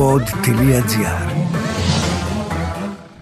pod.gr 0.00 0.84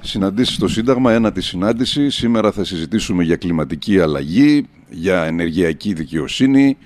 Συναντήσεις 0.01 0.55
στο 0.55 0.69
Σύνταγμα, 0.69 1.13
ένα 1.13 1.33
τη 1.33 1.41
συνάντηση. 1.41 2.11
Σήμερα 2.11 2.53
θα 2.53 2.65
συζητήσουμε 2.65 3.23
για 3.23 3.37
κλιματική 3.37 4.01
αλλαγή, 4.01 4.67
για 4.91 5.25
ενεργειακή 5.25 5.93
δικαιοσύνη, 5.93 6.77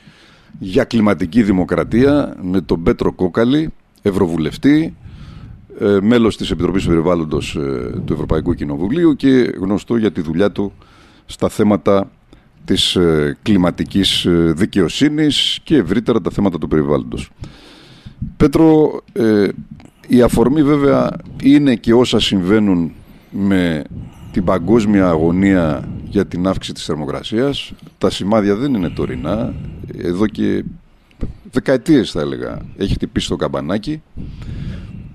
για 0.59 0.85
κλιματική 0.85 1.43
δημοκρατία 1.43 2.37
με 2.43 2.61
τον 2.61 2.83
Πέτρο 2.83 3.13
Κόκαλη, 3.13 3.73
Ευρωβουλευτή, 4.03 4.97
ε, 5.80 5.98
μέλος 6.02 6.36
της 6.36 6.50
Επιτροπής 6.50 6.86
Περιβάλλοντος 6.86 7.56
ε, 7.56 8.00
του 8.04 8.12
Ευρωπαϊκού 8.12 8.54
Κοινοβουλίου 8.54 9.16
και 9.16 9.29
γνωστό 9.61 9.96
για 9.96 10.12
τη 10.12 10.20
δουλειά 10.20 10.52
του 10.52 10.72
στα 11.27 11.48
θέματα 11.48 12.11
της 12.64 12.96
ε, 12.96 13.36
κλιματικής 13.43 14.27
δικαιοσύνης 14.54 15.59
και 15.64 15.77
ευρύτερα 15.77 16.20
τα 16.20 16.30
θέματα 16.30 16.59
του 16.59 16.68
περιβάλλοντος. 16.68 17.30
Πέτρο, 18.36 19.00
η 20.07 20.23
αφορμή 20.23 20.62
βέβαια 20.62 21.10
είναι 21.42 21.74
και 21.74 21.95
όσα 21.95 22.20
συμβαίνουν 22.20 22.92
με 23.30 23.84
την 24.33 24.45
παγκόσμια 24.45 25.09
αγωνία 25.09 25.88
για 26.05 26.27
την 26.27 26.47
αύξηση 26.47 26.74
της 26.74 26.84
θερμοκρασίας. 26.84 27.73
Τα 27.98 28.11
σημάδια 28.11 28.55
δεν 28.56 28.74
είναι 28.74 28.88
τωρινά. 28.88 29.55
Εδώ 29.98 30.27
και 30.27 30.64
δεκαετίες 31.52 32.11
θα 32.11 32.20
έλεγα 32.20 32.59
έχει 32.77 32.92
χτυπήσει 32.92 33.28
το 33.28 33.37
καμπανάκι. 33.37 34.02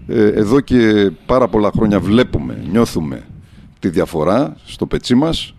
Ε, 0.07 0.27
εδώ 0.27 0.59
και 0.59 1.11
πάρα 1.25 1.47
πολλά 1.47 1.71
χρόνια 1.75 1.99
βλέπουμε, 1.99 2.63
νιώθουμε 2.71 3.23
τη 3.79 3.89
διαφορά 3.89 4.55
στο 4.65 4.85
πετσί 4.85 5.15
μας 5.15 5.55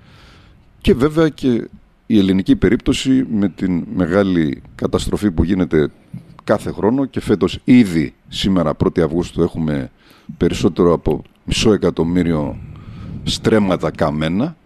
και 0.80 0.94
βέβαια 0.94 1.28
και 1.28 1.68
η 2.06 2.18
ελληνική 2.18 2.56
περίπτωση 2.56 3.26
με 3.30 3.48
την 3.48 3.84
μεγάλη 3.94 4.62
καταστροφή 4.74 5.30
που 5.30 5.44
γίνεται 5.44 5.88
κάθε 6.48 6.72
χρόνο 6.72 7.04
και 7.04 7.20
φέτος 7.20 7.58
ήδη 7.64 8.14
σήμερα 8.28 8.76
1η 8.84 9.00
Αυγούστου 9.00 9.42
έχουμε 9.42 9.90
περισσότερο 10.36 10.92
από 10.92 11.22
μισό 11.44 11.72
εκατομμύριο 11.72 12.56
στρέμματα 13.22 13.90
καμένα 13.90 14.56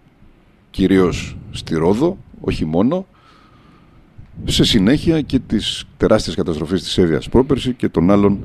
κυρίως 0.70 1.36
στη 1.50 1.74
Ρόδο, 1.74 2.19
όχι 2.41 2.64
μόνο 2.64 3.06
σε 4.44 4.64
συνέχεια 4.64 5.20
και 5.20 5.39
τις 5.39 5.84
τεράστιες 5.97 6.36
καταστροφές 6.36 6.83
της 6.83 6.98
Εύβοιας 6.98 7.28
πρόπερση 7.28 7.72
και 7.72 7.89
των 7.89 8.11
άλλων 8.11 8.39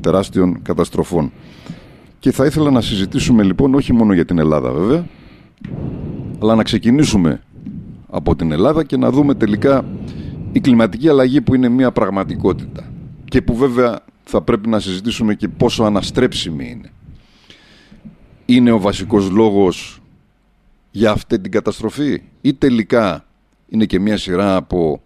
τεράστιων 0.00 0.62
καταστροφών. 0.62 1.32
Και 2.18 2.30
θα 2.30 2.46
ήθελα 2.46 2.70
να 2.70 2.80
συζητήσουμε 2.80 3.42
λοιπόν 3.42 3.74
όχι 3.74 3.92
μόνο 3.92 4.12
για 4.12 4.24
την 4.24 4.38
Ελλάδα 4.38 4.70
βέβαια, 4.70 5.06
αλλά 6.38 6.54
να 6.54 6.62
ξεκινήσουμε 6.62 7.42
από 8.10 8.36
την 8.36 8.52
Ελλάδα 8.52 8.84
και 8.84 8.96
να 8.96 9.10
δούμε 9.10 9.34
τελικά 9.34 9.84
η 10.52 10.60
κλιματική 10.60 11.08
αλλαγή 11.08 11.40
που 11.40 11.54
είναι 11.54 11.68
μια 11.68 11.92
πραγματικότητα 11.92 12.92
και 13.24 13.42
που 13.42 13.56
βέβαια 13.56 14.00
θα 14.24 14.42
πρέπει 14.42 14.68
να 14.68 14.80
συζητήσουμε 14.80 15.34
και 15.34 15.48
πόσο 15.48 15.84
αναστρέψιμη 15.84 16.70
είναι. 16.70 16.92
Είναι 18.44 18.70
ο 18.70 18.78
βασικός 18.78 19.30
λόγος 19.30 20.02
για 20.90 21.10
αυτή 21.10 21.40
την 21.40 21.50
καταστροφή 21.50 22.22
ή 22.40 22.54
τελικά 22.54 23.24
είναι 23.68 23.84
και 23.84 24.00
μια 24.00 24.16
σειρά 24.16 24.56
από 24.56 25.02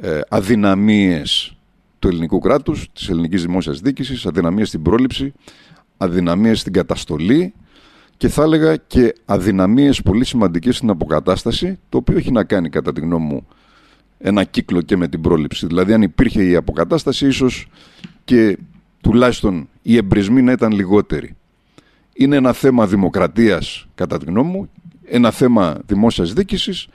ε, 0.00 0.20
αδυναμίες 0.28 1.56
του 1.98 2.08
ελληνικού 2.08 2.38
κράτους, 2.38 2.88
της 2.92 3.08
ελληνικής 3.08 3.42
δημόσιας 3.42 3.80
δίκησης, 3.80 4.26
αδυναμίες 4.26 4.68
στην 4.68 4.82
πρόληψη, 4.82 5.32
αδυναμίες 5.96 6.60
στην 6.60 6.72
καταστολή 6.72 7.54
και 8.16 8.28
θα 8.28 8.42
έλεγα 8.42 8.76
και 8.76 9.14
αδυναμίες 9.24 10.02
πολύ 10.02 10.24
σημαντικές 10.24 10.76
στην 10.76 10.90
αποκατάσταση, 10.90 11.78
το 11.88 11.98
οποίο 11.98 12.16
έχει 12.16 12.32
να 12.32 12.44
κάνει 12.44 12.68
κατά 12.68 12.92
τη 12.92 13.00
γνώμη 13.00 13.24
μου 13.24 13.46
ένα 14.26 14.44
κύκλο 14.44 14.80
και 14.80 14.96
με 14.96 15.08
την 15.08 15.20
πρόληψη. 15.20 15.66
Δηλαδή 15.66 15.92
αν 15.92 16.02
υπήρχε 16.02 16.44
η 16.44 16.56
αποκατάσταση 16.56 17.26
ίσως 17.26 17.66
και 18.24 18.58
τουλάχιστον 19.00 19.68
οι 19.82 19.96
εμπρισμοί 19.96 20.42
να 20.42 20.52
ήταν 20.52 20.72
λιγότεροι. 20.72 21.36
Είναι 22.12 22.36
ένα 22.36 22.52
θέμα 22.52 22.86
δημοκρατίας 22.86 23.86
κατά 23.94 24.18
τη 24.18 24.24
γνώμη 24.24 24.50
μου, 24.50 24.68
ένα 25.04 25.30
θέμα 25.30 25.78
δημόσιας 25.86 26.32
δίκησης, 26.32 26.88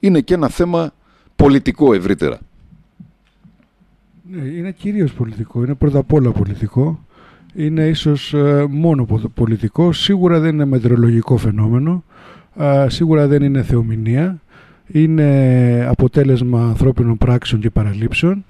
είναι 0.00 0.20
και 0.20 0.34
ένα 0.34 0.48
θέμα 0.48 0.92
πολιτικό 1.36 1.94
ευρύτερα. 1.94 2.38
Ναι, 4.30 4.42
είναι 4.42 4.72
κυρίως 4.72 5.12
πολιτικό, 5.12 5.64
είναι 5.64 5.74
πρώτα 5.74 5.98
απ' 5.98 6.12
όλα 6.12 6.30
πολιτικό. 6.30 7.04
Είναι 7.54 7.88
ίσως 7.88 8.34
ε, 8.34 8.66
μόνο 8.70 9.06
πολιτικό, 9.34 9.92
σίγουρα 9.92 10.40
δεν 10.40 10.54
είναι 10.54 10.64
μετρολογικό 10.64 11.36
φαινόμενο, 11.36 12.04
σίγουρα 12.86 13.26
δεν 13.26 13.42
είναι 13.42 13.62
θεομηνία, 13.62 14.40
είναι 14.92 15.86
αποτέλεσμα 15.88 16.66
ανθρώπινων 16.66 17.18
πράξεων 17.18 17.60
και 17.60 17.70
παραλήψεων, 17.70 18.44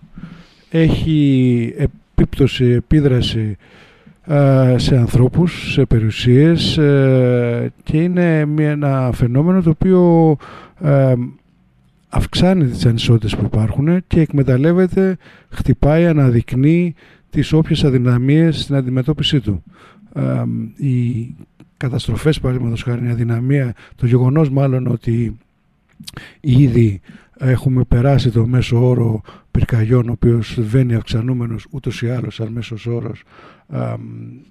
έχει 0.71 1.75
επίπτωση, 1.77 2.65
επίδραση 2.65 3.57
σε 4.77 4.97
ανθρώπους, 4.97 5.73
σε 5.73 5.85
περιουσίες 5.85 6.79
ε, 6.79 7.73
και 7.83 8.03
είναι 8.03 8.45
μια, 8.45 8.71
ένα 8.71 9.11
φαινόμενο 9.13 9.63
το 9.63 9.71
οποίο 9.71 10.37
ε, 10.81 11.15
αυξάνει 12.09 12.67
τις 12.67 12.87
ανισότητες 12.87 13.37
που 13.37 13.45
υπάρχουν 13.45 14.05
και 14.07 14.21
εκμεταλλεύεται, 14.21 15.17
χτυπάει, 15.49 16.07
αναδεικνύει 16.07 16.95
τις 17.31 17.53
όποιες 17.53 17.85
αδυναμίες 17.85 18.61
στην 18.61 18.75
αντιμετώπιση 18.75 19.41
του. 19.41 19.63
οι 20.77 21.35
καταστροφές, 21.77 22.41
παραδείγματος 22.41 22.83
χάρη, 22.83 23.07
η 23.07 23.11
αδυναμία, 23.11 23.75
το 23.97 24.07
γεγονός 24.07 24.51
μάλλον 24.51 24.87
ότι 24.87 25.37
ήδη 26.41 27.01
έχουμε 27.39 27.85
περάσει 27.85 28.31
το 28.31 28.47
μέσο 28.47 28.89
όρο 28.89 29.21
πυρκαγιών, 29.51 30.09
ο 30.09 30.13
οποίος 30.13 30.59
βαίνει 30.61 30.95
αυξανούμενος 30.95 31.67
ούτως 31.71 32.03
ή 32.03 32.11
άλλως 32.11 32.35
σαν 32.35 32.49
μέσος 32.49 32.87
όρος, 32.87 33.23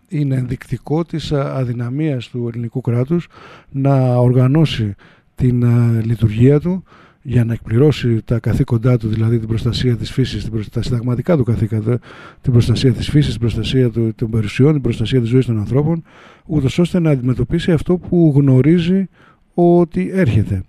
είναι 0.08 0.36
ενδεικτικό 0.36 1.04
της 1.04 1.32
αδυναμίας 1.32 2.28
του 2.28 2.50
ελληνικού 2.54 2.82
κράτους 2.82 3.28
να 3.72 4.16
οργανώσει 4.18 4.96
την 5.36 5.64
λειτουργία 6.06 6.60
του 6.60 6.84
για 7.22 7.46
να 7.46 7.54
εκπληρώσει 7.54 8.22
τα 8.26 8.40
καθήκοντά 8.40 8.98
του, 8.98 9.08
δηλαδή 9.08 9.40
την 9.40 9.48
προστασία 9.48 9.96
της 9.96 10.12
φύσης, 10.12 10.50
τα 10.72 10.82
συνταγματικά 10.82 11.38
του 11.38 11.44
καθήκοντα, 11.44 12.00
την 12.42 12.52
προστασία 12.52 12.94
της 12.94 13.10
φύσης, 13.10 13.32
την 13.32 13.40
προστασία 13.40 13.92
των 14.16 14.30
περιουσιών, 14.30 14.74
την 14.74 14.82
προστασία 14.82 15.20
της 15.22 15.30
ζωής 15.30 15.46
των 15.46 15.60
ανθρώπων, 15.60 16.04
ούτως 16.46 16.80
ώστε 16.80 17.00
να 17.00 17.10
αντιμετωπίσει 17.10 17.72
αυτό 17.72 17.98
που 17.98 18.34
γνωρίζει 18.36 19.08
ότι 19.54 20.10
έρχεται. 20.14 20.64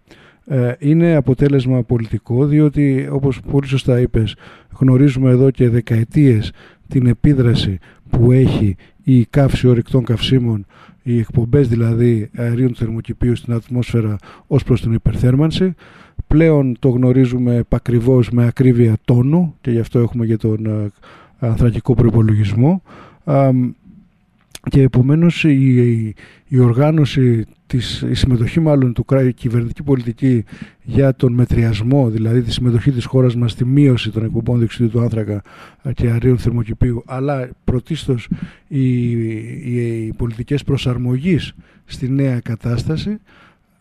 Ε, 0.49 0.73
είναι 0.79 1.15
αποτέλεσμα 1.15 1.83
πολιτικό, 1.83 2.47
διότι 2.47 3.09
όπως 3.11 3.41
πολύ 3.51 3.67
σωστά 3.67 4.01
είπες, 4.01 4.37
γνωρίζουμε 4.79 5.31
εδώ 5.31 5.51
και 5.51 5.69
δεκαετίες 5.69 6.53
την 6.89 7.07
επίδραση 7.07 7.79
που 8.11 8.33
έχει 8.33 8.77
η 9.03 9.25
καύση 9.25 9.69
ορυκτών 9.69 10.05
καυσίμων, 10.05 10.67
οι 11.03 11.19
εκπομπές 11.19 11.69
δηλαδή 11.69 12.31
αερίων 12.37 12.69
του 12.69 12.77
θερμοκηπίου 12.77 13.37
στην 13.37 13.53
ατμόσφαιρα 13.53 14.17
ως 14.47 14.63
προς 14.63 14.81
την 14.81 14.93
υπερθέρμανση. 14.93 15.75
Πλέον 16.27 16.77
το 16.79 16.89
γνωρίζουμε 16.89 17.55
επακριβώς 17.55 18.31
με 18.31 18.47
ακρίβεια 18.47 18.97
τόνου 19.05 19.55
και 19.61 19.71
γι' 19.71 19.79
αυτό 19.79 19.99
έχουμε 19.99 20.27
και 20.27 20.37
τον 20.37 20.67
ε, 20.67 20.91
ανθρακικό 21.39 21.95
προπολογισμό 21.95 22.83
και 24.69 24.83
επομένως 24.83 25.45
η, 25.45 26.15
η, 26.49 26.59
οργάνωση 26.59 27.45
της, 27.67 28.05
η 28.11 28.15
συμμετοχή 28.15 28.61
μάλλον 28.61 28.93
του 28.93 29.05
η 29.27 29.33
κυβερνητική 29.33 29.83
πολιτική 29.83 30.45
για 30.83 31.15
τον 31.15 31.33
μετριασμό, 31.33 32.11
δηλαδή 32.11 32.43
τη 32.43 32.53
συμμετοχή 32.53 32.91
της 32.91 33.05
χώρας 33.05 33.37
μας 33.37 33.51
στη 33.51 33.65
μείωση 33.65 34.11
των 34.11 34.25
εκπομπών 34.25 34.59
διοξιδίου 34.59 34.91
του 34.91 35.01
άνθρακα 35.01 35.43
και 35.95 36.09
αερίων 36.09 36.39
θερμοκηπίου 36.39 37.03
αλλά 37.07 37.49
πρωτίστως 37.65 38.29
οι, 38.69 39.11
οι, 39.11 40.07
οι 40.07 40.13
πολιτικές 40.17 40.65
προσαρμογής 40.65 41.55
στη 41.85 42.09
νέα 42.09 42.41
κατάσταση 42.41 43.19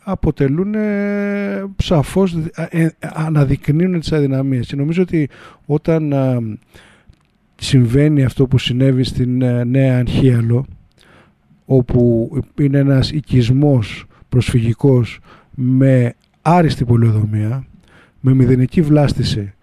αποτελούν 0.07 0.75
ε, 0.75 1.65
σαφώς, 1.77 2.37
ε, 2.55 2.67
ε, 2.69 2.89
αναδεικνύουν 2.99 3.99
τις 3.99 4.11
αδυναμίες. 4.11 4.67
Και 4.67 4.75
νομίζω 4.75 5.01
ότι 5.01 5.29
όταν 5.65 6.13
συμβαίνει 7.55 8.23
αυτό 8.23 8.47
που 8.47 8.57
συνέβη 8.57 9.03
στην 9.03 9.37
Νέα 9.65 9.97
Ανχίαλο, 9.97 10.65
όπου 11.65 12.31
είναι 12.59 12.77
ένας 12.77 13.11
οικισμός 13.11 14.05
προσφυγικός 14.29 15.19
με 15.55 16.13
άριστη 16.41 16.85
πολεοδομία, 16.85 17.65
με 18.19 18.33
μηδενική 18.33 18.81
βλάστηση 18.81 19.53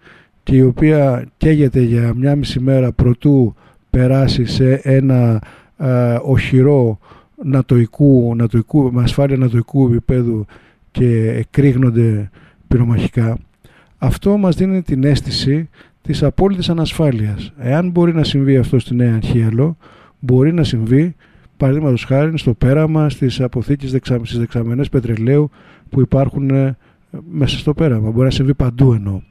και 0.43 0.55
η 0.55 0.61
οποία 0.61 1.25
καίγεται 1.37 1.81
για 1.81 2.13
μια 2.15 2.35
μισή 2.35 2.59
μέρα 2.59 2.91
προτού 2.91 3.55
περάσει 3.89 4.45
σε 4.45 4.73
ένα 4.73 5.41
οχυρό 6.23 6.99
νατοικού, 7.43 8.35
νατοικού, 8.35 8.91
με 8.93 9.01
ασφάλεια 9.01 9.37
νατοικού 9.37 9.85
επίπεδου 9.85 10.45
και 10.91 11.29
εκρήγνονται 11.29 12.29
πυρομαχικά, 12.67 13.37
αυτό 13.97 14.37
μας 14.37 14.55
δίνει 14.55 14.81
την 14.81 15.03
αίσθηση 15.03 15.69
της 16.03 16.23
απόλυτης 16.23 16.69
ανασφάλειας. 16.69 17.53
Εάν 17.57 17.89
μπορεί 17.89 18.13
να 18.13 18.23
συμβεί 18.23 18.57
αυτό 18.57 18.79
στη 18.79 18.95
Νέα 18.95 19.15
Αρχίαλο, 19.15 19.77
μπορεί 20.19 20.53
να 20.53 20.63
συμβεί 20.63 21.15
παραδείγματος 21.57 22.03
χάρη 22.03 22.37
στο 22.37 22.53
πέραμα, 22.53 23.09
στις 23.09 23.41
αποθήκες 23.41 23.91
δεξα, 23.91 24.19
στις 24.23 24.37
δεξαμενές 24.37 24.89
πετρελαίου 24.89 25.49
που 25.89 26.01
υπάρχουν 26.01 26.49
ε, 26.49 26.77
μέσα 27.31 27.57
στο 27.57 27.73
πέραμα. 27.73 28.11
Μπορεί 28.11 28.25
να 28.25 28.31
συμβεί 28.31 28.53
παντού 28.53 28.93
εννοώ. 28.93 29.21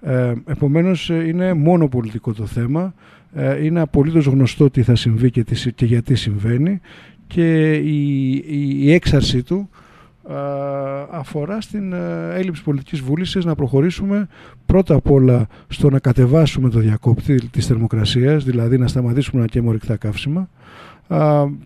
Ε, 0.00 0.32
επομένως 0.46 1.08
είναι 1.08 1.54
μόνο 1.54 1.88
πολιτικό 1.88 2.32
το 2.32 2.46
θέμα, 2.46 2.94
ε, 3.34 3.64
είναι 3.64 3.80
απολύτως 3.80 4.26
γνωστό 4.26 4.70
τι 4.70 4.82
θα 4.82 4.94
συμβεί 4.94 5.30
και, 5.30 5.44
τι, 5.44 5.72
και 5.72 5.84
γιατί 5.84 6.14
συμβαίνει 6.14 6.80
και 7.26 7.74
η, 7.74 8.32
η, 8.80 8.92
έξαρση 8.92 9.42
του 9.42 9.68
αφορά 11.10 11.60
στην 11.60 11.92
έλλειψη 12.34 12.62
πολιτικής 12.62 13.00
βούλησης 13.00 13.44
να 13.44 13.54
προχωρήσουμε 13.54 14.28
πρώτα 14.66 14.94
απ' 14.94 15.10
όλα 15.10 15.46
στο 15.68 15.90
να 15.90 15.98
κατεβάσουμε 15.98 16.70
το 16.70 16.78
διακόπτη 16.78 17.48
της 17.48 17.66
θερμοκρασίας, 17.66 18.44
δηλαδή 18.44 18.78
να 18.78 18.86
σταματήσουμε 18.86 19.40
να 19.40 19.46
καίμε 19.46 19.68
ορυκτά 19.68 19.96
καύσιμα 19.96 20.48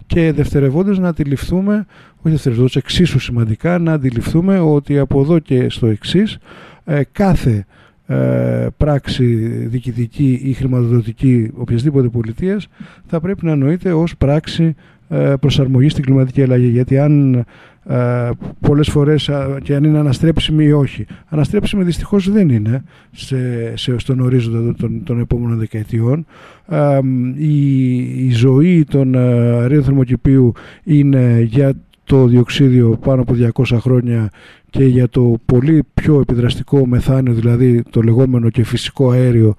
και 0.07 0.33
δευτερευόντως 0.33 0.99
να 0.99 1.09
αντιληφθούμε, 1.09 1.87
όχι 2.17 2.31
δευτερευόντως, 2.31 2.77
εξίσου 2.77 3.19
σημαντικά, 3.19 3.79
να 3.79 3.93
αντιληφθούμε 3.93 4.59
ότι 4.59 4.99
από 4.99 5.21
εδώ 5.21 5.39
και 5.39 5.69
στο 5.71 5.87
εξής 5.87 6.39
ε, 6.85 7.01
κάθε 7.13 7.67
ε, 8.07 8.67
πράξη 8.77 9.25
διοικητική 9.67 10.41
ή 10.43 10.53
χρηματοδοτική 10.53 11.51
οποιασδήποτε 11.57 12.09
πολιτείας 12.09 12.69
θα 13.07 13.21
πρέπει 13.21 13.47
να 13.47 13.57
νοείται 13.57 13.93
ως 13.93 14.17
πράξη 14.17 14.75
ε, 15.09 15.35
προσαρμογής 15.41 15.93
στην 15.93 16.05
κλιματική 16.05 16.43
αλλαγή. 16.43 16.67
Γιατί 16.67 16.99
αν 16.99 17.45
ε, 17.87 18.31
πολλές 18.61 18.89
φορές 18.89 19.31
και 19.63 19.75
αν 19.75 19.85
είναι 19.85 19.99
αναστρέψιμη 19.99 20.65
ή 20.65 20.73
όχι. 20.73 21.07
Αναστρέψιμη 21.29 21.85
δυστυχώς 21.85 22.31
δεν 22.31 22.49
είναι 22.49 22.83
σε, 23.11 23.37
σε, 23.77 23.99
στον 23.99 24.21
ορίζοντα 24.21 24.75
των, 24.75 25.03
των 25.05 25.21
επόμενων 25.21 25.59
δεκαετιών. 25.59 26.27
Ε, 26.69 26.99
η, 27.37 27.97
η 28.27 28.31
ζωή 28.31 28.85
των 28.85 29.15
αερίων 29.15 29.83
θερμοκηπίου 29.83 30.53
είναι 30.85 31.41
για 31.41 31.73
το 32.05 32.27
διοξίδιο 32.27 32.99
πάνω 33.05 33.23
από 33.23 33.35
200 33.65 33.77
χρόνια 33.81 34.31
και 34.71 34.85
για 34.85 35.09
το 35.09 35.37
πολύ 35.45 35.83
πιο 35.95 36.21
επιδραστικό 36.21 36.87
μεθάνιο, 36.87 37.33
δηλαδή 37.33 37.83
το 37.91 38.03
λεγόμενο 38.03 38.51
και 38.51 38.65
φυσικό 38.65 39.11
αέριο, 39.11 39.55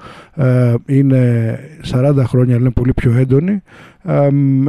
είναι 0.86 1.60
40 1.92 2.24
χρόνια, 2.26 2.54
αλλά 2.54 2.64
είναι 2.64 2.74
πολύ 2.74 2.94
πιο 2.94 3.14
έντονη. 3.18 3.62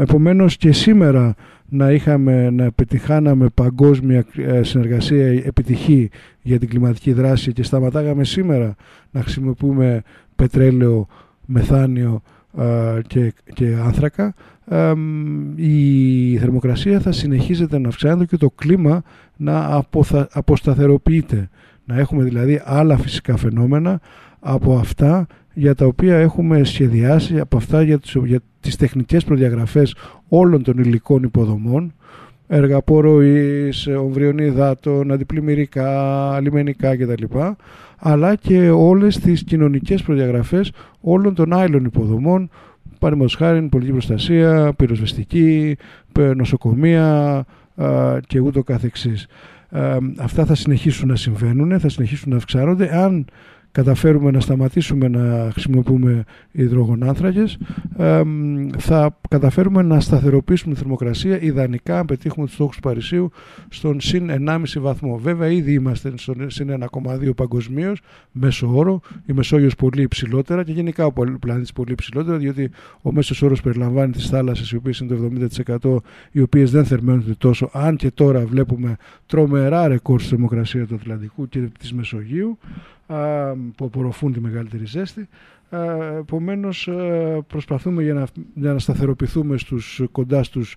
Επομένως 0.00 0.56
και 0.56 0.72
σήμερα 0.72 1.34
να, 1.68 1.90
είχαμε, 1.92 2.50
να 2.50 2.72
πετυχάναμε 2.72 3.48
παγκόσμια 3.54 4.24
ε, 4.36 4.62
συνεργασία 4.62 5.26
επιτυχή 5.26 6.10
για 6.42 6.58
την 6.58 6.68
κλιματική 6.68 7.12
δράση 7.12 7.52
και 7.52 7.62
σταματάγαμε 7.62 8.24
σήμερα 8.24 8.74
να 9.10 9.22
χρησιμοποιούμε 9.22 10.02
πετρέλαιο, 10.36 11.06
μεθάνιο 11.46 12.22
και, 13.06 13.32
και 13.54 13.76
άνθρακα. 13.84 14.34
Η 15.56 16.36
θερμοκρασία 16.36 17.00
θα 17.00 17.12
συνεχίζεται 17.12 17.78
να 17.78 17.88
αυξάνεται 17.88 18.24
και 18.24 18.36
το 18.36 18.50
κλίμα 18.50 19.02
να 19.36 19.84
αποσταθεροποιείται. 20.32 21.48
Να 21.84 21.98
έχουμε 21.98 22.22
δηλαδή 22.22 22.60
άλλα 22.64 22.96
φυσικά 22.96 23.36
φαινόμενα 23.36 24.00
από 24.40 24.76
αυτά 24.78 25.26
για 25.58 25.74
τα 25.74 25.86
οποία 25.86 26.16
έχουμε 26.16 26.64
σχεδιάσει 26.64 27.40
από 27.40 27.56
αυτά 27.56 27.82
για 27.82 27.98
τις, 27.98 28.16
για 28.24 28.40
τις 28.60 28.76
τεχνικές 28.76 29.24
προδιαγραφές 29.24 29.94
όλων 30.28 30.62
των 30.62 30.78
υλικών 30.78 31.22
υποδομών 31.22 31.92
έργα 32.46 32.82
ποροής, 32.82 33.86
ομβριών 33.86 34.38
υδάτων, 34.38 35.12
αντιπλημμυρικά, 35.12 36.40
λιμενικά 36.40 36.96
κτλ. 36.96 37.24
αλλά 37.98 38.34
και 38.34 38.70
όλες 38.70 39.18
τις 39.18 39.44
κοινωνικές 39.44 40.02
προδιαγραφές 40.02 40.72
όλων 41.00 41.34
των 41.34 41.52
άλλων 41.52 41.84
υποδομών 41.84 42.50
παραδείγματος 42.98 43.36
χάρη 43.36 43.62
πολιτική 43.62 43.92
προστασία, 43.92 44.72
πυροσβεστική, 44.76 45.76
νοσοκομεία 46.36 47.44
και 48.26 48.40
ούτω 48.40 48.62
καθεξής. 48.62 49.26
Αυτά 50.18 50.44
θα 50.44 50.54
συνεχίσουν 50.54 51.08
να 51.08 51.16
συμβαίνουν, 51.16 51.80
θα 51.80 51.88
συνεχίσουν 51.88 52.30
να 52.30 52.36
αυξάνονται 52.36 52.96
αν 52.96 53.26
καταφέρουμε 53.76 54.30
να 54.30 54.40
σταματήσουμε 54.40 55.08
να 55.08 55.50
χρησιμοποιούμε 55.52 56.24
υδρογονάνθρακες 56.52 57.58
θα 58.78 59.18
καταφέρουμε 59.28 59.82
να 59.82 60.00
σταθεροποιήσουμε 60.00 60.74
τη 60.74 60.80
θερμοκρασία 60.80 61.40
ιδανικά 61.40 61.98
αν 61.98 62.06
πετύχουμε 62.06 62.46
τους 62.46 62.54
στόχους 62.54 62.76
του 62.76 62.82
Παρισίου 62.82 63.30
στον 63.68 64.00
συν 64.00 64.30
1,5 64.48 64.58
βαθμό. 64.78 65.18
Βέβαια 65.18 65.50
ήδη 65.50 65.72
είμαστε 65.72 66.12
στον 66.16 66.50
συν 66.50 66.70
1,2 67.22 67.34
παγκοσμίως 67.36 68.00
μέσο 68.32 68.76
όρο, 68.76 69.00
η 69.26 69.32
Μεσόγειος 69.32 69.74
πολύ 69.74 70.02
υψηλότερα 70.02 70.64
και 70.64 70.72
γενικά 70.72 71.06
ο 71.06 71.12
πλανήτης 71.40 71.72
πολύ 71.72 71.92
υψηλότερα 71.92 72.36
διότι 72.36 72.70
ο 73.02 73.12
μέσος 73.12 73.42
όρος 73.42 73.60
περιλαμβάνει 73.60 74.12
τις 74.12 74.28
θάλασσες 74.28 74.70
οι 74.70 74.76
οποίες 74.76 74.98
είναι 74.98 75.14
το 75.14 76.00
70% 76.30 76.32
οι 76.32 76.40
οποίες 76.40 76.70
δεν 76.70 76.84
θερμαίνονται 76.84 77.34
τόσο 77.38 77.70
αν 77.72 77.96
και 77.96 78.10
τώρα 78.10 78.46
βλέπουμε 78.46 78.96
τρομερά 79.26 79.88
ρεκόρ 79.88 80.20
στη 80.20 80.28
θερμοκρασία 80.28 80.86
του 80.86 80.94
Ατλαντικού 80.94 81.48
και 81.48 81.58
της 81.78 81.92
Μεσογείου 81.92 82.58
που 83.76 83.84
απορροφούν 83.84 84.32
τη 84.32 84.40
μεγαλύτερη 84.40 84.86
ζέστη. 84.86 85.28
Επομένως, 86.18 86.88
προσπαθούμε 87.46 88.02
για 88.02 88.14
να, 88.14 88.26
για 88.54 88.72
να 88.72 88.78
σταθεροποιηθούμε 88.78 89.58
στους, 89.58 90.02
κοντά 90.12 90.42
στους 90.42 90.76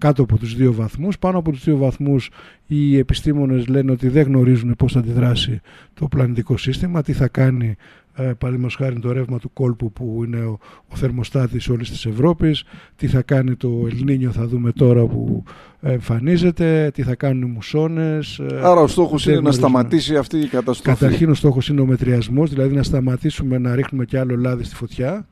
κάτω 0.00 0.22
από 0.22 0.38
τους 0.38 0.54
δύο 0.54 0.72
βαθμούς. 0.72 1.18
Πάνω 1.18 1.38
από 1.38 1.50
τους 1.50 1.64
δύο 1.64 1.76
βαθμούς 1.76 2.30
οι 2.66 2.98
επιστήμονες 2.98 3.66
λένε 3.66 3.90
ότι 3.90 4.08
δεν 4.08 4.26
γνωρίζουν 4.26 4.74
πώς 4.78 4.92
θα 4.92 4.98
αντιδράσει 4.98 5.60
το 5.94 6.08
πλανητικό 6.08 6.56
σύστημα, 6.56 7.02
τι 7.02 7.12
θα 7.12 7.28
κάνει 7.28 7.76
ε, 8.14 8.32
παραδείγματος 8.38 8.76
χάρη 8.76 8.98
το 8.98 9.12
ρεύμα 9.12 9.38
του 9.38 9.52
κόλπου 9.52 9.92
που 9.92 10.22
είναι 10.26 10.40
ο, 10.44 10.58
ο 10.88 10.96
θερμοστάτης 10.96 11.68
όλης 11.68 11.90
της 11.90 12.06
Ευρώπης, 12.06 12.64
τι 12.96 13.06
θα 13.06 13.22
κάνει 13.22 13.54
το 13.54 13.86
Ελληνίνιο 13.90 14.30
θα 14.30 14.46
δούμε 14.46 14.72
τώρα 14.72 15.06
που 15.06 15.44
εμφανίζεται, 15.80 16.90
τι 16.94 17.02
θα 17.02 17.14
κάνουν 17.14 17.42
οι 17.42 17.50
μουσώνες. 17.50 18.38
Ε, 18.38 18.60
Άρα 18.62 18.80
ο 18.80 18.86
στόχος 18.86 19.26
είναι 19.26 19.40
να 19.40 19.52
σταματήσει 19.52 20.16
αυτή 20.16 20.38
η 20.38 20.46
καταστροφή. 20.46 20.98
Καταρχήν 20.98 21.30
ο 21.30 21.34
στόχος 21.34 21.68
είναι 21.68 21.80
ο 21.80 21.86
μετριασμός, 21.86 22.50
δηλαδή 22.50 22.74
να 22.74 22.82
σταματήσουμε 22.82 23.58
να 23.58 23.74
ρίχνουμε 23.74 24.04
κι 24.04 24.16
άλλο 24.16 24.36
λάδι 24.36 24.64
στη 24.64 24.74
φωτιά. 24.74 25.28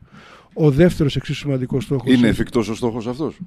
Ο 0.53 0.71
δεύτερος 0.71 1.17
εξίσου 1.17 1.38
σημαντικός 1.38 1.85
στόχος... 1.85 2.12
Είναι 2.12 2.29
εφικτός 2.29 2.69
ο 2.69 2.75
στόχος 2.75 3.06
αυτός; 3.06 3.38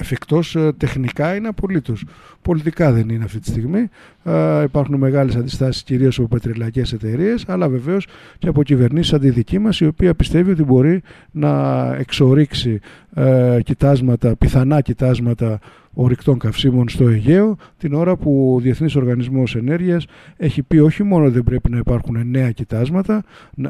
Εφικτός 0.00 0.56
ε, 0.56 0.72
τεχνικά 0.72 1.34
είναι 1.34 1.48
απολύτως. 1.48 2.04
Πολιτικά 2.42 2.92
δεν 2.92 3.08
είναι 3.08 3.24
αυτή 3.24 3.38
τη 3.38 3.48
στιγμή. 3.48 3.88
Ε, 4.24 4.62
υπάρχουν 4.62 4.96
μεγάλες 4.96 5.36
αντιστάσεις 5.36 5.82
κυρίως 5.82 6.18
από 6.18 6.28
πετρελαϊκές 6.28 6.92
εταιρείες, 6.92 7.44
αλλά 7.48 7.68
βεβαίως 7.68 8.06
και 8.38 8.48
από 8.48 8.62
κυβερνήσεις 8.62 9.10
σαν 9.10 9.20
τη 9.20 9.30
δική 9.30 9.58
μας, 9.58 9.80
η 9.80 9.86
οποία 9.86 10.14
πιστεύει 10.14 10.50
ότι 10.50 10.64
μπορεί 10.64 11.02
να 11.30 11.84
εξορίξει 11.98 12.80
ε, 13.14 13.58
κοιτάσματα, 13.64 14.36
πιθανά 14.36 14.80
κοιτάσματα 14.80 15.58
ορυκτών 15.92 16.38
καυσίμων 16.38 16.88
στο 16.88 17.08
Αιγαίο, 17.08 17.56
την 17.78 17.94
ώρα 17.94 18.16
που 18.16 18.54
ο 18.56 18.60
Διεθνής 18.60 18.96
Οργανισμός 18.96 19.56
Ενέργειας 19.56 20.06
έχει 20.36 20.62
πει 20.62 20.78
όχι 20.78 21.02
μόνο 21.02 21.30
δεν 21.30 21.44
πρέπει 21.44 21.70
να 21.70 21.78
υπάρχουν 21.78 22.28
νέα 22.30 22.50
κοιτάσματα, 22.50 23.22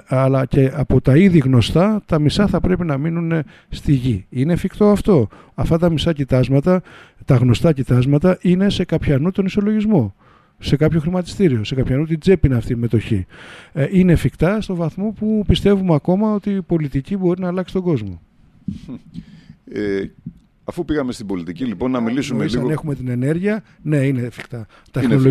αλλά 0.06 0.44
και 0.44 0.70
από 0.74 1.00
τα 1.00 1.16
ήδη 1.16 1.38
γνωστά 1.38 2.02
τα 2.06 2.18
μισά 2.18 2.46
θα 2.46 2.60
πρέπει 2.60 2.84
να 2.84 2.98
μείνουν 2.98 3.32
στη 3.68 3.92
γη. 3.92 4.26
Είναι 4.30 4.52
εφικτό 4.52 4.86
αυτό; 4.86 5.28
Αυτά 5.54 5.78
τα 5.78 5.90
μισά 5.90 6.12
κοιτάσματα, 6.12 6.82
τα 7.24 7.36
γνωστά 7.36 7.72
κοιτάσματα, 7.72 8.38
είναι 8.40 8.70
σε 8.70 8.84
καπιανού 8.84 9.30
τον 9.30 9.44
ισολογισμό 9.44 10.14
σε 10.60 10.76
κάποιο 10.76 11.00
χρηματιστήριο, 11.00 11.64
σε 11.64 11.74
καπιανού 11.74 12.04
την 12.04 12.18
τσέπη 12.18 12.46
είναι 12.46 12.56
αυτή 12.56 12.72
η 12.72 12.76
μετοχή. 12.76 13.26
Ε, 13.72 13.86
είναι 13.90 14.12
εφικτά 14.12 14.60
στο 14.60 14.74
βαθμό 14.74 15.12
που 15.18 15.44
πιστεύουμε 15.46 15.94
ακόμα 15.94 16.34
ότι 16.34 16.50
η 16.50 16.62
πολιτική 16.62 17.16
μπορεί 17.16 17.40
να 17.40 17.48
αλλάξει 17.48 17.72
τον 17.72 17.82
κόσμο. 17.82 18.20
Ε, 19.72 20.04
Αφού 20.64 20.84
πήγαμε 20.84 21.12
στην 21.12 21.26
πολιτική, 21.26 21.64
λοιπόν, 21.64 21.90
να 21.90 22.00
μιλήσουμε 22.00 22.46
λίγο. 22.46 22.64
Αν 22.64 22.70
έχουμε 22.70 22.94
την 22.94 23.08
ενέργεια, 23.08 23.62
ναι, 23.82 23.96
είναι 23.96 24.20
εφικτά. 24.22 24.66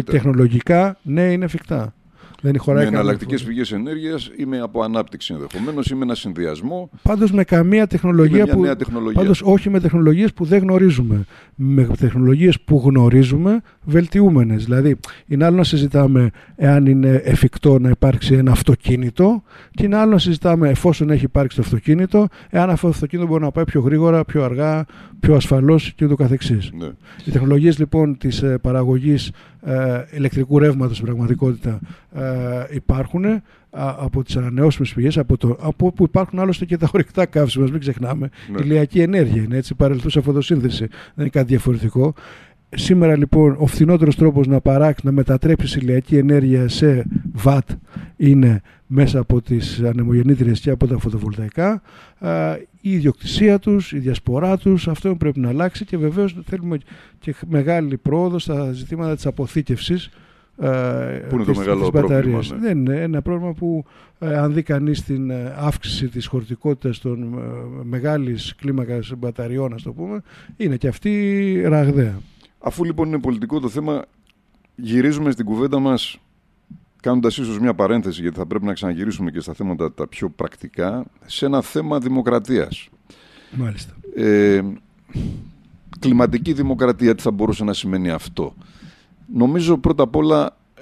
Τεχνολογικά, 0.05 0.99
ναι, 1.03 1.31
είναι 1.31 1.45
εφικτά. 1.45 1.93
Δεν 2.41 2.59
χωράει 2.59 2.83
με 2.83 2.89
εναλλακτικές 2.89 3.43
πηγές 3.43 3.71
ενέργειας 3.71 4.31
ή 4.37 4.45
με 4.45 4.59
από 4.59 4.81
ανάπτυξη 4.81 5.33
ενδεχομένως 5.33 5.89
ή 5.89 5.95
με 5.95 6.03
ένα 6.03 6.15
συνδυασμό. 6.15 6.89
Πάντως 7.01 7.31
με 7.31 7.43
καμία 7.43 7.87
τεχνολογία 7.87 8.47
που. 8.47 8.65
Πάντως 9.13 9.41
όχι 9.41 9.69
με 9.69 9.79
τεχνολογίες 9.79 10.33
που 10.33 10.45
δεν 10.45 10.59
γνωρίζουμε. 10.59 11.25
Με 11.55 11.87
τεχνολογίες 11.99 12.59
που 12.59 12.81
γνωρίζουμε 12.85 13.61
βελτιούμενες. 13.83 14.63
Δηλαδή, 14.63 14.95
είναι 15.27 15.45
άλλο 15.45 15.57
να 15.57 15.63
συζητάμε 15.63 16.29
εάν 16.55 16.85
είναι 16.85 17.21
εφικτό 17.23 17.79
να 17.79 17.89
υπάρξει 17.89 18.33
ένα 18.33 18.51
αυτοκίνητο 18.51 19.43
και 19.71 19.85
είναι 19.85 19.95
άλλο 19.95 20.11
να 20.11 20.17
συζητάμε 20.17 20.69
εφόσον 20.69 21.09
έχει 21.09 21.23
υπάρξει 21.23 21.55
το 21.55 21.61
αυτοκίνητο, 21.65 22.27
εάν 22.49 22.69
αυτό 22.69 22.87
το 22.87 22.93
αυτοκίνητο 22.93 23.27
μπορεί 23.27 23.43
να 23.43 23.51
πάει 23.51 23.63
πιο 23.63 23.81
γρήγορα, 23.81 24.25
πιο 24.25 24.43
αργά, 24.43 24.85
πιο 25.19 25.35
ασφαλώς 25.35 25.93
και 25.95 26.05
ούτω 26.05 26.15
καθεξής. 26.15 26.71
Ναι. 26.73 26.87
Οι 27.25 27.31
τεχνολογίες 27.31 27.79
λοιπόν 27.79 28.17
της 28.17 28.41
ε, 28.41 28.57
παραγωγής 28.61 29.31
ε, 29.61 30.03
ηλεκτρικού 30.11 30.59
ρεύματος 30.59 30.95
στην 30.95 31.07
πραγματικότητα 31.07 31.79
ε, 32.15 32.21
υπάρχουν 32.69 33.25
από 33.71 34.23
τις 34.23 34.37
ανανεώσιμες 34.37 34.93
πηγές, 34.93 35.17
από, 35.17 35.37
το, 35.37 35.57
από 35.61 35.85
όπου 35.85 36.03
υπάρχουν 36.03 36.39
άλλωστε 36.39 36.65
και 36.65 36.77
τα 36.77 36.89
ορυκτά 36.93 37.25
καύσιμα, 37.25 37.67
μην 37.71 37.79
ξεχνάμε. 37.79 38.29
Ναι. 38.51 38.61
Ηλιακή 38.61 39.01
ενέργεια 39.01 39.43
είναι 39.43 39.57
έτσι, 39.57 39.75
παρελθούσα 39.75 40.21
φωτοσύνθεση. 40.21 40.87
Δεν 40.87 40.89
είναι 41.15 41.29
κάτι 41.29 41.47
διαφορετικό. 41.47 42.13
Σήμερα 42.75 43.17
λοιπόν 43.17 43.55
ο 43.59 43.65
φθηνότερος 43.65 44.15
τρόπος 44.15 44.47
να 44.47 44.61
παράξει, 44.61 45.05
να 45.05 45.11
μετατρέψεις 45.11 45.75
ηλιακή 45.75 46.17
ενέργεια 46.17 46.67
σε 46.67 47.05
βατ 47.33 47.69
είναι 48.15 48.61
μέσα 48.87 49.19
από 49.19 49.41
τις 49.41 49.83
ανεμογεννήτριες 49.83 50.59
και 50.59 50.69
από 50.69 50.87
τα 50.87 50.97
φωτοβολταϊκά. 50.97 51.81
Η 52.81 52.91
ιδιοκτησία 52.91 53.59
τους, 53.59 53.91
η 53.91 53.97
διασπορά 53.97 54.57
τους, 54.57 54.87
αυτό 54.87 55.15
πρέπει 55.15 55.39
να 55.39 55.49
αλλάξει 55.49 55.85
και 55.85 55.97
βεβαίως 55.97 56.35
θέλουμε 56.45 56.77
και 57.19 57.35
μεγάλη 57.47 57.97
πρόοδο 57.97 58.39
στα 58.39 58.71
ζητήματα 58.71 59.15
της 59.15 59.25
αποθήκευσης 59.25 60.09
Πού 61.29 61.35
είναι 61.35 61.43
το 61.43 61.53
μεγάλο 61.55 61.89
πρόβλημα. 61.89 62.39
Ναι. 62.49 62.57
Δεν 62.59 62.77
είναι 62.77 63.01
ένα 63.01 63.21
πρόβλημα 63.21 63.53
που 63.53 63.85
αν 64.19 64.53
δει 64.53 64.63
κανείς 64.63 65.03
την 65.03 65.31
αύξηση 65.55 66.07
της 66.07 66.25
χωρητικότητας 66.25 66.99
των 66.99 67.41
μεγάλης 67.83 68.55
κλίμακας 68.55 69.13
μπαταριών, 69.17 69.73
ας 69.73 69.81
το 69.81 69.91
πούμε, 69.91 70.21
είναι 70.57 70.77
και 70.77 70.87
αυτή 70.87 71.61
ραγδαία. 71.65 72.19
Αφού 72.59 72.83
λοιπόν 72.83 73.07
είναι 73.07 73.19
πολιτικό 73.19 73.59
το 73.59 73.69
θέμα, 73.69 74.05
γυρίζουμε 74.75 75.31
στην 75.31 75.45
κουβέντα 75.45 75.79
μας 75.79 76.19
κάνοντας 77.01 77.37
ίσως 77.37 77.59
μια 77.59 77.73
παρένθεση, 77.73 78.21
γιατί 78.21 78.37
θα 78.37 78.45
πρέπει 78.45 78.65
να 78.65 78.73
ξαναγυρίσουμε 78.73 79.31
και 79.31 79.39
στα 79.39 79.53
θέματα 79.53 79.93
τα 79.93 80.07
πιο 80.07 80.29
πρακτικά, 80.29 81.05
σε 81.25 81.45
ένα 81.45 81.61
θέμα 81.61 81.99
δημοκρατίας. 81.99 82.89
Μάλιστα. 83.51 83.95
Ε, 84.15 84.61
κλιματική 85.99 86.53
δημοκρατία, 86.53 87.15
τι 87.15 87.21
θα 87.21 87.31
μπορούσε 87.31 87.63
να 87.63 87.73
σημαίνει 87.73 88.09
αυτό; 88.09 88.55
Νομίζω 89.33 89.77
πρώτα 89.77 90.03
απ' 90.03 90.15
όλα 90.15 90.57
ε, 90.75 90.81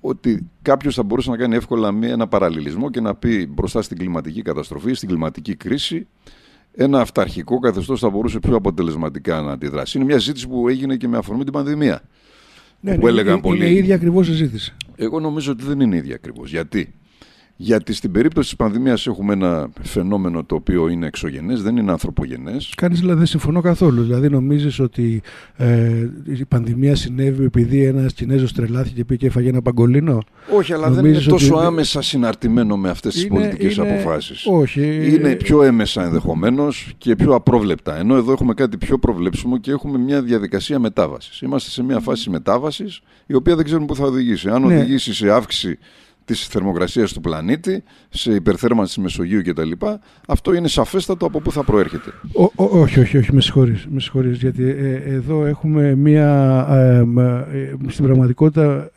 ότι 0.00 0.46
κάποιος 0.62 0.94
θα 0.94 1.02
μπορούσε 1.02 1.30
να 1.30 1.36
κάνει 1.36 1.56
εύκολα 1.56 1.98
ένα 2.02 2.26
παραλληλισμό 2.26 2.90
και 2.90 3.00
να 3.00 3.14
πει 3.14 3.46
μπροστά 3.46 3.82
στην 3.82 3.98
κλιματική 3.98 4.42
καταστροφή, 4.42 4.92
στην 4.92 5.08
κλιματική 5.08 5.54
κρίση, 5.54 6.06
ένα 6.74 7.00
αυταρχικό 7.00 7.58
καθεστώς 7.58 8.00
θα 8.00 8.10
μπορούσε 8.10 8.38
πιο 8.38 8.56
αποτελεσματικά 8.56 9.40
να 9.40 9.52
αντιδράσει. 9.52 9.98
Είναι 9.98 10.06
μια 10.06 10.18
ζήτηση 10.18 10.48
που 10.48 10.68
έγινε 10.68 10.96
και 10.96 11.08
με 11.08 11.16
αφορμή 11.16 11.44
την 11.44 11.52
πανδημία. 11.52 12.02
Ναι, 12.80 12.94
που 12.94 13.04
ναι, 13.04 13.10
έλεγαν 13.10 13.40
είναι, 13.44 13.56
είναι 13.56 13.66
η 13.66 13.76
ίδια 13.76 13.94
ακριβώς 13.94 14.26
συζήτηση. 14.26 14.74
Εγώ 14.96 15.20
νομίζω 15.20 15.52
ότι 15.52 15.64
δεν 15.64 15.80
είναι 15.80 15.94
η 15.94 15.98
ίδια 15.98 16.14
ακριβώς. 16.14 16.50
Γιατί; 16.50 16.94
Γιατί 17.56 17.94
στην 17.94 18.12
περίπτωση 18.12 18.48
της 18.48 18.56
πανδημίας 18.56 19.06
έχουμε 19.06 19.32
ένα 19.32 19.68
φαινόμενο 19.82 20.44
το 20.44 20.54
οποίο 20.54 20.88
είναι 20.88 21.06
εξωγενές, 21.06 21.62
δεν 21.62 21.76
είναι 21.76 21.90
ανθρωπογενές. 21.90 22.72
Κάνει 22.76 22.94
δηλαδή 22.94 23.18
δεν 23.18 23.26
συμφωνώ 23.26 23.60
καθόλου. 23.60 24.02
Δηλαδή 24.02 24.28
νομίζεις 24.28 24.80
ότι 24.80 25.22
ε, 25.56 26.08
η 26.24 26.44
πανδημία 26.44 26.96
συνέβη 26.96 27.44
επειδή 27.44 27.84
ένας 27.84 28.12
Κινέζος 28.12 28.52
τρελάθηκε 28.52 28.94
και 28.94 29.04
πήγε 29.04 29.20
και 29.20 29.26
έφαγε 29.26 29.48
ένα 29.48 29.62
παγκολίνο; 29.62 30.22
Όχι, 30.56 30.72
αλλά 30.72 30.90
δεν 30.90 31.04
είναι 31.04 31.18
τόσο 31.18 31.54
άμεσα 31.54 32.02
συναρτημένο 32.02 32.76
με 32.76 32.88
αυτές 32.88 33.14
τις 33.14 33.26
πολιτικές 33.26 33.78
αποφάσεις. 33.78 34.46
Όχι. 34.46 35.14
Είναι 35.14 35.34
πιο 35.34 35.62
έμεσα 35.62 36.04
ενδεχομένως 36.04 36.94
και 36.98 37.16
πιο 37.16 37.34
απρόβλεπτα. 37.34 37.98
Ενώ 37.98 38.16
εδώ 38.16 38.32
έχουμε 38.32 38.54
κάτι 38.54 38.76
πιο 38.76 38.98
προβλέψιμο 38.98 39.58
και 39.58 39.70
έχουμε 39.70 39.98
μια 39.98 40.22
διαδικασία 40.22 40.78
μετάβασης. 40.78 41.40
Είμαστε 41.40 41.70
σε 41.70 41.82
μια 41.82 42.00
φάση 42.00 42.30
μετάβασης 42.30 43.00
η 43.26 43.34
οποία 43.34 43.56
δεν 43.56 43.64
ξέρουμε 43.64 43.86
πού 43.86 43.96
θα 43.96 44.04
οδηγήσει. 44.04 44.48
Αν 44.48 44.66
ναι. 44.66 44.76
οδηγήσει 44.76 45.14
σε 45.14 45.30
αύξηση 45.30 45.78
της 46.24 46.46
θερμοκρασίας 46.46 47.12
του 47.12 47.20
πλανήτη, 47.20 47.82
σε 48.08 48.32
υπερθέρμανση 48.32 48.94
της 48.94 49.02
Μεσογείου 49.02 49.42
κτλ. 49.42 49.70
Αυτό 50.28 50.54
είναι 50.54 50.68
σαφέστατο 50.68 51.26
από 51.26 51.40
πού 51.40 51.52
θα 51.52 51.64
προέρχεται. 51.64 52.12
όχι, 52.54 53.00
όχι, 53.00 53.16
όχι, 53.16 53.34
με 53.34 53.40
συγχωρείς, 53.40 53.86
με 53.88 54.00
συγχωρείς 54.00 54.38
γιατί 54.38 54.64
ε, 54.64 54.94
εδώ 54.94 55.44
έχουμε 55.44 55.94
μία, 55.94 56.66
ε, 56.70 57.58
ε, 57.58 57.74
στην 57.88 58.04
πραγματικότητα 58.04 58.90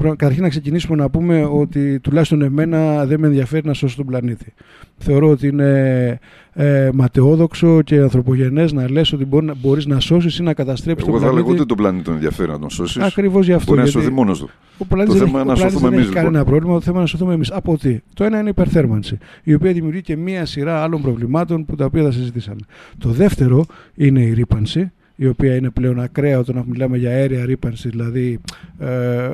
Καταρχήν 0.00 0.42
να 0.42 0.48
ξεκινήσουμε 0.48 0.96
να 0.96 1.10
πούμε 1.10 1.44
ότι 1.44 2.00
τουλάχιστον 2.00 2.42
εμένα 2.42 3.06
δεν 3.06 3.20
με 3.20 3.26
ενδιαφέρει 3.26 3.66
να 3.66 3.74
σώσω 3.74 3.96
τον 3.96 4.06
πλανήτη. 4.06 4.52
Θεωρώ 4.98 5.28
ότι 5.28 5.46
είναι 5.46 6.18
ε, 6.52 6.90
ματαιόδοξο 6.94 7.82
και 7.82 7.98
ανθρωπογενές 7.98 8.72
να 8.72 8.90
λες 8.90 9.12
ότι 9.12 9.24
μπορεί, 9.24 9.50
μπορείς 9.60 9.86
να 9.86 10.00
σώσεις 10.00 10.38
ή 10.38 10.42
να 10.42 10.54
καταστρέψεις 10.54 11.04
τον 11.04 11.14
πλανήτη. 11.14 11.34
Εγώ 11.34 11.42
θα 11.42 11.48
λέγω 11.48 11.58
ότι 11.58 11.68
τον 11.68 11.76
πλανήτη 11.76 12.04
τον 12.04 12.14
ενδιαφέρει 12.14 12.50
να 12.50 12.58
τον 12.58 12.70
σώσεις. 12.70 13.02
Ακριβώς 13.02 13.46
γι' 13.46 13.52
αυτό. 13.52 13.72
Μπορεί 13.72 13.84
να 13.84 13.90
σωθεί 13.90 14.10
μόνος 14.10 14.38
του. 14.38 14.50
Ο 14.78 14.84
πλανήτης 14.84 15.18
το 15.18 15.26
θέμα 15.26 15.40
είναι 15.40 15.50
να 15.50 15.56
σωθούμε 15.56 15.86
εμείς. 15.86 15.98
Δεν 15.98 16.04
έχει 16.04 16.14
κανένα 16.14 16.38
λοιπόν. 16.38 16.52
πρόβλημα, 16.52 16.74
το 16.74 16.80
θέμα 16.80 16.94
είναι 16.94 17.04
να 17.04 17.10
σωθούμε 17.10 17.34
εμείς. 17.34 17.50
Από 17.50 17.78
τι; 17.78 17.98
Το 18.14 18.24
ένα 18.24 18.38
είναι 18.38 18.46
η 18.46 18.50
υπερθέρμανση, 18.50 19.18
η 19.42 19.54
οποία 19.54 19.72
δημιουργεί 19.72 20.00
και 20.00 20.16
μία 20.16 20.46
σειρά 20.46 20.82
άλλων 20.82 21.02
προβλημάτων 21.02 21.64
που 21.64 21.76
τα 21.76 21.84
οποία 21.84 22.02
θα 22.02 22.10
συζητήσαμε. 22.10 22.60
Το 22.98 23.08
δεύτερο 23.08 23.64
είναι 23.94 24.20
η 24.20 24.32
ρήπανση 24.32 24.92
η 25.16 25.26
οποία 25.26 25.56
είναι 25.56 25.70
πλέον 25.70 26.00
ακραία 26.00 26.38
όταν 26.38 26.64
μιλάμε 26.66 26.96
για 26.96 27.10
αέρια 27.10 27.44
ρήπανσης, 27.44 27.90
δηλαδή 27.90 28.40
ε, 28.78 29.28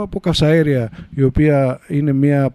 από 0.00 0.20
καυσαέρια, 0.20 0.90
η 1.14 1.22
οποία 1.22 1.80
είναι 1.88 2.12
μια 2.12 2.54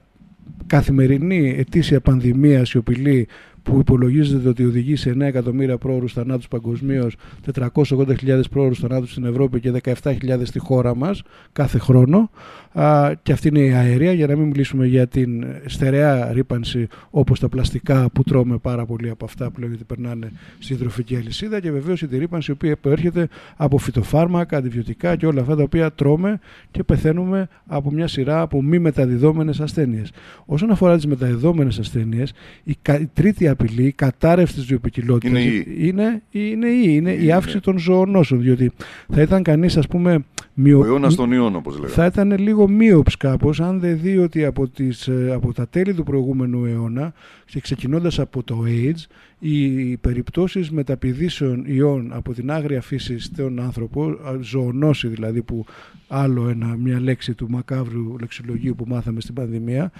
καθημερινή 0.67 1.55
ετήσια 1.57 1.99
πανδημία 1.99 2.65
σιωπηλή 2.65 3.27
που 3.65 3.79
υπολογίζεται 3.79 4.49
ότι 4.49 4.65
οδηγεί 4.65 4.95
σε 4.95 5.09
9 5.09 5.21
εκατομμύρια 5.21 5.77
πρόωρους 5.77 6.13
θανάτους 6.13 6.47
παγκοσμίως, 6.47 7.15
480.000 7.53 8.41
πρόωρους 8.49 8.79
θανάτους 8.79 9.11
στην 9.11 9.25
Ευρώπη 9.25 9.59
και 9.59 9.71
17.000 9.71 10.39
στη 10.43 10.59
χώρα 10.59 10.95
μας 10.95 11.23
κάθε 11.51 11.77
χρόνο. 11.77 12.29
Α, 12.73 13.11
και 13.23 13.31
αυτή 13.31 13.47
είναι 13.47 13.59
η 13.59 13.73
αερία, 13.73 14.13
για 14.13 14.27
να 14.27 14.35
μην 14.35 14.47
μιλήσουμε 14.47 14.85
για 14.85 15.07
την 15.07 15.45
στερεά 15.65 16.31
ρήπανση 16.33 16.87
όπως 17.09 17.39
τα 17.39 17.49
πλαστικά 17.49 18.09
που 18.09 18.23
τρώμε 18.23 18.57
πάρα 18.57 18.85
πολύ 18.85 19.09
από 19.09 19.25
αυτά 19.25 19.51
που 19.51 19.59
λέγεται 19.59 19.83
περνάνε 19.83 20.31
στη 20.59 20.75
τροφική 20.75 21.15
αλυσίδα 21.15 21.59
και 21.59 21.71
βεβαίως 21.71 22.01
η 22.01 22.07
ρήπανση 22.11 22.51
η 22.51 22.53
οποία 22.53 22.77
προέρχεται 22.77 23.27
από 23.55 23.77
φυτοφάρμακα, 23.77 24.57
αντιβιωτικά 24.57 25.15
και 25.15 25.25
όλα 25.25 25.41
αυτά 25.41 25.55
τα 25.55 25.63
οποία 25.63 25.91
τρώμε 25.91 26.39
και 26.71 26.83
πεθαίνουμε 26.83 27.47
από 27.67 27.91
μια 27.91 28.07
σειρά 28.07 28.41
από 28.41 28.61
μη 28.61 28.79
μεταδιδόμενες 28.79 29.59
ασθένειες. 29.59 30.11
Όσον 30.45 30.71
αφορά 30.71 30.95
τις 30.95 31.05
μεταδιδόμενες 31.05 31.79
ασθένειες, 31.79 32.33
η 32.63 32.77
τρίτη 33.13 33.47
απειλή 33.59 33.91
κατάρρευση 33.91 34.55
της 34.55 34.65
βιοπικιλότητα 34.65 35.39
είναι, 35.39 35.63
είναι, 35.77 36.21
είναι, 36.31 36.67
η, 36.67 36.83
είναι 36.87 37.11
η 37.13 37.31
αύξηση 37.31 37.59
των 37.59 37.77
ζωονόσων. 37.77 38.41
Διότι 38.41 38.71
θα 39.13 39.21
ήταν 39.21 39.43
κανείς, 39.43 39.77
ας 39.77 39.87
πούμε. 39.87 40.25
Μειο... 40.57 40.79
Ο 40.79 40.85
αιώνας 40.85 41.15
των 41.15 41.31
ιών, 41.31 41.55
όπως 41.55 41.73
λέγαμε. 41.73 41.93
Θα 41.93 42.05
ήταν 42.05 42.37
λίγο 42.37 42.67
μείωψ 42.67 43.17
κάπως, 43.17 43.61
αν 43.61 43.79
δεν 43.79 43.99
δει 44.01 44.17
ότι 44.17 44.45
από, 44.45 44.67
τις, 44.67 45.07
ε, 45.07 45.31
από 45.33 45.53
τα 45.53 45.67
τέλη 45.67 45.93
του 45.93 46.03
προηγούμενου 46.03 46.65
αιώνα, 46.65 47.13
ξεκινώντας 47.61 48.19
από 48.19 48.43
το 48.43 48.63
AIDS, 48.67 49.05
οι 49.39 49.97
περιπτώσεις 49.97 50.71
μεταπηδήσεων 50.71 51.63
ιών 51.67 52.11
από 52.13 52.33
την 52.33 52.51
άγρια 52.51 52.81
φύση 52.81 53.19
στον 53.19 53.59
άνθρωπο, 53.59 54.17
ζωονόση 54.41 55.07
δηλαδή 55.07 55.41
που 55.41 55.65
άλλο 56.07 56.49
ένα, 56.49 56.75
μια 56.77 56.99
λέξη 57.01 57.33
του 57.33 57.49
μακάβρου 57.49 58.17
λεξιλογίου 58.19 58.75
που 58.75 58.85
μάθαμε 58.87 59.21
στην 59.21 59.33
πανδημία, 59.33 59.91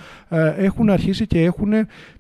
έχουν 0.58 0.90
αρχίσει 0.90 1.28
και 1.28 1.44
έχουν 1.44 1.72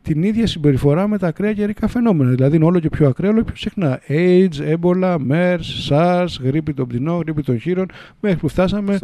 την 0.02 0.24
ίδια 0.24 0.48
συμπεριφορά 0.48 1.08
με 1.08 1.18
τα 1.18 1.28
ακραία 1.28 1.54
καιρικά 1.54 1.88
φαινόμενα. 1.88 2.30
Δηλαδή 2.30 2.56
είναι 2.56 2.66
όλο 2.66 2.80
και 2.80 2.90
πιο 2.90 3.08
ακραία, 3.08 3.30
όλο 3.30 3.42
και 3.42 3.52
πιο 3.52 3.56
συχνά. 3.56 4.00
AIDS, 4.08 4.60
έμπολα, 4.60 5.18
MERS, 5.30 5.90
SARS, 5.90 6.28
γρήπη 6.42 6.74
των 6.74 6.88
πτηνών, 6.88 7.22
γρήπη 7.22 7.42
των 7.42 7.60
χείρων, 7.60 7.86
μέχρι 8.20 8.40
που 8.40 8.48
φτάσαμε 8.48 8.98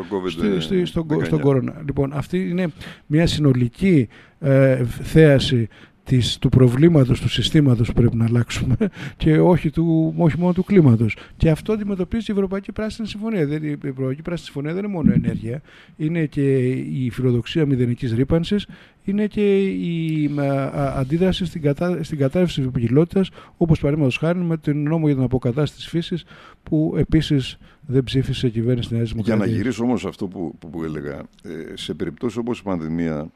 στο 0.83 1.05
στον 1.23 1.39
κορώνα. 1.39 1.81
Λοιπόν, 1.85 2.13
αυτή 2.13 2.49
είναι 2.49 2.67
μια 3.05 3.27
συνολική 3.27 4.07
ε, 4.39 4.85
θέαση 4.85 5.67
της, 6.03 6.37
του 6.37 6.49
προβλήματος 6.49 7.21
του 7.21 7.29
συστήματος 7.29 7.87
που 7.87 7.93
πρέπει 7.93 8.15
να 8.15 8.25
αλλάξουμε 8.25 8.75
και 9.17 9.39
όχι, 9.39 9.69
του, 9.69 10.13
όχι 10.17 10.39
μόνο 10.39 10.53
του 10.53 10.63
κλίματος. 10.63 11.17
Και 11.37 11.49
αυτό 11.49 11.73
αντιμετωπίζει 11.73 12.25
η 12.29 12.33
Ευρωπαϊκή 12.33 12.71
Πράσινη 12.71 13.07
Συμφωνία. 13.07 13.45
Δεν, 13.45 13.63
η 13.63 13.77
Ευρωπαϊκή 13.83 14.21
Πράσινη 14.21 14.45
Συμφωνία 14.45 14.73
δεν 14.73 14.83
είναι 14.83 14.93
μόνο 14.93 15.11
ενέργεια, 15.11 15.61
είναι 15.97 16.25
και 16.25 16.69
η 16.69 17.09
φιλοδοξία 17.09 17.65
μηδενικής 17.65 18.13
ρήπανσης, 18.13 18.67
είναι 19.03 19.27
και 19.27 19.63
η 19.63 20.31
αντίδραση 20.73 21.45
στην, 21.45 21.61
κατά, 21.61 22.03
στην 22.03 22.17
κατάρρευση 22.17 22.55
της 22.55 22.63
βιοποικιλότητας, 22.63 23.29
όπως 23.57 23.79
παραδείγματος 23.79 24.17
χάρη 24.17 24.39
με 24.39 24.57
τον 24.57 24.83
νόμο 24.83 25.05
για 25.05 25.15
την 25.15 25.23
αποκατάσταση 25.23 25.75
της 25.75 25.87
φύσης, 25.87 26.23
που 26.63 26.93
επίσης 26.97 27.57
δεν 27.87 28.03
ψήφισε 28.03 28.47
η 28.47 28.49
κυβέρνηση 28.49 28.87
της 28.87 28.97
Νέας 28.97 29.11
Δημοκρατίας. 29.11 29.47
Για 29.47 29.55
να 29.55 29.61
γυρίσω 29.61 29.83
όμως 29.83 30.05
αυτό 30.05 30.27
που, 30.27 30.55
που, 30.59 30.69
που 30.69 30.83
έλεγα, 30.83 31.17
ε, 31.43 31.73
σε 31.73 31.93
περιπτώσεις 31.93 32.37
όπως 32.37 32.59
η 32.59 32.63
πανδημία, 32.63 33.27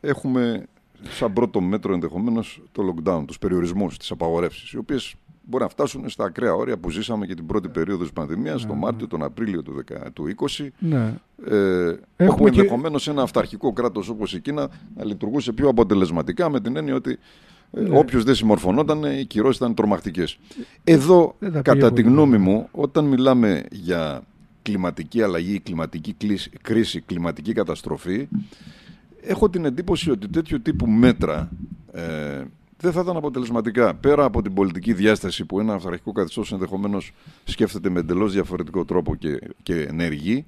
έχουμε 0.00 0.66
σαν 1.08 1.32
πρώτο 1.32 1.60
μέτρο 1.60 1.92
ενδεχομένως 1.92 2.62
το 2.72 2.94
lockdown, 2.94 3.22
τους 3.26 3.38
περιορισμούς, 3.38 3.96
τι 3.98 4.06
απαγορεύσει, 4.10 4.76
οι 4.76 4.78
οποίες 4.78 5.14
μπορεί 5.42 5.62
να 5.62 5.68
φτάσουν 5.68 6.08
στα 6.08 6.24
ακραία 6.24 6.54
όρια 6.54 6.78
που 6.78 6.90
ζήσαμε 6.90 7.26
και 7.26 7.34
την 7.34 7.46
πρώτη 7.46 7.68
περίοδο 7.68 8.02
της 8.02 8.12
πανδημίας, 8.12 8.62
ναι, 8.62 8.68
τον 8.68 8.78
ναι. 8.78 8.84
Μάρτιο, 8.84 9.06
τον 9.06 9.22
Απρίλιο 9.22 9.62
του, 9.62 9.84
2020. 10.58 10.66
Ναι. 10.78 11.14
Ε, 11.46 11.96
όπου 12.26 12.46
ενδεχομένω 12.46 12.98
και... 12.98 13.10
ένα 13.10 13.22
αυταρχικό 13.22 13.72
κράτος 13.72 14.08
όπως 14.08 14.34
η 14.34 14.40
Κίνα 14.40 14.70
να 14.96 15.04
λειτουργούσε 15.04 15.52
πιο 15.52 15.68
αποτελεσματικά 15.68 16.50
με 16.50 16.60
την 16.60 16.76
έννοια 16.76 16.94
ότι 16.94 17.18
ε, 17.72 17.80
ναι. 17.80 17.98
όποιος 17.98 18.24
δεν 18.24 18.34
συμμορφωνόταν, 18.34 19.04
οι 19.04 19.24
κυρώσεις 19.24 19.56
ήταν 19.56 19.74
τρομακτικές. 19.74 20.38
Εδώ, 20.84 21.36
κατά 21.62 21.92
τη 21.92 22.02
γνώμη 22.02 22.38
μου, 22.38 22.68
όταν 22.70 23.04
μιλάμε 23.04 23.64
για 23.70 24.22
κλιματική 24.62 25.22
αλλαγή, 25.22 25.60
κλιματική 25.60 26.16
κρίση, 26.62 27.00
κλιματική 27.00 27.52
καταστροφή, 27.52 28.28
έχω 29.22 29.50
την 29.50 29.64
εντύπωση 29.64 30.10
ότι 30.10 30.28
τέτοιο 30.28 30.60
τύπου 30.60 30.86
μέτρα 30.86 31.50
ε, 31.92 32.44
δεν 32.80 32.92
θα 32.92 33.00
ήταν 33.00 33.16
αποτελεσματικά. 33.16 33.94
Πέρα 33.94 34.24
από 34.24 34.42
την 34.42 34.54
πολιτική 34.54 34.92
διάσταση 34.92 35.44
που 35.44 35.60
ένα 35.60 35.74
αυταρχικό 35.74 36.12
καθεστώς 36.12 36.52
ενδεχομένως 36.52 37.12
σκέφτεται 37.44 37.90
με 37.90 38.00
εντελώς 38.00 38.32
διαφορετικό 38.32 38.84
τρόπο 38.84 39.14
και, 39.14 39.38
και 39.62 39.74
ενεργεί, 39.80 40.46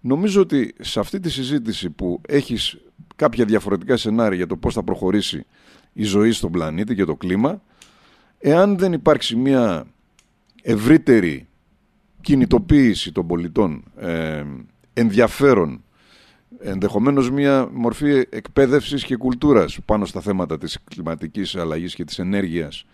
νομίζω 0.00 0.40
ότι 0.40 0.74
σε 0.80 1.00
αυτή 1.00 1.20
τη 1.20 1.30
συζήτηση 1.30 1.90
που 1.90 2.20
έχεις 2.28 2.78
κάποια 3.16 3.44
διαφορετικά 3.44 3.96
σενάρια 3.96 4.36
για 4.36 4.46
το 4.46 4.56
πώς 4.56 4.74
θα 4.74 4.82
προχωρήσει 4.82 5.44
η 5.92 6.04
ζωή 6.04 6.32
στον 6.32 6.50
πλανήτη 6.50 6.94
και 6.94 7.04
το 7.04 7.16
κλίμα, 7.16 7.62
εάν 8.38 8.78
δεν 8.78 8.92
υπάρξει 8.92 9.36
μια 9.36 9.86
ευρύτερη 10.62 11.48
κινητοποίηση 12.20 13.12
των 13.12 13.26
πολιτών, 13.26 13.84
ε, 13.96 14.44
ενδιαφέρον 14.92 15.84
ενδεχομένως 16.60 17.30
μια 17.30 17.68
μορφή 17.72 18.26
εκπαίδευσης 18.30 19.04
και 19.04 19.16
κουλτούρας 19.16 19.78
πάνω 19.84 20.04
στα 20.04 20.20
θέματα 20.20 20.58
της 20.58 20.78
κλιματικής 20.90 21.56
αλλαγής 21.56 21.94
και 21.94 22.04
της 22.04 22.18
ενέργειας 22.18 22.84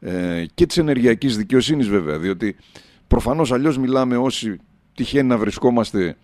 ε, 0.00 0.44
και 0.54 0.66
της 0.66 0.76
ενεργειακής 0.76 1.36
δικαιοσύνης 1.36 1.88
βέβαια, 1.88 2.18
διότι 2.18 2.56
προφανώς 3.06 3.52
αλλιώς 3.52 3.78
μιλάμε 3.78 4.16
όσοι 4.16 4.56
τυχαίνει 4.94 5.28
να 5.28 5.38
βρισκόμαστε 5.38 6.16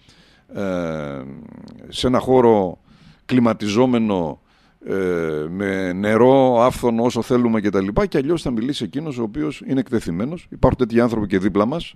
σε 1.89 2.07
ένα 2.07 2.19
χώρο 2.19 2.79
κλιματιζόμενο 3.25 4.41
ε, 4.87 5.47
με 5.51 5.93
νερό, 5.93 6.61
άφθονο 6.61 7.05
όσο 7.05 7.23
θέλουμε 7.23 7.61
κτλ. 7.61 7.87
Και, 7.87 8.07
και 8.07 8.19
αλλιώς 8.19 8.43
θα 8.43 8.51
μιλήσει 8.51 8.85
εκείνος 8.85 9.19
ο 9.19 9.23
οποίος 9.23 9.63
είναι 9.67 9.81
εκτεθειμένος. 9.81 10.47
Υπάρχουν 10.51 10.79
τέτοιοι 10.79 11.01
άνθρωποι 11.01 11.27
και 11.27 11.39
δίπλα 11.39 11.67
μας. 11.67 11.95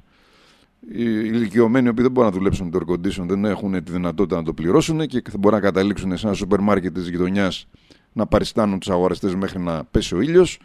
Οι 0.89 1.05
ηλικιωμένοι 1.05 1.89
οποίοι 1.89 2.03
δεν 2.03 2.13
μπορούν 2.13 2.31
να 2.31 2.37
δουλέψουν 2.37 2.71
το 2.71 2.81
air 2.87 2.93
condition, 2.93 3.27
δεν 3.27 3.45
έχουν 3.45 3.85
τη 3.85 3.93
δυνατότητα 3.93 4.37
να 4.37 4.43
το 4.43 4.53
πληρώσουν 4.53 5.07
και 5.07 5.23
θα 5.31 5.39
μπορούν 5.39 5.59
να 5.59 5.65
καταλήξουν 5.65 6.17
σε 6.17 6.27
ένα 6.27 6.35
σούπερ 6.35 6.61
μάρκετ 6.61 6.95
της 6.95 7.09
γειτονιάς 7.09 7.67
να 8.13 8.27
παριστάνουν 8.27 8.79
τους 8.79 8.91
αγοραστές 8.91 9.35
μέχρι 9.35 9.59
να 9.59 9.85
πέσει 9.85 10.15
ο 10.15 10.21
ήλιος. 10.21 10.59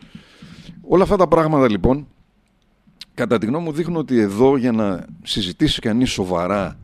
Όλα 0.82 1.04
αυτά 1.04 1.16
τα 1.16 1.28
πράγματα 1.28 1.70
λοιπόν, 1.70 2.08
κατά 3.14 3.38
τη 3.38 3.46
γνώμη 3.46 3.64
μου, 3.64 3.72
δείχνουν 3.72 3.98
ότι 3.98 4.20
εδώ 4.20 4.58
για 4.58 4.72
να 4.72 5.06
συζητήσει 5.24 5.82
κανείς 5.82 6.10
σοβαρά 6.10 6.80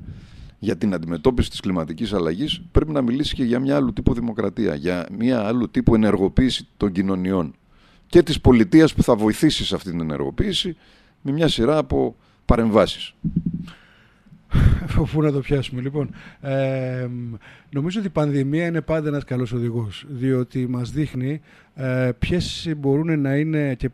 για 0.60 0.78
την 0.78 0.94
αντιμετώπιση 0.94 1.50
της 1.50 1.60
κλιματικής 1.60 2.14
αλλαγής 2.14 2.62
πρέπει 2.72 2.92
να 2.92 3.02
μιλήσει 3.02 3.36
και 3.36 3.44
για 3.44 3.60
μια 3.60 3.76
άλλου 3.76 3.94
τύπου 3.94 4.14
δημοκρατία, 4.14 4.76
για 4.76 5.08
μια 5.18 5.42
άλλου 5.42 5.70
τύπου 5.70 5.96
ενεργοποίηση 5.96 6.68
των 6.78 6.92
κοινωνιών 6.92 7.56
και 8.08 8.24
της 8.24 8.42
πολιτείας 8.42 8.94
που 8.94 9.04
θα 9.04 9.16
βοηθήσει 9.16 9.66
σε 9.66 9.76
αυτή 9.76 9.90
την 9.90 10.00
ενεργοποίηση 10.00 10.76
με 11.22 11.32
μια 11.32 11.48
σειρά 11.48 11.78
από 11.78 12.16
παρεμβάσεις. 12.46 13.14
Πού 15.12 15.22
να 15.22 15.32
το 15.32 15.40
πιάσουμε 15.40 15.82
λοιπόν. 15.82 16.10
Ε, 16.42 17.08
νομίζω 17.70 18.00
ότι 18.00 18.08
η 18.08 18.12
πανδημία 18.12 18.66
είναι 18.66 18.82
πάντα 18.82 19.08
ένας 19.08 19.24
καλός 19.24 19.52
οδηγός, 19.52 20.06
διότι 20.10 20.68
μας 20.68 20.92
δείχνει 20.92 21.42
ε, 21.76 22.10
ποιες 22.20 22.74
μπορούν 22.78 23.20
να 23.22 23.36
είναι 23.36 23.76
και 23.76 23.90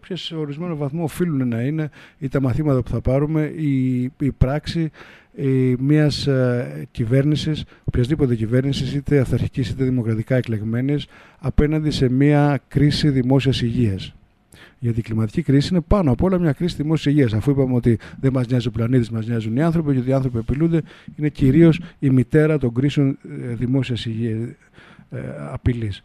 ποιες 0.00 0.20
σε 0.20 0.36
ορισμένο 0.36 0.76
βαθμό 0.76 1.02
οφείλουν 1.02 1.48
να 1.48 1.60
είναι 1.60 1.90
ή 2.18 2.28
τα 2.28 2.40
μαθήματα 2.40 2.82
που 2.82 2.90
θα 2.90 3.00
πάρουμε, 3.00 3.42
η, 3.56 4.02
η 4.02 4.32
πράξη 4.38 4.90
η, 5.34 5.76
μιας 5.78 6.26
ε, 6.26 6.86
κυβέρνησης, 6.90 7.64
οποιασδήποτε 7.84 8.36
κυβέρνησης, 8.36 8.94
είτε 8.94 9.18
αυταρχικής 9.18 9.68
είτε 9.68 9.84
δημοκρατικά 9.84 10.36
εκλεγμένης, 10.36 11.06
απέναντι 11.38 11.90
σε 11.90 12.08
μια 12.10 12.60
κρίση 12.68 13.08
δημόσιας 13.08 13.62
υγείας. 13.62 14.14
Γιατί 14.78 14.98
η 14.98 15.02
κλιματική 15.02 15.42
κρίση 15.42 15.68
είναι 15.72 15.82
πάνω 15.88 16.12
απ' 16.12 16.22
όλα 16.22 16.38
μια 16.38 16.52
κρίση 16.52 16.76
δημόσιας 16.76 17.14
υγείας. 17.14 17.32
Αφού 17.32 17.50
είπαμε 17.50 17.74
ότι 17.74 17.98
δεν 18.20 18.32
μας 18.32 18.46
νοιάζει 18.46 18.68
ο 18.68 18.70
πλανήτης, 18.70 19.10
μας 19.10 19.26
νοιάζουν 19.26 19.56
οι 19.56 19.62
άνθρωποι, 19.62 19.92
γιατί 19.92 20.08
οι 20.08 20.12
άνθρωποι 20.12 20.38
επιλούνται, 20.38 20.82
είναι 21.16 21.28
κυρίως 21.28 21.80
η 21.98 22.10
μητέρα 22.10 22.58
των 22.58 22.74
κρίσεων 22.74 23.18
ε, 23.50 23.54
δημόσιας 23.54 24.06
υγείας 24.06 24.48
ε, 25.10 25.18
απειλής. 25.52 26.02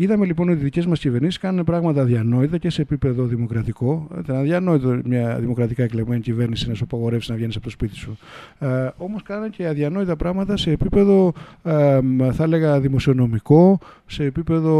Είδαμε 0.00 0.24
λοιπόν 0.24 0.48
ότι 0.48 0.60
οι 0.60 0.62
δικές 0.62 0.86
μας 0.86 0.98
κυβερνήσεις 0.98 1.38
κάνουν 1.38 1.64
πράγματα 1.64 2.00
αδιανόητα 2.00 2.58
και 2.58 2.70
σε 2.70 2.82
επίπεδο 2.82 3.24
δημοκρατικό. 3.24 4.08
Ήταν 4.18 4.36
αδιανόητο 4.36 5.00
μια 5.04 5.38
δημοκρατικά 5.40 5.82
εκλεγμένη 5.82 6.20
κυβέρνηση 6.20 6.68
να 6.68 6.74
σου 6.74 6.84
απαγορεύσει 6.84 7.30
να 7.30 7.36
βγαίνεις 7.36 7.54
από 7.56 7.64
το 7.64 7.70
σπίτι 7.70 7.94
σου. 7.94 8.18
Ε, 8.58 8.88
Όμως 8.96 9.22
κάνανε 9.22 9.48
και 9.48 9.66
αδιανόητα 9.66 10.16
πράγματα 10.16 10.56
σε 10.56 10.70
επίπεδο, 10.70 11.32
ε, 11.62 12.00
θα 12.32 12.44
έλεγα, 12.44 12.80
δημοσιονομικό, 12.80 13.78
σε 14.06 14.24
επίπεδο 14.24 14.74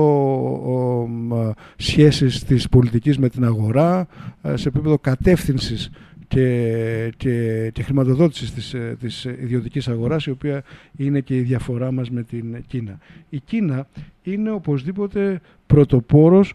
ε, 1.33 1.51
σχέσης 1.77 2.45
της 2.45 2.69
πολιτικής 2.69 3.19
με 3.19 3.29
την 3.29 3.45
αγορά, 3.45 4.07
ε, 4.43 4.57
σε 4.57 4.69
επίπεδο 4.69 4.99
κατεύθυνσης 4.99 5.91
και, 6.29 7.13
και, 7.17 7.71
και 7.73 7.83
χρηματοδότησης 7.83 8.53
της, 8.53 8.75
ε, 8.75 8.97
της 9.01 9.25
ιδιωτικής 9.25 9.89
αγοράς 9.89 10.27
η 10.27 10.31
οποία 10.31 10.63
είναι 10.97 11.21
και 11.21 11.37
η 11.37 11.41
διαφορά 11.41 11.93
μας 11.93 12.11
με 12.11 12.23
την 12.23 12.65
Κίνα. 12.67 12.99
Η 13.29 13.41
Κίνα 13.41 13.87
είναι 14.33 14.51
οπωσδήποτε 14.51 15.41
πρωτοπόρος 15.69 16.53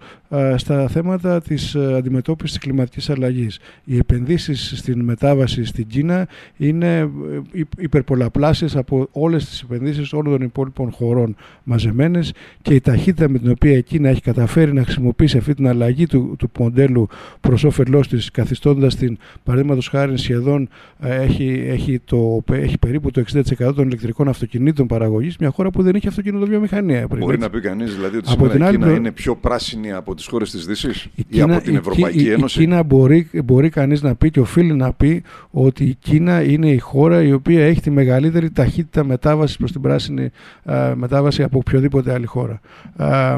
στα 0.55 0.87
θέματα 0.87 1.41
της 1.41 1.75
α, 1.75 1.95
αντιμετώπισης 1.95 2.57
της 2.57 2.65
κλιματικής 2.65 3.09
αλλαγής. 3.09 3.59
Οι 3.83 3.97
επενδύσεις 3.97 4.73
στην 4.75 4.99
μετάβαση 5.03 5.65
στην 5.65 5.87
Κίνα 5.87 6.27
είναι 6.57 6.97
ε, 6.97 7.61
υπερπολαπλάσιες 7.77 8.75
από 8.75 9.07
όλες 9.11 9.45
τις 9.45 9.61
επενδύσεις 9.61 10.13
όλων 10.13 10.31
των 10.37 10.41
υπόλοιπων 10.41 10.91
χωρών 10.91 11.35
μαζεμένες 11.63 12.33
και 12.61 12.73
η 12.73 12.81
ταχύτητα 12.81 13.29
με 13.29 13.39
την 13.39 13.51
οποία 13.51 13.77
η 13.77 13.83
Κίνα 13.83 14.09
έχει 14.09 14.21
καταφέρει 14.21 14.73
να 14.73 14.83
χρησιμοποιήσει 14.83 15.37
αυτή 15.37 15.53
την 15.53 15.67
αλλαγή 15.67 16.07
του, 16.07 16.35
του 16.39 16.51
μοντέλου 16.59 17.07
προς 17.41 17.63
όφελός 17.63 18.07
της 18.07 18.31
καθιστώντας 18.31 18.95
την 18.95 19.17
παραδείγματος 19.43 19.87
χάρη 19.87 20.17
σχεδόν 20.17 20.69
έχει, 20.99 21.65
έχει, 21.67 21.99
το, 21.99 22.43
έχει 22.51 22.77
περίπου 22.77 23.11
το 23.11 23.23
60% 23.33 23.73
των 23.75 23.87
ηλεκτρικών 23.87 24.27
αυτοκινήτων 24.27 24.87
παραγωγής 24.87 25.37
μια 25.37 25.49
χώρα 25.49 25.69
που 25.69 25.83
δεν 25.83 25.95
έχει 25.95 26.07
αυτοκινητοβιομηχανία. 26.07 27.07
Μπορεί 27.07 27.37
να 27.37 27.49
πει 27.49 27.59
κανείς 27.63 27.95
δηλαδή 27.95 28.17
ότι 28.17 28.31
από 28.31 28.49
σήμερα 28.49 28.69
η 28.69 28.71
Κίνα 28.71 28.91
είναι 28.91 29.11
πιο 29.11 29.35
πράσινη 29.35 29.91
από 29.91 30.15
τις 30.15 30.25
χώρες 30.25 30.51
της 30.51 30.65
Δύσης 30.65 31.07
ή 31.27 31.41
από 31.41 31.61
την 31.61 31.75
Ευρωπαϊκή 31.75 32.23
η, 32.23 32.31
Ένωση; 32.31 32.61
Η 32.61 32.65
Κίνα 32.65 32.83
μπορεί, 32.83 33.29
μπορεί 33.43 33.69
κανείς 33.69 34.01
να 34.01 34.15
πει 34.15 34.29
και 34.29 34.39
οφείλει 34.39 34.73
να 34.73 34.93
πει 34.93 35.23
ότι 35.51 35.83
η 35.83 35.95
Κίνα 35.99 36.43
είναι 36.43 36.69
η 36.69 36.77
χώρα 36.77 37.23
η 37.23 37.33
οποία 37.33 37.65
έχει 37.65 37.81
τη 37.81 37.91
μεγαλύτερη 37.91 38.51
ταχύτητα 38.51 39.03
μετάβασης 39.03 39.57
προς 39.57 39.71
την 39.71 39.81
πράσινη 39.81 40.29
α, 40.63 40.95
μετάβαση 40.95 41.43
από 41.43 41.57
οποιοδήποτε 41.57 42.13
άλλη 42.13 42.25
χώρα. 42.25 42.59
Α, 42.95 43.37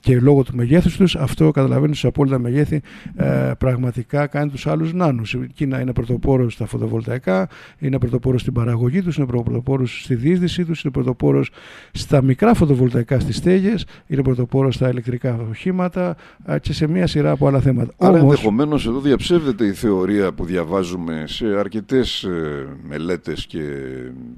και 0.00 0.20
λόγω 0.20 0.42
του 0.42 0.56
μεγέθους 0.56 0.96
τους, 0.96 1.16
αυτό 1.16 1.50
καταλαβαίνεις 1.50 2.00
τους 2.00 2.04
απόλυτα 2.04 2.38
μεγέθη, 2.38 2.80
α, 3.16 3.56
πραγματικά 3.56 4.26
κάνει 4.26 4.50
τους 4.50 4.66
άλλους 4.66 4.92
νάνους. 4.92 5.34
Η 5.34 5.48
Κίνα 5.54 5.80
είναι 5.80 5.92
πρωτοπόρος 5.92 6.52
στα 6.52 6.66
φωτοβολταϊκά, 6.66 7.48
είναι 7.78 7.98
πρωτοπόρος 7.98 8.40
στην 8.40 8.52
παραγωγή 8.52 9.02
τους, 9.02 9.16
είναι 9.16 9.26
πρωτοπόρος 9.26 10.02
στη 10.02 10.14
διείσδυσή 10.14 10.64
τους, 10.64 10.82
είναι 10.82 10.92
πρωτοπόρος 10.92 11.50
στα 11.92 12.22
μικρά 12.22 12.54
φωτοβολταϊκά 12.54 13.20
στις 13.20 13.40
στέγες, 13.48 13.84
είναι 14.06 14.22
πρωτοπόρος 14.22 14.74
στα 14.74 14.88
ηλεκτρικά 14.88 15.38
οχήματα 15.50 16.16
και 16.60 16.72
σε 16.72 16.88
μια 16.88 17.06
σειρά 17.06 17.30
από 17.30 17.46
άλλα 17.46 17.60
θέματα. 17.60 17.92
Άρα 17.98 18.10
Όμως... 18.10 18.22
ενδεχομένως 18.22 18.86
εδώ 18.86 19.00
διαψεύδεται 19.00 19.64
η 19.64 19.72
θεωρία 19.72 20.32
που 20.32 20.44
διαβάζουμε 20.44 21.24
σε 21.26 21.46
αρκετές 21.46 22.22
ε, 22.22 22.66
μελέτες 22.88 23.46
και 23.46 23.62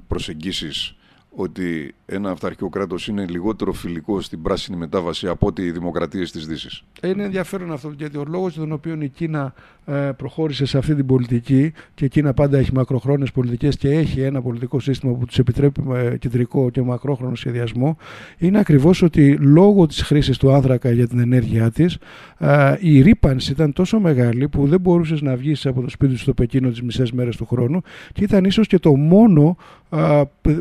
προσεγγίσεις 0.07 0.95
ότι 1.35 1.95
ένα 2.05 2.29
αυταρχικό 2.31 2.69
κράτο 2.69 2.95
είναι 3.09 3.25
λιγότερο 3.29 3.71
φιλικό 3.71 4.21
στην 4.21 4.41
πράσινη 4.41 4.77
μετάβαση 4.77 5.27
από 5.27 5.47
ότι 5.47 5.61
οι 5.61 5.71
δημοκρατίες 5.71 6.31
της 6.31 6.47
Δύσης. 6.47 6.83
Είναι 7.03 7.23
ενδιαφέρον 7.23 7.71
αυτό, 7.71 7.93
γιατί 7.97 8.17
ο 8.17 8.23
λόγος 8.27 8.53
τον 8.53 8.71
οποίο 8.71 8.97
η 9.01 9.09
Κίνα 9.09 9.53
ε, 9.85 9.93
προχώρησε 9.93 10.65
σε 10.65 10.77
αυτή 10.77 10.95
την 10.95 11.05
πολιτική 11.05 11.73
και 11.93 12.05
η 12.05 12.07
Κίνα 12.07 12.33
πάντα 12.33 12.57
έχει 12.57 12.73
μακροχρόνιες 12.73 13.31
πολιτικές 13.31 13.77
και 13.77 13.89
έχει 13.89 14.21
ένα 14.21 14.41
πολιτικό 14.41 14.79
σύστημα 14.79 15.13
που 15.13 15.25
τους 15.25 15.39
επιτρέπει 15.39 15.81
με 15.81 16.17
κεντρικό 16.19 16.69
και 16.69 16.81
μακρόχρονο 16.81 17.35
σχεδιασμό, 17.35 17.97
είναι 18.37 18.59
ακριβώς 18.59 19.01
ότι 19.01 19.37
λόγω 19.37 19.85
της 19.85 20.01
χρήσης 20.01 20.37
του 20.37 20.51
άνθρακα 20.51 20.91
για 20.91 21.07
την 21.07 21.19
ενέργειά 21.19 21.71
της, 21.71 21.97
ε, 22.37 22.75
η 22.79 23.01
ρήπανση 23.01 23.51
ήταν 23.51 23.73
τόσο 23.73 23.99
μεγάλη 23.99 24.47
που 24.47 24.67
δεν 24.67 24.79
μπορούσες 24.79 25.21
να 25.21 25.35
βγεις 25.35 25.65
από 25.65 25.81
το 25.81 25.89
σπίτι 25.89 26.15
σου 26.15 26.21
στο 26.21 26.33
Πεκίνο 26.33 26.69
τις 26.69 26.81
μισές 26.81 27.11
μέρες 27.11 27.35
του 27.35 27.45
χρόνου 27.45 27.81
και 28.13 28.23
ήταν 28.23 28.43
ίσως 28.43 28.67
και 28.67 28.79
το 28.79 28.95
μόνο 28.95 29.57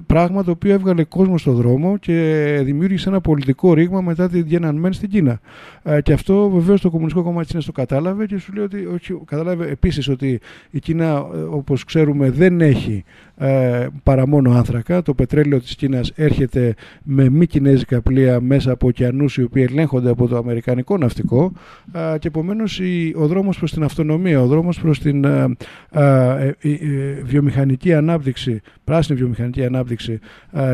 πράγμα 0.06 0.44
το 0.44 0.50
οποίο 0.50 0.72
έβγαλε 0.72 1.04
κόσμο 1.04 1.38
στον 1.38 1.54
δρόμο 1.54 1.96
και 1.96 2.60
δημιούργησε 2.64 3.08
ένα 3.08 3.20
πολιτικό 3.20 3.74
ρήγμα 3.74 4.00
μετά 4.00 4.28
την 4.28 4.46
Tiananmen 4.50 4.88
στην 4.90 5.08
Κίνα. 5.08 5.40
Και 6.02 6.12
αυτό 6.12 6.48
βεβαίως 6.50 6.80
το 6.80 6.90
Κομμουνιστικό 6.90 7.24
Κόμμα 7.24 7.40
της 7.40 7.50
Κίνας 7.50 7.64
το 7.64 7.72
κατάλαβε 7.72 8.26
και 8.26 8.38
σου 8.38 8.52
λέει 8.52 8.64
ότι. 8.64 8.86
Όχι, 8.94 9.20
κατάλαβε 9.24 9.66
επίσης 9.66 10.08
ότι 10.08 10.40
η 10.70 10.78
Κίνα, 10.78 11.26
ε, 11.34 11.38
όπως 11.38 11.84
ξέρουμε, 11.84 12.30
δεν 12.30 12.60
έχει 12.60 13.04
ε, 13.42 13.86
παρά 14.02 14.26
μόνο 14.26 14.50
άνθρακα. 14.52 15.02
Το 15.02 15.14
πετρέλαιο 15.14 15.60
της 15.60 15.74
Κίνας 15.74 16.12
έρχεται 16.14 16.74
με 17.02 17.28
μη 17.28 17.46
κινέζικα 17.46 18.00
πλοία 18.00 18.40
μέσα 18.40 18.72
από 18.72 18.86
ωκεανούς 18.86 19.36
οι 19.36 19.42
οποίοι 19.42 19.66
ελέγχονται 19.70 20.10
από 20.10 20.28
το 20.28 20.36
αμερικανικό 20.36 20.98
ναυτικό 20.98 21.52
ε, 21.92 22.18
και 22.18 22.28
επομένως 22.28 22.80
ο 23.14 23.26
δρόμος 23.26 23.58
προς 23.58 23.72
την 23.72 23.82
αυτονομία, 23.82 24.40
ο 24.40 24.46
δρόμος 24.46 24.80
προς 24.80 25.00
την 25.00 25.24
ε, 25.24 25.56
ε, 25.90 26.52
βιομηχανική 27.22 27.94
ανάπτυξη, 27.94 28.60
πράσινη 28.84 29.18
βιομηχανική 29.18 29.64
ανάπτυξη 29.64 29.70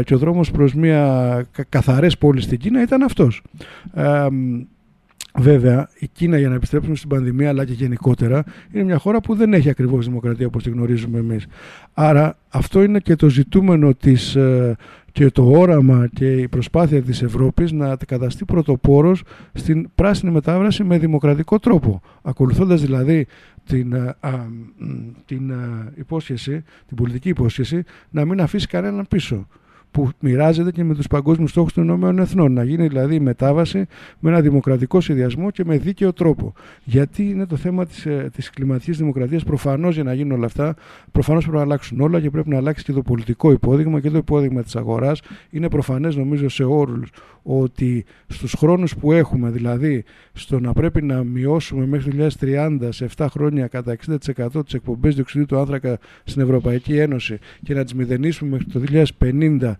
και 0.04 0.14
ο 0.14 0.18
δρόμος 0.18 0.50
προς 0.50 0.74
μια 0.74 1.46
καθαρές 1.68 2.18
πόλεις 2.18 2.44
στην 2.44 2.58
Κίνα 2.58 2.82
ήταν 2.82 3.02
αυτός. 3.02 3.42
Βέβαια, 5.38 5.88
η 5.98 6.08
Κίνα 6.08 6.38
για 6.38 6.48
να 6.48 6.54
επιστρέψουμε 6.54 6.96
στην 6.96 7.08
πανδημία 7.08 7.48
αλλά 7.48 7.64
και 7.64 7.72
γενικότερα 7.72 8.44
είναι 8.72 8.84
μια 8.84 8.98
χώρα 8.98 9.20
που 9.20 9.34
δεν 9.34 9.52
έχει 9.52 9.68
ακριβώς 9.68 10.06
δημοκρατία 10.06 10.46
όπως 10.46 10.62
τη 10.62 10.70
γνωρίζουμε 10.70 11.18
εμείς. 11.18 11.46
Άρα 11.92 12.38
αυτό 12.48 12.82
είναι 12.82 12.98
και 12.98 13.16
το 13.16 13.28
ζητούμενο 13.28 13.94
της, 13.94 14.36
ε, 14.36 14.76
και 15.12 15.30
το 15.30 15.50
όραμα 15.50 16.08
και 16.14 16.32
η 16.32 16.48
προσπάθεια 16.48 17.02
της 17.02 17.22
Ευρώπης 17.22 17.72
να 17.72 17.96
καταστεί 18.06 18.44
πρωτοπόρος 18.44 19.22
στην 19.52 19.88
πράσινη 19.94 20.32
μετάβαση 20.32 20.84
με 20.84 20.98
δημοκρατικό 20.98 21.58
τρόπο. 21.58 22.00
Ακολουθώντας 22.22 22.80
δηλαδή 22.80 23.26
την, 23.66 23.92
ε, 23.92 24.16
την 25.24 25.50
ε, 25.50 25.92
υπόσχεση, 25.94 26.64
την 26.86 26.96
πολιτική 26.96 27.28
υπόσχεση 27.28 27.82
να 28.10 28.24
μην 28.24 28.40
αφήσει 28.40 28.66
κανέναν 28.66 29.06
πίσω 29.08 29.46
που 29.90 30.10
μοιράζεται 30.20 30.70
και 30.70 30.84
με 30.84 30.94
τους 30.94 31.06
παγκόσμιους 31.06 31.50
στόχους 31.50 31.72
των 31.72 31.88
ΗΕ. 31.88 32.48
Να 32.48 32.64
γίνει 32.64 32.86
δηλαδή 32.86 33.14
η 33.14 33.20
μετάβαση 33.20 33.86
με 34.18 34.30
ένα 34.30 34.40
δημοκρατικό 34.40 35.00
σχεδιασμό 35.00 35.50
και 35.50 35.64
με 35.64 35.78
δίκαιο 35.78 36.12
τρόπο. 36.12 36.52
Γιατί 36.84 37.28
είναι 37.28 37.46
το 37.46 37.56
θέμα 37.56 37.86
της 37.86 38.06
της 38.32 38.46
ε, 38.46 38.50
κλιματικής 38.54 38.98
δημοκρατίας. 38.98 39.44
Προφανώς 39.44 39.94
για 39.94 40.04
να 40.04 40.14
γίνουν 40.14 40.32
όλα 40.32 40.46
αυτά, 40.46 40.74
προφανώς 41.12 41.42
πρέπει 41.42 41.56
να 41.56 41.62
αλλάξουν 41.62 42.00
όλα 42.00 42.20
και 42.20 42.30
πρέπει 42.30 42.48
να 42.48 42.56
αλλάξει 42.56 42.84
και 42.84 42.92
το 42.92 43.02
πολιτικό 43.02 43.50
υπόδειγμα 43.50 44.00
και 44.00 44.10
το 44.10 44.16
υπόδειγμα 44.16 44.62
της 44.62 44.76
αγοράς. 44.76 45.20
Είναι 45.50 45.68
προφανές 45.68 46.16
νομίζω 46.16 46.48
σε 46.48 46.64
όλους 46.64 47.10
ότι 47.42 48.04
στους 48.26 48.54
χρόνους 48.58 48.96
που 48.96 49.12
έχουμε, 49.12 49.50
δηλαδή 49.50 50.04
στο 50.32 50.60
να 50.60 50.72
πρέπει 50.72 51.02
να 51.02 51.24
μειώσουμε 51.24 51.86
μέχρι 51.86 52.10
το 52.10 52.28
2030 52.40 52.88
σε 52.88 53.08
7 53.16 53.26
χρόνια 53.30 53.66
κατά 53.66 53.96
60% 54.06 54.64
τις 54.64 54.74
εκπομπές 54.74 55.14
διοξιδίου 55.14 55.46
του 55.46 55.58
άνθρακα 55.58 55.98
στην 56.24 56.42
Ευρωπαϊκή 56.42 56.98
Ένωση 56.98 57.38
και 57.62 57.74
να 57.74 57.84
τις 57.84 57.94
μηδενίσουμε 57.94 58.50
μέχρι 58.50 58.66
το 58.66 59.06
2050 59.20 59.72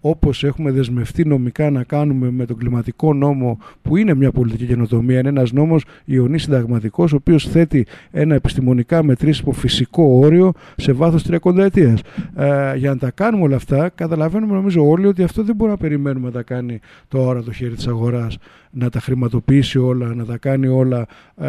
όπως 0.00 0.44
έχουμε 0.44 0.70
δεσμευτεί 0.70 1.24
νομικά 1.26 1.70
να 1.70 1.82
κάνουμε 1.82 2.30
με 2.30 2.44
τον 2.46 2.56
κλιματικό 2.56 3.14
νόμο 3.14 3.58
που 3.82 3.96
είναι 3.96 4.14
μια 4.14 4.30
πολιτική 4.30 4.66
καινοτομία, 4.66 5.18
είναι 5.18 5.28
ένας 5.28 5.52
νόμος 5.52 5.84
ιονή 6.04 6.38
συνταγματικός, 6.38 7.12
ο 7.12 7.16
οποίος 7.16 7.48
θέτει 7.48 7.86
ένα 8.10 8.34
επιστημονικά 8.34 9.02
μετρήσιμο 9.02 9.52
φυσικό 9.52 10.02
όριο 10.02 10.52
σε 10.76 10.92
βάθος 10.92 11.24
30 11.30 11.56
ετίας. 11.58 12.00
Ε, 12.36 12.76
για 12.76 12.90
να 12.90 12.96
τα 12.96 13.10
κάνουμε 13.10 13.42
όλα 13.42 13.56
αυτά 13.56 13.88
καταλαβαίνουμε 13.88 14.54
νομίζω 14.54 14.88
όλοι 14.88 15.06
ότι 15.06 15.22
αυτό 15.22 15.42
δεν 15.42 15.54
μπορούμε 15.54 15.76
να 15.80 15.88
περιμένουμε 15.88 16.26
να 16.26 16.32
τα 16.32 16.42
κάνει 16.42 16.80
τώρα 17.08 17.42
το 17.42 17.52
χέρι 17.52 17.74
της 17.74 17.86
αγοράς 17.86 18.38
να 18.70 18.90
τα 18.90 19.00
χρηματοποιήσει 19.00 19.78
όλα, 19.78 20.14
να 20.14 20.24
τα 20.24 20.36
κάνει 20.36 20.66
όλα 20.66 21.06
ε, 21.36 21.48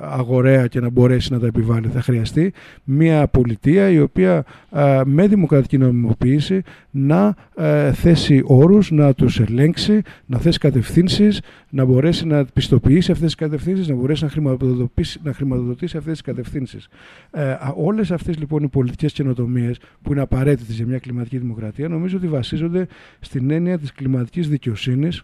αγοραία 0.00 0.66
και 0.66 0.80
να 0.80 0.90
μπορέσει 0.90 1.32
να 1.32 1.38
τα 1.38 1.46
επιβάλλει. 1.46 1.88
Θα 1.88 2.00
χρειαστεί 2.00 2.52
μια 2.84 3.26
πολιτεία 3.26 3.88
η 3.88 4.00
οποία 4.00 4.44
ε, 4.72 5.00
με 5.04 5.26
δημοκρατική 5.26 5.78
νομιμοποίηση 5.78 6.62
να 6.90 7.34
ε, 7.56 7.85
θέσει 7.92 8.42
όρους, 8.44 8.90
να 8.90 9.14
τους 9.14 9.40
ελέγξει, 9.40 10.02
να 10.26 10.38
θέσει 10.38 10.58
κατευθύνσεις, 10.58 11.40
να 11.70 11.84
μπορέσει 11.84 12.26
να 12.26 12.44
πιστοποιήσει 12.44 13.10
αυτές 13.10 13.26
τις 13.26 13.34
κατευθύνσεις, 13.34 13.88
να 13.88 13.94
μπορέσει 13.94 14.24
να 14.24 14.30
χρηματοδοτήσει, 14.30 15.20
να 15.22 15.32
χρηματοδοτήσει 15.32 15.96
αυτές 15.96 16.12
τις 16.12 16.22
κατευθύνσεις. 16.22 16.88
Ε, 17.30 17.56
όλες 17.76 18.10
αυτές 18.10 18.38
λοιπόν 18.38 18.62
οι 18.62 18.68
πολιτικές 18.68 19.12
καινοτομίες 19.12 19.78
που 20.02 20.12
είναι 20.12 20.20
απαραίτητες 20.20 20.76
για 20.76 20.86
μια 20.86 20.98
κλιματική 20.98 21.38
δημοκρατία 21.38 21.88
νομίζω 21.88 22.16
ότι 22.16 22.28
βασίζονται 22.28 22.86
στην 23.20 23.50
έννοια 23.50 23.78
της 23.78 23.92
κλιματικής 23.92 24.48
δικαιοσύνης 24.48 25.22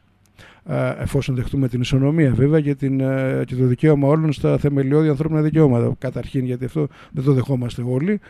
εφόσον 0.99 1.35
δεχτούμε 1.35 1.69
την 1.69 1.81
ισονομία 1.81 2.35
βέβαια 2.35 2.61
και, 2.61 2.75
την, 2.75 2.99
και 3.45 3.55
το 3.55 3.67
δικαίωμα 3.67 4.09
όλων 4.09 4.33
στα 4.33 4.59
θεμελιώδη 4.59 5.09
ανθρώπινα 5.09 5.43
δικαιώματα. 5.43 5.95
Καταρχήν, 5.99 6.45
γιατί 6.45 6.65
αυτό 6.65 6.89
δεν 7.11 7.25
το 7.25 7.33
δεχόμαστε 7.33 7.83
όλοι. 7.87 8.21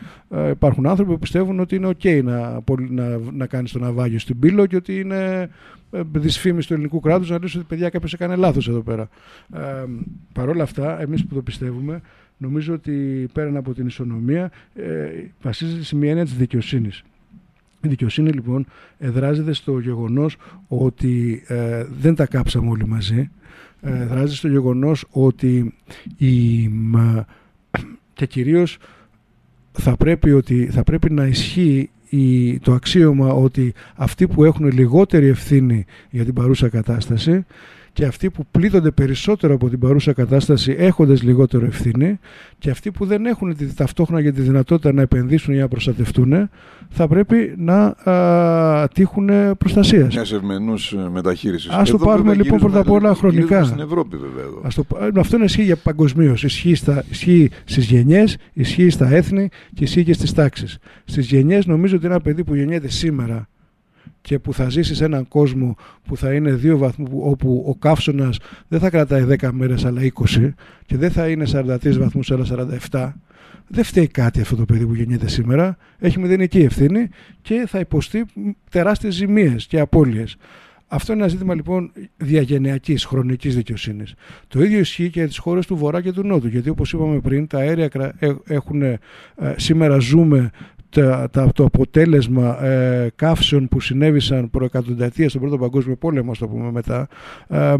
Υπάρχουν 0.49 0.87
άνθρωποι 0.87 1.11
που 1.11 1.19
πιστεύουν 1.19 1.59
ότι 1.59 1.75
είναι 1.75 1.87
OK 1.87 2.23
να, 2.23 2.63
να, 2.89 3.19
να 3.33 3.47
κάνεις 3.47 3.71
το 3.71 3.79
ναυάγιο 3.79 4.19
στην 4.19 4.39
πύλο 4.39 4.65
και 4.65 4.75
ότι 4.75 4.99
είναι 4.99 5.49
ε, 5.93 6.01
δυσφήμιση 6.11 6.67
του 6.67 6.73
ελληνικού 6.73 6.99
κράτου 6.99 7.33
να 7.33 7.39
λύσει 7.41 7.57
ότι 7.57 7.65
παιδιά 7.69 7.89
κάποιος 7.89 8.13
έκανε 8.13 8.35
λάθος 8.35 8.67
εδώ 8.67 8.81
πέρα. 8.81 9.09
Ε, 9.53 9.85
Παρ' 10.33 10.49
όλα 10.49 10.63
αυτά, 10.63 11.01
εμείς 11.01 11.25
που 11.25 11.35
το 11.35 11.41
πιστεύουμε, 11.41 12.01
νομίζω 12.37 12.73
ότι 12.73 13.27
πέραν 13.33 13.57
από 13.57 13.73
την 13.73 13.87
ισονομία 13.87 14.51
ε, 14.75 15.09
βασίζεται 15.41 15.83
σε 15.83 15.95
μια 15.95 16.09
έννοια 16.09 16.23
της 16.23 16.35
δικαιοσύνης. 16.35 17.03
Η 17.85 17.87
δικαιοσύνη 17.87 18.29
λοιπόν 18.29 18.65
εδράζεται 18.97 19.53
στο 19.53 19.79
γεγονός 19.79 20.37
ότι 20.67 21.43
ε, 21.47 21.85
δεν 21.99 22.15
τα 22.15 22.25
κάψαμε 22.25 22.69
όλοι 22.69 22.87
μαζί. 22.87 23.29
Ε, 23.81 24.01
εδράζεται 24.01 24.35
στο 24.35 24.47
γεγονός 24.47 25.05
ότι 25.11 25.73
η, 26.17 26.69
και 28.13 28.25
κυρίως 28.25 28.77
θα 29.71 29.95
πρέπει, 29.95 30.31
ότι, 30.31 30.65
θα 30.65 30.83
πρέπει 30.83 31.11
να 31.11 31.25
ισχύει 31.25 31.89
η, 32.09 32.59
το 32.59 32.73
αξίωμα 32.73 33.33
ότι 33.33 33.73
αυτοί 33.95 34.27
που 34.27 34.43
έχουν 34.43 34.71
λιγότερη 34.71 35.27
ευθύνη 35.27 35.85
για 36.09 36.25
την 36.25 36.33
παρούσα 36.33 36.69
κατάσταση 36.69 37.45
και 37.93 38.05
αυτοί 38.05 38.29
που 38.29 38.45
πλήττονται 38.51 38.91
περισσότερο 38.91 39.53
από 39.53 39.69
την 39.69 39.79
παρούσα 39.79 40.13
κατάσταση 40.13 40.75
έχοντας 40.77 41.23
λιγότερο 41.23 41.65
ευθύνη 41.65 42.19
και 42.57 42.69
αυτοί 42.69 42.91
που 42.91 43.05
δεν 43.05 43.25
έχουν 43.25 43.55
τη, 43.55 43.73
ταυτόχρονα 43.73 44.21
για 44.21 44.33
τη 44.33 44.41
δυνατότητα 44.41 44.93
να 44.93 45.01
επενδύσουν 45.01 45.53
ή 45.53 45.57
να 45.57 45.67
προστατευτούν 45.67 46.49
θα 46.89 47.07
πρέπει 47.07 47.53
να 47.57 47.85
α, 47.85 48.87
τύχουν 48.87 49.29
προστασίας. 49.57 50.13
Μιας 50.13 50.31
ευμενούς 50.31 50.95
μεταχείρισης. 51.11 51.69
Α 51.69 51.83
το 51.83 51.97
πάρουμε 51.97 52.33
λοιπόν 52.33 52.59
πρώτα 52.59 52.79
απ' 52.79 52.91
όλα 52.91 53.15
χρονικά. 53.15 53.63
Στην 53.63 53.79
Ευρώπη, 53.79 54.17
βέβαια. 54.17 54.43
Εδώ. 54.43 54.61
Ας 54.63 54.75
το, 54.75 54.85
αυτό 55.15 55.35
είναι 55.35 55.45
ισχύει 55.45 55.63
για 55.63 55.75
παγκοσμίως. 55.75 56.43
Ισχύει, 56.43 56.75
στα, 56.75 57.03
ισχύει 57.09 57.49
στις 57.63 57.85
γενιές, 57.85 58.37
ισχύει 58.53 58.89
στα 58.89 59.13
έθνη 59.13 59.49
και 59.73 59.83
ισχύει 59.83 60.03
και 60.03 60.13
στις 60.13 60.33
τάξεις. 60.33 60.77
Στις 61.05 61.27
γενιές 61.27 61.65
νομίζω 61.65 61.95
ότι 61.95 62.05
ένα 62.05 62.21
παιδί 62.21 62.43
που 62.43 62.55
γεννιέται 62.55 62.87
σήμερα 62.87 63.47
και 64.21 64.39
που 64.39 64.53
θα 64.53 64.69
ζήσεις 64.69 64.97
σε 64.97 65.05
έναν 65.05 65.27
κόσμο 65.27 65.75
που 66.05 66.17
θα 66.17 66.33
είναι 66.33 66.51
δύο 66.51 66.77
βαθμού 66.77 67.19
όπου 67.23 67.63
ο 67.67 67.75
καύσωνας 67.75 68.37
δεν 68.67 68.79
θα 68.79 68.89
κρατάει 68.89 69.25
10 69.41 69.49
μέρες 69.51 69.85
αλλά 69.85 70.01
20 70.35 70.49
και 70.85 70.97
δεν 70.97 71.11
θα 71.11 71.27
είναι 71.27 71.45
43 71.51 71.97
βαθμούς 71.97 72.31
αλλά 72.31 72.45
47 72.91 73.11
δεν 73.67 73.83
φταίει 73.83 74.07
κάτι 74.07 74.41
αυτό 74.41 74.55
το 74.55 74.65
παιδί 74.65 74.85
που 74.85 74.93
γεννιέται 74.95 75.27
σήμερα 75.27 75.77
έχει 75.99 76.19
μηδενική 76.19 76.59
ευθύνη 76.59 77.09
και 77.41 77.65
θα 77.67 77.79
υποστεί 77.79 78.25
τεράστιες 78.69 79.13
ζημίες 79.13 79.67
και 79.67 79.79
απώλειες 79.79 80.37
αυτό 80.93 81.13
είναι 81.13 81.21
ένα 81.21 81.31
ζήτημα 81.31 81.55
λοιπόν 81.55 81.91
διαγενειακής 82.17 83.05
χρονικής 83.05 83.55
δικαιοσύνης. 83.55 84.13
Το 84.47 84.63
ίδιο 84.63 84.79
ισχύει 84.79 85.09
και 85.09 85.19
για 85.19 85.27
τις 85.27 85.37
χώρες 85.37 85.65
του 85.65 85.75
Βορρά 85.75 86.01
και 86.01 86.11
του 86.11 86.23
Νότου. 86.23 86.47
Γιατί 86.47 86.69
όπως 86.69 86.93
είπαμε 86.93 87.19
πριν, 87.19 87.47
τα 87.47 87.57
αέρια 87.57 87.89
ε, 88.19 88.31
έχουν, 88.47 88.81
ε, 88.81 88.99
σήμερα 89.55 89.97
ζούμε 89.97 90.51
το 91.53 91.63
αποτέλεσμα 91.63 92.63
ε, 92.63 93.11
καύσεων 93.15 93.67
που 93.67 93.79
συνέβησαν 93.79 94.49
προεκατονταετία 94.49 95.29
στον 95.29 95.41
Πρώτο 95.41 95.57
Παγκόσμιο 95.57 95.95
Πόλεμο, 95.95 96.31
το 96.39 96.47
πούμε 96.47 96.71
μετά. 96.71 97.07
Ε, 97.47 97.75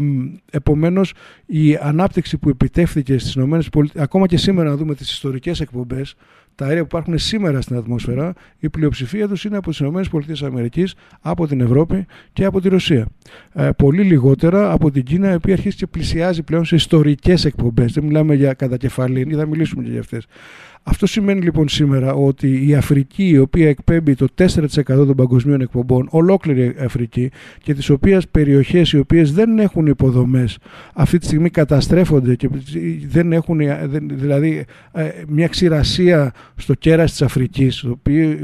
επομένως, 0.50 1.12
η 1.46 1.76
ανάπτυξη 1.76 2.38
που 2.38 2.48
επιτεύχθηκε 2.48 3.18
στις 3.18 3.34
ΗΠΑ, 3.34 3.62
ακόμα 3.94 4.26
και 4.26 4.36
σήμερα 4.36 4.68
να 4.68 4.76
δούμε 4.76 4.94
τις 4.94 5.10
ιστορικές 5.10 5.60
εκπομπές, 5.60 6.14
τα 6.54 6.64
αέρια 6.64 6.80
που 6.80 6.88
υπάρχουν 6.90 7.18
σήμερα 7.18 7.60
στην 7.60 7.76
ατμόσφαιρα, 7.76 8.32
η 8.58 8.68
πλειοψηφία 8.68 9.28
τους 9.28 9.44
είναι 9.44 9.56
από 9.56 9.70
τις 9.70 10.40
ΗΠΑ, 10.40 11.00
από 11.20 11.46
την 11.46 11.60
Ευρώπη 11.60 12.06
και 12.32 12.44
από 12.44 12.60
τη 12.60 12.68
Ρωσία. 12.68 13.06
Ε, 13.52 13.70
πολύ 13.76 14.02
λιγότερα 14.02 14.72
από 14.72 14.90
την 14.90 15.02
Κίνα, 15.02 15.32
η 15.32 15.34
οποία 15.34 15.52
αρχίζει 15.52 15.76
και 15.76 15.86
πλησιάζει 15.86 16.42
πλέον 16.42 16.64
σε 16.64 16.74
ιστορικές 16.74 17.44
εκπομπές. 17.44 17.92
Δεν 17.92 18.04
μιλάμε 18.04 18.34
για 18.34 18.52
κατακεφαλήν, 18.52 19.36
θα 19.36 19.46
μιλήσουμε 19.46 19.82
και 19.82 19.90
για 19.90 20.00
αυτές. 20.00 20.26
Αυτό 20.86 21.06
σημαίνει 21.06 21.40
λοιπόν 21.40 21.68
σήμερα 21.68 22.14
ότι 22.14 22.68
η 22.68 22.74
Αφρική, 22.74 23.28
η 23.28 23.38
οποία 23.38 23.68
εκπέμπει 23.68 24.14
το 24.14 24.26
4% 24.38 24.46
των 24.84 25.14
παγκοσμίων 25.14 25.60
εκπομπών, 25.60 26.08
ολόκληρη 26.10 26.74
Αφρική, 26.80 27.30
και 27.62 27.74
τις 27.74 27.90
οποίες 27.90 28.28
περιοχές 28.28 28.92
οι 28.92 28.98
οποίες 28.98 29.32
δεν 29.32 29.58
έχουν 29.58 29.86
υποδομές 29.86 30.58
αυτή 30.94 31.18
τη 31.18 31.26
στιγμή 31.26 31.50
καταστρέφονται 31.50 32.34
και 32.34 32.48
δεν 33.08 33.32
έχουν, 33.32 33.60
δηλαδή 34.12 34.64
ε, 34.92 35.08
μια 35.28 35.48
ξηρασία 35.48 36.32
στο 36.56 36.74
κέρας 36.74 37.10
της 37.10 37.22
Αφρικής, 37.22 37.86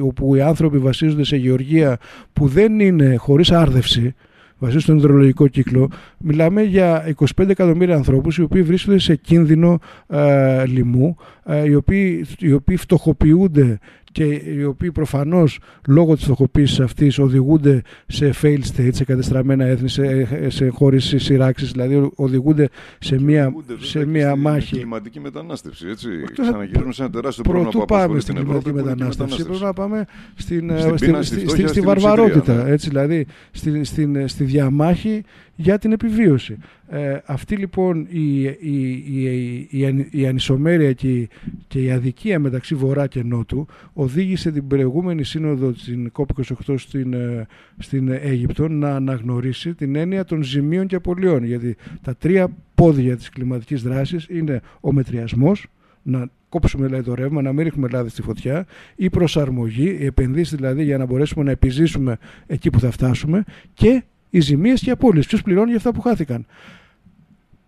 όπου 0.00 0.34
οι 0.34 0.40
άνθρωποι 0.40 0.78
βασίζονται 0.78 1.24
σε 1.24 1.36
γεωργία 1.36 1.98
που 2.32 2.46
δεν 2.46 2.80
είναι 2.80 3.16
χωρίς 3.16 3.50
άρδευση, 3.50 4.14
βασίζονται 4.58 4.84
στον 4.84 4.96
υδρολογικό 4.96 5.48
κύκλο, 5.48 5.90
μιλάμε 6.18 6.62
για 6.62 7.14
25 7.36 7.48
εκατομμύρια 7.48 7.94
ανθρώπους 7.94 8.36
οι 8.36 8.42
οποίοι 8.42 8.62
βρίσκονται 8.62 8.98
σε 8.98 9.14
κίνδυνο 9.14 9.78
ε, 10.06 10.66
λοιμού, 10.66 11.16
ε, 11.44 11.64
οι, 11.64 11.74
οποίοι, 11.74 12.26
οι 12.38 12.52
οποίοι 12.52 12.76
φτωχοποιούνται 12.76 13.78
και 14.12 14.24
οι 14.24 14.64
οποίοι 14.64 14.92
προφανώς 14.92 15.58
λόγω 15.88 16.14
της 16.14 16.24
φτωχοποίηση 16.24 16.82
αυτής 16.82 17.18
οδηγούνται 17.18 17.82
σε 18.06 18.34
fail 18.42 18.58
states, 18.74 18.90
σε 18.92 19.04
κατεστραμμένα 19.04 19.64
έθνη, 19.64 19.88
σε, 19.88 20.26
σε 20.50 20.68
χώρε 20.68 20.98
σειράξεις, 20.98 21.70
δηλαδή 21.70 22.10
οδηγούνται 22.14 22.68
σε 22.98 23.20
μία, 23.20 23.52
σε 23.78 24.06
μία 24.06 24.36
μάχη. 24.36 24.76
κλιματική 24.76 25.20
μετανάστευση, 25.20 25.88
έτσι. 25.88 26.08
Ξαναγυρίζουμε 26.40 26.92
σε 26.92 27.02
ένα 27.02 27.10
τεράστιο 27.10 27.42
πρόβλημα 27.42 27.70
που 27.70 27.84
πάμε 27.84 28.20
στην 28.20 28.34
κλιματική 28.34 28.72
μετανάστευση. 28.72 29.44
Πρέπει 29.44 29.62
να 29.62 29.72
πάμε 29.72 30.04
στην, 30.34 30.72
στην, 30.78 31.22
στη, 31.22 31.48
στη, 31.48 31.66
στη, 31.66 31.80
βαρβαρότητα, 31.80 32.64
ναι. 32.64 32.70
έτσι, 32.70 32.88
δηλαδή 32.88 33.26
στη, 33.50 33.84
στην, 33.84 34.28
στη 34.28 34.44
διαμάχη 34.44 35.22
για 35.60 35.78
την 35.78 35.92
επιβίωση. 35.92 36.56
Ε, 36.88 37.18
αυτή 37.24 37.56
λοιπόν 37.56 38.06
η, 38.10 38.42
η, 38.42 38.90
η, 39.04 39.68
η, 39.70 40.08
η 40.10 40.26
ανισομέρεια 40.26 40.92
και, 40.92 41.28
και 41.66 41.82
η 41.82 41.90
αδικία 41.90 42.38
μεταξύ 42.38 42.74
Βορρά 42.74 43.06
και 43.06 43.22
Νότου 43.22 43.66
οδήγησε 43.92 44.50
την 44.50 44.66
προηγούμενη 44.66 45.24
σύνοδο 45.24 45.72
στην 45.74 46.12
COP28 46.18 46.74
στην, 46.76 47.12
ε, 47.12 47.46
στην 47.78 48.08
Αίγυπτο 48.08 48.68
να 48.68 48.94
αναγνωρίσει 48.94 49.74
την 49.74 49.96
έννοια 49.96 50.24
των 50.24 50.42
ζημίων 50.42 50.86
και 50.86 50.94
απολειών 50.94 51.44
γιατί 51.44 51.76
τα 52.02 52.16
τρία 52.16 52.48
πόδια 52.74 53.16
της 53.16 53.28
κλιματικής 53.28 53.82
δράσης 53.82 54.26
είναι 54.30 54.60
ο 54.80 54.92
μετριασμός, 54.92 55.66
να 56.02 56.28
κόψουμε 56.48 56.86
δηλαδή 56.86 57.04
το 57.04 57.14
ρεύμα, 57.14 57.42
να 57.42 57.52
μην 57.52 57.64
ρίχνουμε 57.64 57.88
λάδι 57.88 58.08
στη 58.08 58.22
φωτιά, 58.22 58.66
η 58.96 59.10
προσαρμογή, 59.10 59.96
οι 60.00 60.04
επενδύσεις 60.04 60.54
δηλαδή 60.54 60.84
για 60.84 60.98
να 60.98 61.06
μπορέσουμε 61.06 61.44
να 61.44 61.50
επιζήσουμε 61.50 62.18
εκεί 62.46 62.70
που 62.70 62.80
θα 62.80 62.90
φτάσουμε 62.90 63.44
και 63.74 64.02
οι 64.30 64.40
ζημίες 64.40 64.80
και 64.80 64.88
οι 64.88 64.92
απώλειε. 64.92 65.22
Ποιος 65.26 65.42
πληρώνει 65.42 65.68
για 65.68 65.76
αυτά 65.76 65.92
που 65.92 66.00
χάθηκαν. 66.00 66.46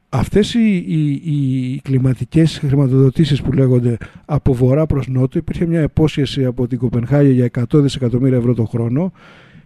Αυτές 0.08 0.54
οι, 0.54 0.74
οι, 0.74 1.10
οι 1.12 1.80
κλιματικές 1.80 2.58
χρηματοδοτήσεις 2.58 3.42
που 3.42 3.52
λέγονται 3.52 3.96
από 4.24 4.54
βορρά 4.54 4.86
προς 4.86 5.08
νότο 5.08 5.38
υπήρχε 5.38 5.66
μια 5.66 5.80
επόσχεση 5.80 6.44
από 6.44 6.66
την 6.66 6.78
Κοπενχάγη 6.78 7.32
για 7.32 7.50
100 7.58 7.64
δισεκατομμύρια 7.72 8.38
ευρώ 8.38 8.54
το 8.54 8.64
χρόνο 8.64 9.12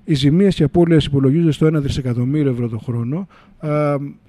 Οι 0.08 0.14
ζημίες 0.14 0.54
και 0.54 0.64
απώλειες 0.64 1.04
υπολογίζονται 1.04 1.52
στο 1.52 1.66
1 1.66 1.72
δισεκατομμύριο 1.72 2.50
ευρώ 2.50 2.68
το 2.68 2.78
χρόνο. 2.78 3.26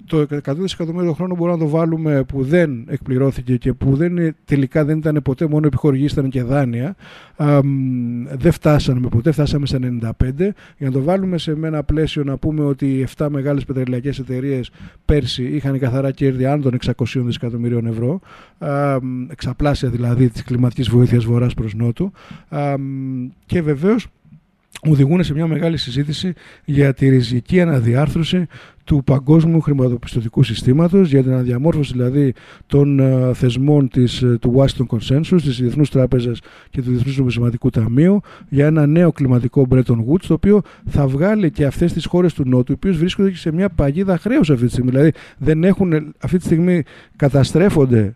Το 0.06 0.26
100 0.44 0.54
δισεκατομμύριο 0.56 1.08
το 1.08 1.14
χρόνο 1.14 1.34
μπορούμε 1.36 1.56
να 1.56 1.64
το 1.64 1.70
βάλουμε 1.70 2.24
που 2.24 2.42
δεν 2.42 2.84
εκπληρώθηκε 2.88 3.56
και 3.56 3.72
που 3.72 3.96
δεν, 3.96 4.36
τελικά 4.44 4.84
δεν 4.84 4.98
ήταν 4.98 5.20
ποτέ 5.24 5.48
μόνο 5.48 5.66
επιχορηγήσεις, 5.66 6.12
ήταν 6.12 6.30
και 6.30 6.42
δάνεια. 6.42 6.96
Δεν 8.36 8.52
φτάσαμε 8.52 9.08
ποτέ, 9.08 9.32
φτάσαμε 9.32 9.66
στα 9.66 9.78
95. 9.78 10.54
Για 10.78 10.86
να 10.86 10.90
το 10.90 11.02
βάλουμε 11.02 11.38
σε 11.38 11.56
ένα 11.62 11.82
πλαίσιο 11.82 12.24
να 12.24 12.36
πούμε 12.36 12.64
ότι 12.64 12.86
οι 12.86 13.06
7 13.16 13.28
μεγάλες 13.30 13.64
πετρελαϊκές 13.64 14.18
εταιρείες 14.18 14.70
πέρσι 15.04 15.44
είχαν 15.44 15.78
καθαρά 15.78 16.10
κέρδη 16.10 16.44
άνω 16.44 16.62
των 16.62 16.76
600 16.84 16.92
δισεκατομμυρίων 17.14 17.86
ευρώ. 17.86 18.20
Εξαπλάσια 19.28 19.88
δηλαδή 19.88 20.28
της 20.28 20.42
κλιματικής 20.42 20.88
βοήθειας 20.88 21.24
βορράς 21.24 21.54
προς 21.54 21.74
νότου. 21.74 22.12
Και 23.46 23.62
βεβαίως 23.62 24.06
οδηγούν 24.82 25.24
σε 25.24 25.34
μια 25.34 25.46
μεγάλη 25.46 25.76
συζήτηση 25.76 26.32
για 26.64 26.94
τη 26.94 27.08
ριζική 27.08 27.60
αναδιάρθρωση 27.60 28.46
του 28.84 29.02
παγκόσμιου 29.04 29.60
χρηματοπιστωτικού 29.60 30.42
συστήματος, 30.42 31.08
για 31.08 31.22
την 31.22 31.32
αναδιαμόρφωση 31.32 31.92
δηλαδή 31.92 32.34
των 32.66 32.98
uh, 33.00 33.34
θεσμών 33.34 33.88
της, 33.88 34.22
uh, 34.24 34.38
του 34.40 34.54
Washington 34.56 34.96
Consensus, 34.96 35.40
της 35.42 35.60
Διεθνούς 35.60 35.90
Τράπεζας 35.90 36.40
και 36.70 36.82
του 36.82 36.90
Διεθνούς 36.90 37.16
Νομισματικού 37.18 37.70
Ταμείου, 37.70 38.20
για 38.48 38.66
ένα 38.66 38.86
νέο 38.86 39.12
κλιματικό 39.12 39.66
Bretton 39.70 39.96
Woods, 39.96 40.24
το 40.26 40.34
οποίο 40.34 40.62
θα 40.86 41.06
βγάλει 41.06 41.50
και 41.50 41.64
αυτές 41.64 41.92
τις 41.92 42.06
χώρες 42.06 42.34
του 42.34 42.42
Νότου, 42.46 42.72
οι 42.72 42.74
οποίες 42.74 42.96
βρίσκονται 42.96 43.30
και 43.30 43.36
σε 43.36 43.52
μια 43.52 43.68
παγίδα 43.68 44.18
χρέους 44.18 44.50
αυτή 44.50 44.64
τη 44.64 44.70
στιγμή. 44.70 44.90
Δηλαδή 44.90 45.12
δεν 45.38 45.64
έχουν, 45.64 46.14
αυτή 46.20 46.38
τη 46.38 46.44
στιγμή 46.44 46.82
καταστρέφονται 47.16 48.14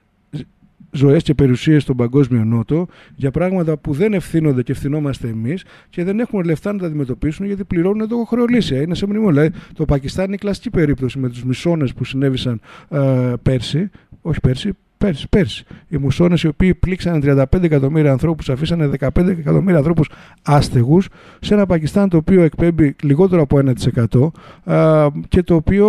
ζωές 0.93 1.23
και 1.23 1.35
περιουσίες 1.35 1.83
στον 1.83 1.97
παγκόσμιο 1.97 2.45
νότο 2.45 2.87
για 3.15 3.31
πράγματα 3.31 3.77
που 3.77 3.93
δεν 3.93 4.13
ευθύνονται 4.13 4.63
και 4.63 4.73
ευθυνόμαστε 4.73 5.29
εμείς 5.29 5.65
και 5.91 6.05
δεν 6.05 6.21
έχουμε 6.21 6.43
λεφτά 6.43 6.73
να 6.73 6.79
τα 6.79 6.87
αντιμετωπίσουν 6.87 7.47
γιατί 7.47 7.65
πληρώνουν 7.65 8.01
εδώ 8.01 8.25
χρεολύσια. 8.25 8.81
Είναι 8.83 8.95
σε 8.95 9.07
μνημόνιο. 9.07 9.31
Δηλαδή, 9.31 9.59
το 9.75 9.85
Πακιστάν 9.85 10.25
είναι 10.25 10.35
η 10.35 10.39
κλασική 10.39 10.71
περίπτωση 10.71 11.19
με 11.19 11.29
τους 11.29 11.45
μισώνες 11.45 11.93
που 11.93 12.05
συνέβησαν 12.05 12.61
ε, 12.89 13.33
πέρσι, 13.43 13.91
όχι 14.23 14.41
πέρσι, 14.41 14.73
Πέρσι, 15.03 15.29
πέρσι. 15.29 15.65
Οι 15.89 15.97
μουσώνε 15.97 16.37
οι 16.43 16.47
οποίοι 16.47 16.75
πλήξαν 16.75 17.23
35 17.25 17.45
εκατομμύρια 17.63 18.11
ανθρώπους, 18.11 18.51
αφήσανε 18.51 18.91
15 19.01 19.29
εκατομμύρια 19.29 19.77
ανθρώπους 19.77 20.11
άστεγους 20.43 21.09
σε 21.41 21.55
ένα 21.55 21.67
Πακιστάν 21.67 22.09
το 22.09 22.17
οποίο 22.17 22.43
εκπέμπει 22.43 22.95
λιγότερο 23.03 23.43
από 23.43 23.61
1% 24.65 25.21
και 25.29 25.43
το 25.43 25.55
οποίο 25.55 25.89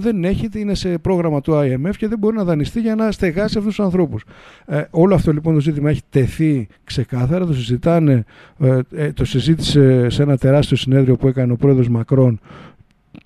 δεν 0.00 0.24
έχει, 0.24 0.48
είναι 0.54 0.74
σε 0.74 0.98
πρόγραμμα 0.98 1.40
του 1.40 1.52
IMF 1.52 1.90
και 1.96 2.08
δεν 2.08 2.18
μπορεί 2.18 2.36
να 2.36 2.44
δανειστεί 2.44 2.80
για 2.80 2.94
να 2.94 3.10
στεγάσει 3.10 3.58
αυτούς 3.58 3.74
τους 3.74 3.84
ανθρώπους. 3.84 4.24
Ε, 4.66 4.82
όλο 4.90 5.14
αυτό 5.14 5.32
λοιπόν 5.32 5.54
το 5.54 5.60
ζήτημα 5.60 5.90
έχει 5.90 6.02
τεθεί 6.10 6.68
ξεκάθαρα, 6.84 7.46
το 7.46 7.54
συζητάνε, 7.54 8.24
ε, 8.58 8.78
ε, 8.94 9.12
το 9.12 9.24
συζήτησε 9.24 10.08
σε 10.10 10.22
ένα 10.22 10.36
τεράστιο 10.36 10.76
συνέδριο 10.76 11.16
που 11.16 11.28
έκανε 11.28 11.52
ο 11.52 11.56
πρόεδρος 11.56 11.88
Μακρόν 11.88 12.40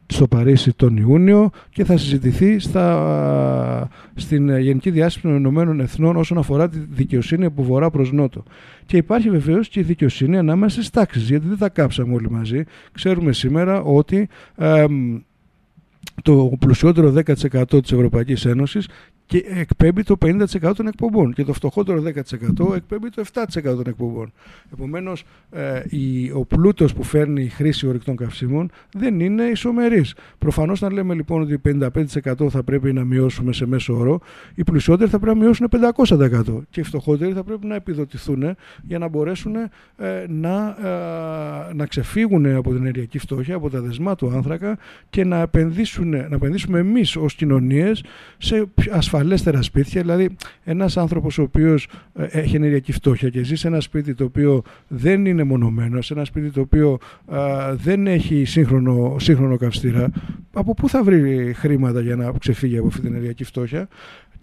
στο 0.06 0.28
Παρίσι 0.28 0.72
τον 0.72 0.96
Ιούνιο 0.96 1.50
και 1.70 1.84
θα 1.84 1.96
συζητηθεί 1.96 2.58
στα, 2.58 3.88
στην 4.14 4.58
Γενική 4.58 4.90
Διάσκεψη 4.90 5.28
των 5.28 5.36
Ηνωμένων 5.36 5.80
Εθνών 5.80 6.16
όσον 6.16 6.38
αφορά 6.38 6.68
τη 6.68 6.78
δικαιοσύνη 6.78 7.44
από 7.44 7.62
βορρά 7.62 7.90
προς 7.90 8.12
νότο. 8.12 8.42
Και 8.86 8.96
υπάρχει 8.96 9.30
βεβαίως 9.30 9.68
και 9.68 9.80
η 9.80 9.82
δικαιοσύνη 9.82 10.38
ανάμεσα 10.38 10.76
στις 10.76 10.90
τάξεις, 10.90 11.28
γιατί 11.28 11.48
δεν 11.48 11.58
τα 11.58 11.68
κάψαμε 11.68 12.14
όλοι 12.14 12.30
μαζί. 12.30 12.64
Ξέρουμε 12.92 13.32
σήμερα 13.32 13.80
ότι 13.80 14.28
το 16.22 16.52
πλουσιότερο 16.58 17.14
10% 17.26 17.82
της 17.82 17.92
Ευρωπαϊκής 17.92 18.44
Ένωσης 18.44 18.88
και 19.26 19.44
εκπέμπει 19.48 20.02
το 20.02 20.16
50% 20.24 20.72
των 20.76 20.86
εκπομπών 20.86 21.32
και 21.32 21.44
το 21.44 21.52
φτωχότερο 21.52 22.02
10% 22.02 22.74
εκπέμπει 22.74 23.10
το 23.10 23.24
7% 23.32 23.62
των 23.62 23.84
εκπομπών. 23.86 24.32
Επομένως, 24.72 25.24
ε, 25.50 25.82
ο 26.34 26.44
πλούτος 26.44 26.94
που 26.94 27.02
φέρνει 27.02 27.42
η 27.42 27.48
χρήση 27.48 27.86
ορυκτών 27.86 28.16
καυσίμων 28.16 28.70
δεν 28.92 29.20
είναι 29.20 29.42
ισομερής. 29.44 30.14
Προφανώς, 30.38 30.80
να 30.80 30.92
λέμε 30.92 31.14
λοιπόν 31.14 31.42
ότι 31.42 31.58
55% 31.58 32.48
θα 32.48 32.62
πρέπει 32.62 32.92
να 32.92 33.04
μειώσουμε 33.04 33.52
σε 33.52 33.66
μέσο 33.66 33.98
όρο, 33.98 34.20
οι 34.54 34.64
πλουσιότεροι 34.64 35.10
θα 35.10 35.18
πρέπει 35.18 35.38
να 35.38 35.44
μειώσουν 35.44 35.68
500% 35.96 36.62
και 36.70 36.80
οι 36.80 36.82
φτωχότεροι 36.82 37.32
θα 37.32 37.44
πρέπει 37.44 37.66
να 37.66 37.74
επιδοτηθούν 37.74 38.56
για 38.82 38.98
να 38.98 39.08
μπορέσουν 39.08 39.54
ε, 39.56 39.70
να, 40.28 40.76
ε, 40.82 41.74
να 41.74 41.86
ξεφύγουν 41.86 42.46
από 42.46 42.70
την 42.70 42.80
ενεργειακή 42.80 43.18
φτώχεια, 43.18 43.54
από 43.54 43.70
τα 43.70 43.80
δεσμά 43.80 44.14
του 44.14 44.30
άνθρακα 44.34 44.78
και 45.10 45.24
να, 45.24 45.38
επενδύσουν, 45.40 46.08
να 46.08 46.28
επενδύσουμε 46.34 46.78
εμείς 46.78 47.16
ως 47.16 47.34
κοινωνίες 47.34 48.04
σε 48.38 48.66
ασφαλέστερα 49.14 49.62
σπίτια. 49.62 50.00
Δηλαδή, 50.00 50.36
ένας 50.64 50.96
άνθρωπος 50.96 51.38
ο 51.38 51.42
οποίος 51.42 51.88
ε, 52.14 52.26
έχει 52.30 52.56
ενεργειακή 52.56 52.92
φτώχεια 52.92 53.28
και 53.28 53.42
ζει 53.42 53.56
σε 53.56 53.66
ένα 53.68 53.80
σπίτι 53.80 54.14
το 54.14 54.24
οποίο 54.24 54.62
δεν 54.88 55.26
είναι 55.26 55.44
μονομένος, 55.44 56.06
σε 56.06 56.14
ένα 56.14 56.24
σπίτι 56.24 56.50
το 56.50 56.60
οποίο 56.60 56.98
δεν 57.72 58.06
έχει 58.06 58.44
σύγχρονο, 58.44 59.16
σύγχρονο 59.18 59.56
καυστήρα, 59.56 60.10
από 60.52 60.74
πού 60.74 60.88
θα 60.88 61.02
βρει 61.02 61.52
χρήματα 61.52 62.00
για 62.00 62.16
να 62.16 62.32
ξεφύγει 62.38 62.78
από 62.78 62.86
αυτή 62.86 63.00
την 63.00 63.10
ενεργειακή 63.10 63.44
φτώχεια; 63.44 63.88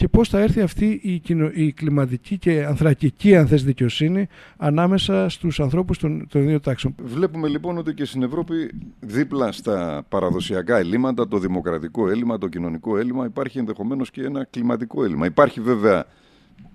Και 0.01 0.07
πώς 0.07 0.29
θα 0.29 0.39
έρθει 0.39 0.61
αυτή 0.61 0.99
η, 1.03 1.21
η 1.53 1.71
κλιματική 1.71 2.37
και 2.37 2.65
ανθρακική 2.65 3.35
αν 3.35 3.47
θες 3.47 3.63
δικαιοσύνη 3.63 4.27
ανάμεσα 4.57 5.29
στους 5.29 5.59
ανθρώπους 5.59 5.97
των, 5.97 6.27
των 6.29 6.45
δύο 6.45 6.59
τάξεων. 6.59 6.95
Βλέπουμε 7.03 7.47
λοιπόν 7.47 7.77
ότι 7.77 7.93
και 7.93 8.05
στην 8.05 8.23
Ευρώπη 8.23 8.71
δίπλα 8.99 9.51
στα 9.51 10.05
παραδοσιακά 10.09 10.77
ελλείμματα, 10.77 11.27
το 11.27 11.37
δημοκρατικό 11.37 12.09
έλλειμμα, 12.09 12.37
το 12.37 12.47
κοινωνικό 12.47 12.97
έλλειμμα 12.97 13.25
υπάρχει 13.25 13.59
ενδεχομένως 13.59 14.11
και 14.11 14.21
ένα 14.21 14.47
κλιματικό 14.49 15.03
έλλειμμα. 15.03 15.25
Υπάρχει 15.25 15.61
βέβαια 15.61 16.05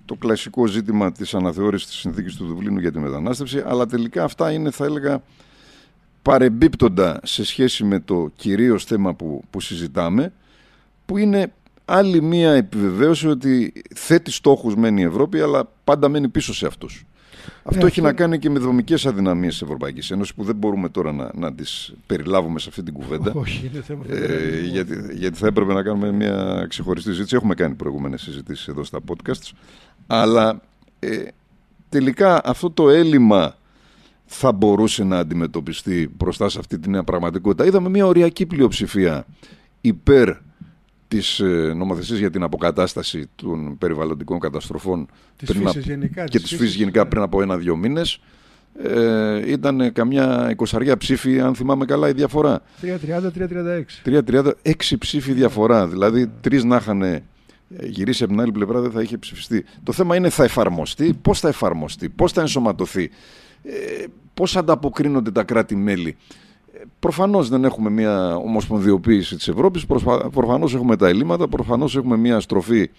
το 0.05 0.15
κλασικό 0.15 0.67
ζήτημα 0.67 1.11
της 1.11 1.33
αναθεώρησης 1.33 1.87
της 1.87 1.95
συνθήκης 1.95 2.35
του 2.35 2.45
Δουβλίνου 2.45 2.79
για 2.79 2.91
τη 2.91 2.99
μετανάστευση 2.99 3.63
αλλά 3.65 3.85
τελικά 3.85 4.23
αυτά 4.23 4.51
είναι 4.51 4.71
θα 4.71 4.85
έλεγα 4.85 5.21
παρεμπίπτοντα 6.21 7.19
σε 7.23 7.45
σχέση 7.45 7.83
με 7.83 7.99
το 7.99 8.31
κυρίως 8.35 8.83
θέμα 8.83 9.13
που, 9.13 9.43
που 9.49 9.59
συζητάμε 9.59 10.33
που 11.05 11.17
είναι 11.17 11.51
άλλη 11.89 12.21
μία 12.21 12.51
επιβεβαίωση 12.51 13.27
ότι 13.27 13.73
θέτει 13.95 14.31
στόχους 14.31 14.75
μεν 14.75 14.97
η 14.97 15.01
Ευρώπη, 15.01 15.39
αλλά 15.41 15.71
πάντα 15.83 16.09
μένει 16.09 16.27
πίσω 16.29 16.53
σε 16.53 16.65
αυτούς. 16.65 17.05
Αυτό 17.63 17.85
έχει 17.85 18.01
να 18.01 18.13
κάνει 18.13 18.39
και 18.39 18.49
με 18.49 18.59
δομικές 18.59 19.05
αδυναμίες 19.05 19.51
της 19.51 19.61
Ευρωπαϊκής 19.61 20.11
Ένωσης 20.11 20.33
που 20.33 20.43
δεν 20.43 20.55
μπορούμε 20.55 20.89
τώρα 20.89 21.13
να, 21.13 21.31
να 21.33 21.53
τις 21.53 21.93
περιλάβουμε 22.05 22.59
σε 22.59 22.69
αυτή 22.69 22.83
την 22.83 22.93
κουβέντα. 22.93 23.31
Όχι, 23.43 23.69
είναι 23.73 23.81
θέμα. 23.81 24.03
Ε, 24.09 24.59
γιατί, 24.59 25.17
γιατί 25.17 25.37
θα 25.37 25.47
έπρεπε 25.47 25.73
να 25.73 25.83
κάνουμε 25.83 26.11
μια 26.11 26.65
ξεχωριστή 26.69 27.09
συζήτηση. 27.09 27.35
Έχουμε 27.35 27.53
κάνει 27.53 27.75
προηγούμενες 27.75 28.21
συζητήσεις 28.21 28.67
εδώ 28.67 28.83
στα 28.83 28.99
podcasts. 29.07 29.51
Αλλά 30.07 30.61
ε, 30.99 31.23
τελικά 31.89 32.41
αυτό 32.45 32.71
το 32.71 32.89
έλλειμμα 32.89 33.55
θα 34.25 34.51
μπορούσε 34.51 35.03
να 35.03 35.17
αντιμετωπιστεί 35.17 36.11
μπροστά 36.17 36.49
σε 36.49 36.59
αυτή 36.59 36.79
τη 36.79 36.89
νέα 36.89 37.03
πραγματικότητα. 37.03 37.65
Είδαμε 37.65 37.89
μια 37.89 38.05
οριακή 38.05 38.45
πλειοψηφία 38.45 39.25
υπέρ 39.81 40.35
της 41.07 41.39
ε, 41.39 41.73
νομοθεσίας 41.75 42.19
για 42.19 42.29
την 42.29 42.43
αποκατάσταση 42.43 43.29
των 43.35 43.77
περιβαλλοντικών 43.77 44.39
καταστροφών 44.39 45.07
της 45.35 45.47
πριν 45.47 45.67
φύσης 45.67 45.85
γενικά, 45.85 46.23
και 46.23 46.39
της 46.39 46.55
φύσης 46.55 46.75
γενικά 46.75 47.07
πριν 47.07 47.21
από 47.21 47.41
ένα-δύο 47.41 47.75
μήνες. 47.75 48.19
Ε, 48.83 49.51
ήταν 49.51 49.93
καμιά 49.93 50.47
εικοσαριά 50.51 50.97
ψήφοι 50.97 51.39
αν 51.39 51.55
θυμάμαι 51.55 51.85
καλά 51.85 52.09
η 52.09 52.13
διαφορά. 52.13 52.61
3-30-3-36 52.81 54.21
3-30, 54.23 54.51
έξι. 54.61 54.97
Ψήφοι 54.97 55.33
διαφορά. 55.33 55.87
Δηλαδή 55.87 56.27
τρεις 56.41 56.63
να 56.63 56.75
είχαν 56.75 57.01
ε, 57.01 57.23
γυρίσει 57.69 58.23
από 58.23 58.31
την 58.31 58.41
άλλη 58.41 58.51
πλευρά 58.51 58.81
δεν 58.81 58.91
θα 58.91 59.01
είχε 59.01 59.17
ψηφιστεί. 59.17 59.65
Το 59.83 59.91
θέμα 59.91 60.15
είναι 60.15 60.29
θα 60.29 60.43
εφαρμοστεί, 60.43 61.13
πώς 61.21 61.39
θα 61.39 61.47
εφαρμοστεί 61.47 62.09
πώς 62.09 62.31
θα 62.31 62.41
ενσωματωθεί 62.41 63.09
ε, 63.63 64.05
πώς 64.33 64.55
ανταποκρίνονται 64.57 65.31
τα 65.31 65.43
κράτη-μέλη 65.43 66.17
Προφανώς 66.99 67.49
δεν 67.49 67.63
έχουμε 67.63 67.89
μια 67.89 68.35
ομοσπονδιοποίηση 68.35 69.35
της 69.35 69.47
Ευρώπης, 69.47 69.85
προφανώς 70.31 70.73
έχουμε 70.73 70.95
τα 70.95 71.07
ελλείμματα, 71.07 71.47
προφανώς 71.47 71.95
έχουμε 71.95 72.17
μια 72.17 72.39
στροφή 72.39 72.89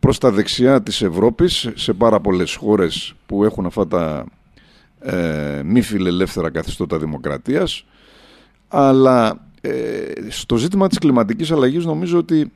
προς 0.00 0.18
τα 0.18 0.30
δεξιά 0.30 0.82
της 0.82 1.02
Ευρώπης 1.02 1.70
σε 1.74 1.92
πάρα 1.92 2.20
πολλές 2.20 2.54
χώρες 2.54 3.14
που 3.26 3.44
έχουν 3.44 3.66
αυτά 3.66 3.86
τα 3.86 4.26
ε, 5.00 5.62
μη 5.64 5.80
φιλελεύθερα 5.82 6.50
καθεστώτα 6.50 6.98
δημοκρατίας. 6.98 7.84
Αλλά 8.68 9.46
ε, 9.60 10.02
στο 10.28 10.56
ζήτημα 10.56 10.88
της 10.88 10.98
κλιματικής 10.98 11.50
αλλαγής 11.50 11.84
νομίζω 11.84 12.18
ότι 12.18 12.52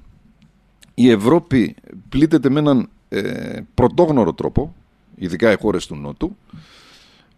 η 0.94 1.10
Ευρώπη 1.10 1.74
πλήττεται 2.08 2.50
με 2.50 2.58
έναν 2.58 2.88
ε, 3.08 3.60
πρωτόγνωρο 3.74 4.32
τρόπο 4.32 4.74
ειδικά 5.18 5.52
οι 5.52 5.56
χώρες 5.60 5.86
του 5.86 5.94
Νότου. 5.94 6.36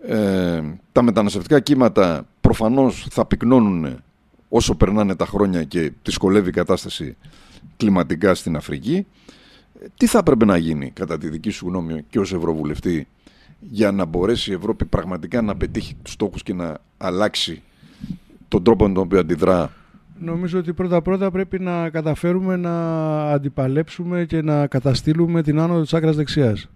Ε, 0.06 0.62
τα 0.92 1.02
μεταναστευτικά 1.02 1.60
κύματα 1.60 2.26
προφανώς 2.50 3.06
θα 3.10 3.26
πυκνώνουν 3.26 4.02
όσο 4.48 4.74
περνάνε 4.74 5.14
τα 5.14 5.26
χρόνια 5.26 5.64
και 5.64 5.92
δυσκολεύει 6.02 6.48
η 6.48 6.52
κατάσταση 6.52 7.16
κλιματικά 7.76 8.34
στην 8.34 8.56
Αφρική. 8.56 9.06
Τι 9.96 10.06
θα 10.06 10.22
πρέπει 10.22 10.44
να 10.46 10.56
γίνει 10.56 10.90
κατά 10.90 11.18
τη 11.18 11.28
δική 11.28 11.50
σου 11.50 11.66
γνώμη 11.68 12.04
και 12.10 12.18
ως 12.18 12.32
Ευρωβουλευτή 12.32 13.06
για 13.60 13.92
να 13.92 14.04
μπορέσει 14.04 14.50
η 14.50 14.54
Ευρώπη 14.54 14.84
πραγματικά 14.84 15.42
να 15.42 15.56
πετύχει 15.56 15.94
τους 16.02 16.12
στόχους 16.12 16.42
και 16.42 16.54
να 16.54 16.78
αλλάξει 16.98 17.62
τον 18.48 18.62
τρόπο 18.62 18.88
με 18.88 18.94
τον 18.94 19.02
οποίο 19.02 19.18
αντιδρά; 19.18 19.72
Νομίζω 20.18 20.58
ότι 20.58 20.72
πρώτα-πρώτα 20.72 21.30
πρέπει 21.30 21.58
να 21.58 21.90
καταφέρουμε 21.90 22.56
να 22.56 22.74
αντιπαλέψουμε 23.32 24.24
και 24.24 24.42
να 24.42 24.66
καταστήλουμε 24.66 25.42
την 25.42 25.58
άνοδο 25.58 25.82
της 25.82 25.94
άκρας 25.94 26.16
δεξιάς. 26.16 26.68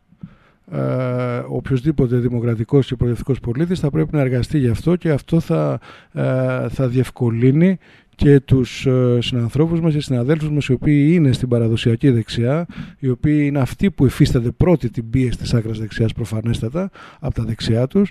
Ε, 0.73 1.43
οποιοδήποτε 1.49 2.17
δημοκρατικός 2.17 2.87
και 2.87 2.97
προοδευτικός 2.97 3.41
πολίτης 3.41 3.81
θα 3.81 3.91
πρέπει 3.91 4.09
να 4.13 4.21
εργαστεί 4.21 4.59
γι' 4.59 4.69
αυτό 4.69 4.97
και 4.97 5.11
αυτό 5.11 5.41
θα, 5.41 5.81
ε, 6.13 6.69
θα 6.69 6.89
διευκολύνει 6.89 7.79
και 8.15 8.41
τους 8.41 8.87
ε, 8.87 9.19
συνανθρώπους 9.21 9.81
μας 9.81 9.95
και 9.95 10.01
συναδέλφους 10.01 10.51
μας 10.51 10.67
οι 10.67 10.73
οποίοι 10.73 11.11
είναι 11.13 11.33
στην 11.33 11.49
παραδοσιακή 11.49 12.11
δεξιά, 12.11 12.67
οι 12.99 13.09
οποίοι 13.09 13.43
είναι 13.47 13.59
αυτοί 13.59 13.91
που 13.91 14.07
υφίστανται 14.07 14.51
πρώτη 14.51 14.91
την 14.91 15.11
πίεση 15.11 15.39
της 15.39 15.55
άκρας 15.55 15.79
δεξιάς 15.79 16.13
προφανέστατα 16.13 16.91
από 17.21 17.35
τα 17.35 17.43
δεξιά 17.43 17.87
τους, 17.87 18.11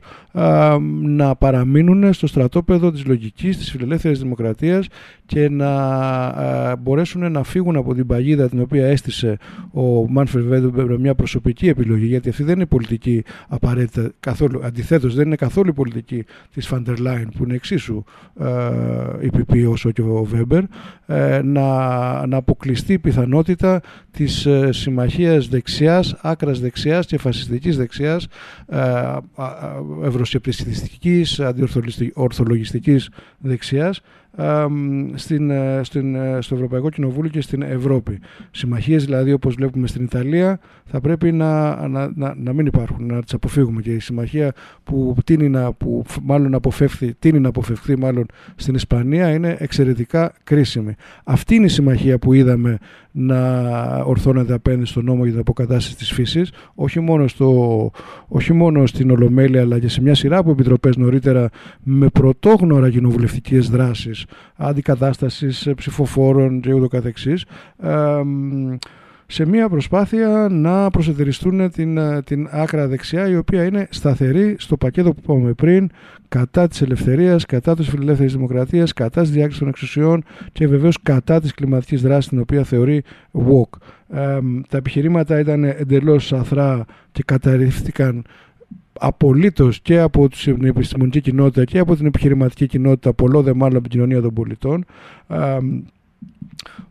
να 1.01 1.35
παραμείνουν 1.35 2.13
στο 2.13 2.27
στρατόπεδο 2.27 2.91
της 2.91 3.05
λογικής, 3.05 3.57
της 3.57 3.71
φιλελεύθερης 3.71 4.19
δημοκρατίας 4.19 4.87
και 5.25 5.49
να 5.49 6.75
μπορέσουν 6.75 7.31
να 7.31 7.43
φύγουν 7.43 7.75
από 7.75 7.93
την 7.93 8.05
παγίδα 8.05 8.49
την 8.49 8.59
οποία 8.59 8.85
έστησε 8.85 9.37
ο 9.71 10.09
Μάνφερ 10.09 10.41
Βέντεμπερ 10.41 10.85
με 10.85 10.97
μια 10.97 11.15
προσωπική 11.15 11.67
επιλογή, 11.67 12.05
γιατί 12.05 12.29
αυτή 12.29 12.43
δεν 12.43 12.55
είναι 12.55 12.65
πολιτική 12.65 13.23
απαραίτητα 13.47 14.11
καθόλου, 14.19 14.59
αντιθέτως 14.63 15.15
δεν 15.15 15.25
είναι 15.25 15.35
καθόλου 15.35 15.69
η 15.69 15.73
πολιτική 15.73 16.23
της 16.53 16.67
Φαντερ 16.67 16.99
Λάιν 16.99 17.29
που 17.37 17.43
είναι 17.43 17.53
εξίσου 17.53 18.03
ε, 18.39 19.65
όσο 19.67 19.89
και 19.93 20.01
ο 20.01 20.23
Βέμπερ 20.23 20.63
ε, 21.05 21.41
να, 21.43 22.27
να 22.27 22.37
αποκλειστεί 22.37 22.93
η 22.93 22.99
πιθανότητα 22.99 23.81
της 24.11 24.45
ε, 24.45 24.71
συμμαχίας 24.71 25.47
δεξιάς, 25.47 26.15
άκρας 26.21 26.59
δεξιάς 26.59 27.05
και 27.05 27.17
φασιστικής 27.17 27.77
δεξιάς 27.77 28.27
ε, 28.67 29.17
ευρωσκεπτιστικής, 30.03 31.39
αντιορθολογιστικής 31.39 33.09
δεξιάς 33.37 34.01
στην, 35.13 35.49
ε, 35.49 35.81
στην, 35.83 36.15
ε, 36.15 36.37
στο 36.41 36.55
Ευρωπαϊκό 36.55 36.89
Κοινοβούλιο 36.89 37.31
και 37.31 37.41
στην 37.41 37.61
Ευρώπη. 37.61 38.19
Συμμαχίες 38.51 39.05
δηλαδή 39.05 39.31
όπως 39.31 39.55
βλέπουμε 39.55 39.87
στην 39.87 40.03
Ιταλία 40.03 40.59
θα 40.85 41.01
πρέπει 41.01 41.31
να, 41.31 41.87
να, 41.87 42.11
να, 42.15 42.33
να 42.37 42.53
μην 42.53 42.65
υπάρχουν, 42.65 43.05
να 43.05 43.23
τις 43.23 43.33
αποφύγουμε 43.33 43.81
και 43.81 43.91
η 43.91 43.99
συμμαχία 43.99 44.53
που, 44.83 45.15
τίνει 45.25 45.49
να, 45.49 45.73
που 45.73 46.03
μάλλον 46.21 46.53
αποφεύθει, 46.53 47.13
τίνει 47.19 47.39
να 47.39 47.49
αποφευχθεί 47.49 47.97
μάλλον 47.97 48.25
στην 48.55 48.75
Ισπανία 48.75 49.29
είναι 49.29 49.55
εξαιρετικά 49.59 50.33
κρίσιμη. 50.43 50.95
Αυτή 51.23 51.55
είναι 51.55 51.65
η 51.65 51.69
συμμαχία 51.69 52.19
που 52.19 52.33
είδαμε 52.33 52.77
να 53.15 53.97
ορθώνεται 54.05 54.53
απέναντι 54.53 54.85
στον 54.85 55.05
νόμο 55.05 55.23
για 55.23 55.31
την 55.31 55.39
αποκατάσταση 55.39 55.95
της 55.95 56.11
φύσης 56.11 56.51
όχι 56.75 56.99
μόνο, 56.99 57.27
στο, 57.27 57.91
όχι 58.27 58.53
μόνο 58.53 58.85
στην 58.85 59.11
Ολομέλεια 59.11 59.61
αλλά 59.61 59.79
και 59.79 59.87
σε 59.87 60.01
μια 60.01 60.15
σειρά 60.15 60.37
από 60.37 60.51
επιτροπές 60.51 60.97
νωρίτερα 60.97 61.49
με 61.83 62.07
πρωτόγνωρα 62.07 62.89
κοινοβουλευτικές 62.89 63.69
δράσεις 63.69 64.25
αντικατάστασης 64.55 65.69
ψηφοφόρων 65.75 66.59
και 66.59 66.73
ούτω 66.73 66.87
καθεξής 66.87 67.45
σε 69.27 69.45
μια 69.45 69.69
προσπάθεια 69.69 70.47
να 70.51 70.89
προσετεριστούν 70.89 71.71
την, 71.71 71.99
την 72.23 72.47
άκρα 72.51 72.87
δεξιά 72.87 73.27
η 73.29 73.35
οποία 73.35 73.63
είναι 73.63 73.87
σταθερή 73.89 74.55
στο 74.59 74.77
πακέτο 74.77 75.13
που 75.13 75.19
είπαμε 75.23 75.53
πριν 75.53 75.89
κατά 76.27 76.67
της 76.67 76.81
ελευθερίας, 76.81 77.45
κατά 77.45 77.75
της 77.75 77.89
φιλελεύθερης 77.89 78.33
δημοκρατίας, 78.33 78.93
κατά 78.93 79.21
της 79.21 79.31
διάκρισης 79.31 79.59
των 79.59 79.67
εξουσιών 79.67 80.23
και 80.51 80.67
βεβαίως 80.67 81.01
κατά 81.01 81.39
της 81.39 81.53
κλιματικής 81.53 82.01
δράσης 82.01 82.29
την 82.29 82.39
οποία 82.39 82.63
θεωρεί 82.63 83.03
walk. 83.33 83.77
τα 84.69 84.77
επιχειρήματα 84.77 85.39
ήταν 85.39 85.63
εντελώς 85.63 86.33
αθρά 86.33 86.85
και 87.11 87.23
καταρριφθήκαν 87.25 88.25
απολύτως 88.99 89.81
και 89.81 89.99
από 89.99 90.27
την 90.29 90.65
επιστημονική 90.65 91.21
κοινότητα 91.21 91.63
και 91.63 91.79
από 91.79 91.95
την 91.95 92.05
επιχειρηματική 92.05 92.67
κοινότητα, 92.67 93.13
πολλό 93.13 93.41
δε 93.41 93.53
μάλλον 93.53 93.75
από 93.75 93.89
την 93.89 93.91
κοινωνία 93.91 94.21
των 94.21 94.33
πολιτών. 94.33 94.85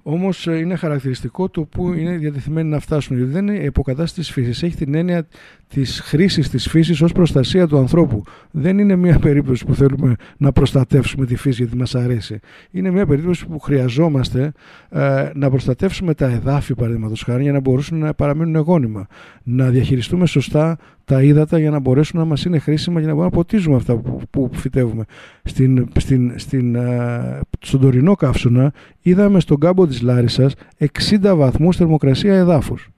Όμως 0.03 0.47
ε, 0.47 0.57
είναι 0.57 0.77
χαρακτηριστικό 0.77 1.49
το 1.49 1.63
που 1.63 1.93
είναι 1.93 2.17
διατεθειμένοι 2.17 2.69
να 2.69 2.79
φτάσουν. 2.79 3.17
Γιατί 3.17 3.33
δεν 3.33 3.49
είναι 3.49 3.65
υποκατάστασης 3.65 4.27
τη 4.27 4.33
φύσης. 4.33 4.63
Έχει 4.63 4.77
την 4.77 4.95
έννοια 4.95 5.27
της 5.69 6.01
χρήσης 6.01 6.49
της 6.49 6.69
φύσης 6.69 7.01
ως 7.01 7.13
προστασία 7.13 7.67
του 7.67 7.79
ανθρώπου. 7.79 8.23
Δεν 8.51 8.79
είναι 8.79 8.97
μια 8.97 9.19
περίπτωση 9.19 9.65
που 9.65 9.75
θέλουμε 9.75 10.15
να 10.37 10.53
προστατεύσουμε 10.53 11.27
τη 11.27 11.37
φύση 11.37 11.63
γιατί 11.63 11.77
μας 11.77 11.95
αρέσει. 11.95 12.39
Είναι 12.71 12.91
μια 12.91 13.07
περίπτωση 13.07 13.47
που 13.47 13.59
χρειαζόμαστε 13.59 14.53
ε, 14.91 15.31
να 15.35 15.51
προστατεύσουμε 15.51 16.15
τα 16.15 16.27
εδάφη, 16.27 16.75
παραδείγματος 16.75 17.23
χάρη, 17.23 17.43
για 17.43 17.53
να 17.53 17.61
μπορούσαν 17.61 17.99
να 17.99 18.15
παραμείνουν 18.15 18.55
εγώνυμα. 18.55 19.07
Να 19.43 19.69
διαχειριστούμε 19.69 20.27
σωστά 20.27 20.79
τα 21.13 21.23
ύδατα 21.23 21.59
για 21.59 21.71
να 21.71 21.79
μπορέσουν 21.79 22.19
να 22.19 22.25
μας 22.25 22.45
είναι 22.45 22.59
χρήσιμα 22.59 22.99
για 22.99 23.09
να 23.09 23.15
μπορούμε 23.15 23.31
να 23.31 23.43
ποτίζουμε 23.43 23.77
αυτά 23.77 23.97
που, 23.97 24.21
που 24.31 24.51
φυτεύουμε. 24.53 25.05
Στην, 25.45 25.89
στην, 25.99 26.33
στην, 26.37 26.75
ε, 26.75 27.41
στον 27.61 27.81
τωρινό 27.81 28.15
καύσωνα 28.15 28.73
είδαμε 29.03 29.41
στον 29.41 29.59
κάμπο 29.59 29.87
της 29.87 30.03
Λάρισας 30.03 30.55
60 30.79 31.33
βαθμούς 31.37 31.77
θερμοκρασία 31.77 32.35
εδάφους 32.35 32.89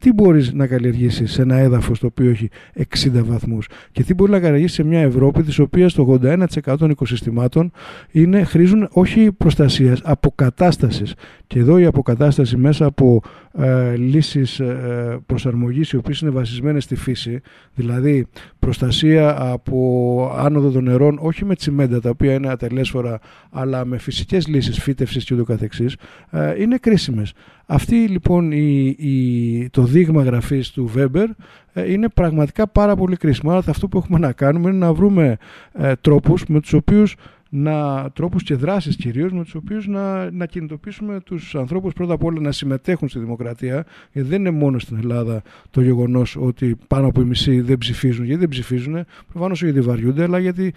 τι 0.00 0.12
μπορείς 0.12 0.52
να 0.52 0.66
καλλιεργήσεις 0.66 1.32
σε 1.32 1.42
ένα 1.42 1.56
έδαφος 1.56 1.98
το 1.98 2.06
οποίο 2.06 2.30
έχει 2.30 2.48
60 2.74 3.22
βαθμούς; 3.24 3.68
Και 3.92 4.02
τι 4.02 4.14
μπορεί 4.14 4.30
να 4.30 4.40
καλλιεργήσεις 4.40 4.74
σε 4.74 4.84
μια 4.84 5.00
Ευρώπη 5.00 5.42
της 5.42 5.58
οποίας 5.58 5.92
το 5.92 6.18
81% 6.22 6.76
των 6.78 6.90
οικοσυστημάτων 6.90 7.72
είναι, 8.10 8.44
χρήζουν 8.44 8.88
όχι 8.90 9.32
προστασίας, 9.32 10.00
αποκατάστασης. 10.04 11.14
Και 11.46 11.58
εδώ 11.58 11.78
η 11.78 11.84
αποκατάσταση 11.84 12.56
μέσα 12.56 12.84
από 12.84 13.22
ε, 13.58 13.96
λύσεις 13.96 14.60
ε, 14.60 15.18
προσαρμογής 15.26 15.90
οι 15.90 15.96
οποίες 15.96 16.20
είναι 16.20 16.30
βασισμένες 16.30 16.84
στη 16.84 16.94
φύση 16.94 17.40
δηλαδή 17.74 18.26
προστασία 18.60 19.50
από 19.52 20.32
άνοδο 20.36 20.70
των 20.70 20.84
νερών 20.84 21.18
όχι 21.20 21.44
με 21.44 21.54
τσιμέντα 21.54 22.00
τα 22.00 22.10
οποία 22.10 22.34
είναι 22.34 22.48
ατελέσφορα 22.48 23.18
αλλά 23.50 23.84
με 23.84 23.98
φυσικές 23.98 24.46
λύσεις 24.46 24.82
φύτευσης 24.82 25.24
και 25.24 25.34
ούτω 25.34 25.44
καθεξής 25.44 25.96
ε, 26.30 26.62
είναι 26.62 26.76
κρίσιμες. 26.76 27.32
Αυτή 27.66 27.94
λοιπόν 27.94 28.52
η, 28.52 28.86
η, 28.98 29.68
το 29.70 29.82
δείγμα 29.82 30.22
γραφής 30.22 30.70
του 30.70 30.86
Βέμπερ 30.86 31.28
ε, 31.72 31.92
είναι 31.92 32.08
πραγματικά 32.08 32.68
πάρα 32.68 32.96
πολύ 32.96 33.16
κρίσιμο. 33.16 33.50
Άρα 33.50 33.62
αυτό 33.66 33.88
που 33.88 33.98
έχουμε 33.98 34.18
να 34.18 34.32
κάνουμε 34.32 34.68
είναι 34.68 34.78
να 34.78 34.92
βρούμε 34.92 35.36
ε, 35.72 35.92
τρόπους 36.00 36.44
με 36.46 36.60
τους 36.60 36.72
οποίους 36.72 37.16
να, 37.52 38.10
τρόπους 38.10 38.42
και 38.42 38.54
δράσεις 38.54 38.96
κυρίως 38.96 39.32
με 39.32 39.42
τους 39.42 39.54
οποίους 39.54 39.86
να, 39.86 40.30
να 40.30 40.46
κινητοποιήσουμε 40.46 41.20
τους 41.20 41.54
ανθρώπους 41.54 41.92
πρώτα 41.92 42.12
απ' 42.12 42.24
όλα 42.24 42.40
να 42.40 42.52
συμμετέχουν 42.52 43.08
στη 43.08 43.18
δημοκρατία 43.18 43.86
γιατί 44.12 44.28
δεν 44.28 44.40
είναι 44.40 44.50
μόνο 44.50 44.78
στην 44.78 44.96
Ελλάδα 44.96 45.42
το 45.70 45.80
γεγονός 45.80 46.36
ότι 46.36 46.76
πάνω 46.86 47.06
από 47.06 47.20
οι 47.20 47.24
μισοί 47.24 47.60
δεν 47.60 47.78
ψηφίζουν 47.78 48.24
γιατί 48.24 48.40
δεν 48.40 48.48
ψηφίζουν 48.48 49.04
προφανώς 49.32 49.62
γιατί 49.62 49.80
βαριούνται 49.80 50.22
αλλά 50.22 50.38
γιατί 50.38 50.74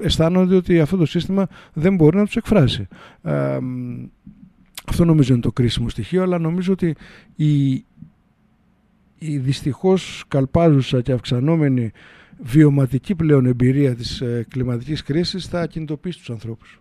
αισθάνονται 0.00 0.56
ότι 0.56 0.80
αυτό 0.80 0.96
το 0.96 1.06
σύστημα 1.06 1.46
δεν 1.72 1.94
μπορεί 1.94 2.16
να 2.16 2.24
τους 2.24 2.36
εκφράσει. 2.36 2.88
Ε, 3.22 3.58
αυτό 4.86 5.04
νομίζω 5.04 5.32
είναι 5.32 5.42
το 5.42 5.52
κρίσιμο 5.52 5.88
στοιχείο, 5.88 6.22
αλλά 6.22 6.38
νομίζω 6.38 6.72
ότι 6.72 6.96
η, 7.36 7.72
η 9.18 9.38
δυστυχώς 9.38 10.24
καλπάζουσα 10.28 11.00
και 11.00 11.12
αυξανόμενη 11.12 11.92
βιωματική 12.44 13.14
πλέον 13.14 13.46
εμπειρία 13.46 13.94
της 13.94 14.20
ε, 14.20 14.46
κλιματικής 14.48 15.02
κρίσης 15.02 15.46
θα 15.46 15.66
κινητοποιήσει 15.66 16.18
τους 16.18 16.30
ανθρώπους. 16.30 16.78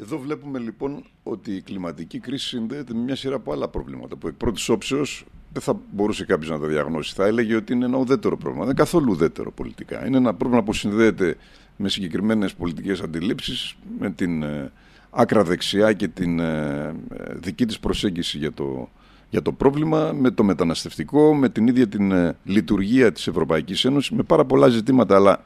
Εδώ 0.00 0.18
βλέπουμε 0.18 0.58
λοιπόν 0.58 1.04
ότι 1.22 1.52
η 1.52 1.60
κλιματική 1.60 2.18
κρίση 2.18 2.46
συνδέεται 2.46 2.94
με 2.94 3.00
μια 3.00 3.16
σειρά 3.16 3.34
από 3.34 3.52
άλλα 3.52 3.68
προβλήματα 3.68 4.16
που 4.16 4.28
εκ 4.28 4.34
πρώτης 4.34 4.68
όψεως 4.68 5.24
δεν 5.52 5.62
θα 5.62 5.80
μπορούσε 5.92 6.24
κάποιος 6.24 6.50
να 6.50 6.58
τα 6.58 6.66
διαγνώσει. 6.66 7.14
Θα 7.14 7.26
έλεγε 7.26 7.54
ότι 7.54 7.72
είναι 7.72 7.84
ένα 7.84 7.96
ουδέτερο 7.96 8.36
πρόβλημα. 8.36 8.64
Δεν 8.64 8.74
είναι 8.74 8.82
καθόλου 8.82 9.06
ουδέτερο 9.10 9.52
πολιτικά. 9.52 10.06
Είναι 10.06 10.16
ένα 10.16 10.34
πρόβλημα 10.34 10.62
που 10.62 10.72
συνδέεται 10.72 11.36
με 11.76 11.88
συγκεκριμένες 11.88 12.54
πολιτικές 12.54 13.00
αντιλήψεις, 13.00 13.76
με 13.98 14.10
την 14.10 14.42
ε, 14.42 14.72
άκρα 15.10 15.44
δεξιά 15.44 15.92
και 15.92 16.08
την 16.08 16.38
ε, 16.38 16.94
δική 17.34 17.66
της 17.66 17.78
προσέγγιση 17.78 18.38
για 18.38 18.52
το, 18.52 18.88
για 19.34 19.42
το 19.42 19.52
πρόβλημα, 19.52 20.12
με 20.12 20.30
το 20.30 20.44
μεταναστευτικό, 20.44 21.34
με 21.34 21.48
την 21.48 21.66
ίδια 21.66 21.88
την 21.88 22.12
ε, 22.12 22.36
λειτουργία 22.44 23.12
της 23.12 23.26
Ευρωπαϊκής 23.26 23.84
Ένωσης, 23.84 24.10
με 24.10 24.22
πάρα 24.22 24.44
πολλά 24.44 24.68
ζητήματα, 24.68 25.14
αλλά 25.14 25.44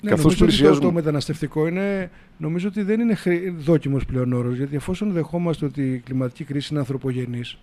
ναι, 0.00 0.10
καθώς 0.10 0.36
πλησιάζουμε... 0.36 0.86
Το 0.86 0.92
μεταναστευτικό 0.92 1.66
είναι, 1.66 2.10
νομίζω 2.36 2.68
ότι 2.68 2.82
δεν 2.82 3.00
είναι 3.00 3.16
δόκιμος 3.58 4.04
πλέον 4.04 4.32
όρος, 4.32 4.56
γιατί 4.56 4.76
εφόσον 4.76 5.12
δεχόμαστε 5.12 5.64
ότι 5.64 5.82
η 5.82 5.98
κλιματική 5.98 6.44
κρίση 6.44 6.68
είναι 6.70 6.80
ανθρωπογενής, 6.80 7.58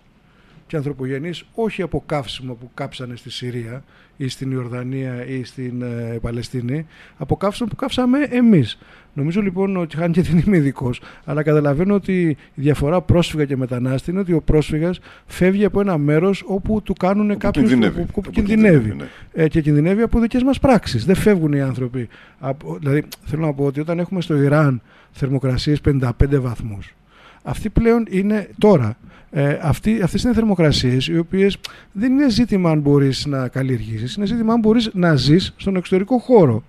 και 0.66 0.76
ανθρωπογενείς 0.76 1.44
όχι 1.54 1.82
από 1.82 2.02
καύσιμο 2.06 2.54
που 2.54 2.70
κάψανε 2.74 3.16
στη 3.16 3.30
Συρία 3.30 3.84
ή 4.16 4.28
στην 4.28 4.50
Ιορδανία 4.50 5.26
ή 5.26 5.44
στην 5.44 5.82
ε, 5.82 6.18
Παλαιστίνη, 6.22 6.86
από 7.16 7.36
καύσιμο 7.36 7.68
που 7.68 7.76
κάψαμε 7.76 8.18
εμείς. 8.30 8.78
Νομίζω 9.16 9.40
λοιπόν 9.40 9.76
ότι 9.76 9.96
χάνει 9.96 10.12
και 10.12 10.22
δεν 10.22 10.42
είμαι 10.46 10.56
ειδικός, 10.56 11.00
αλλά 11.24 11.42
καταλαβαίνω 11.42 11.94
ότι 11.94 12.28
η 12.28 12.36
διαφορά 12.54 13.00
πρόσφυγα 13.00 13.44
και 13.44 13.56
μετανάστη 13.56 14.10
είναι 14.10 14.20
ότι 14.20 14.32
ο 14.32 14.40
πρόσφυγας 14.40 14.98
φεύγει 15.26 15.64
από 15.64 15.80
ένα 15.80 15.98
μέρος 15.98 16.42
όπου 16.46 16.82
του 16.82 16.92
κάνουν 16.92 17.38
κάποιους. 17.38 17.68
Κινδυνεύει. 17.68 18.06
Που, 18.12 18.20
κινδυνεύει. 18.20 18.94
Ναι. 18.94 19.04
Ε, 19.32 19.48
και 19.48 19.60
κινδυνεύει 19.60 20.02
από 20.02 20.20
δικές 20.20 20.42
μας 20.42 20.58
πράξεις. 20.58 21.04
Δεν 21.04 21.14
φεύγουν 21.14 21.52
οι 21.52 21.60
άνθρωποι. 21.60 22.08
Από, 22.38 22.76
δηλαδή, 22.80 23.04
θέλω 23.24 23.46
να 23.46 23.52
πω 23.52 23.64
ότι 23.64 23.80
όταν 23.80 23.98
έχουμε 23.98 24.20
στο 24.20 24.36
Ιράν 24.42 24.82
θερμοκρασίες 25.10 25.80
55 25.80 26.10
βαθμούς, 26.30 26.94
αυτή 27.42 27.68
πλέον 27.68 28.06
είναι 28.10 28.48
τώρα. 28.58 28.96
Ε, 29.30 29.58
αυτοί, 29.62 30.02
αυτές 30.02 30.22
είναι 30.22 30.34
θερμοκρασίες 30.34 31.08
οι 31.08 31.18
οποίες 31.18 31.58
δεν 31.92 32.12
είναι 32.12 32.30
ζήτημα 32.30 32.70
αν 32.70 32.80
μπορείς 32.80 33.26
να 33.26 33.48
καλλιεργήσεις, 33.48 34.14
είναι 34.14 34.26
ζήτημα 34.26 34.52
αν 34.52 34.60
μπορείς 34.60 34.90
να 34.92 35.14
ζεις 35.14 35.54
στον 35.56 35.76
εξωτερικό 35.76 36.18
χώρο. 36.18 36.64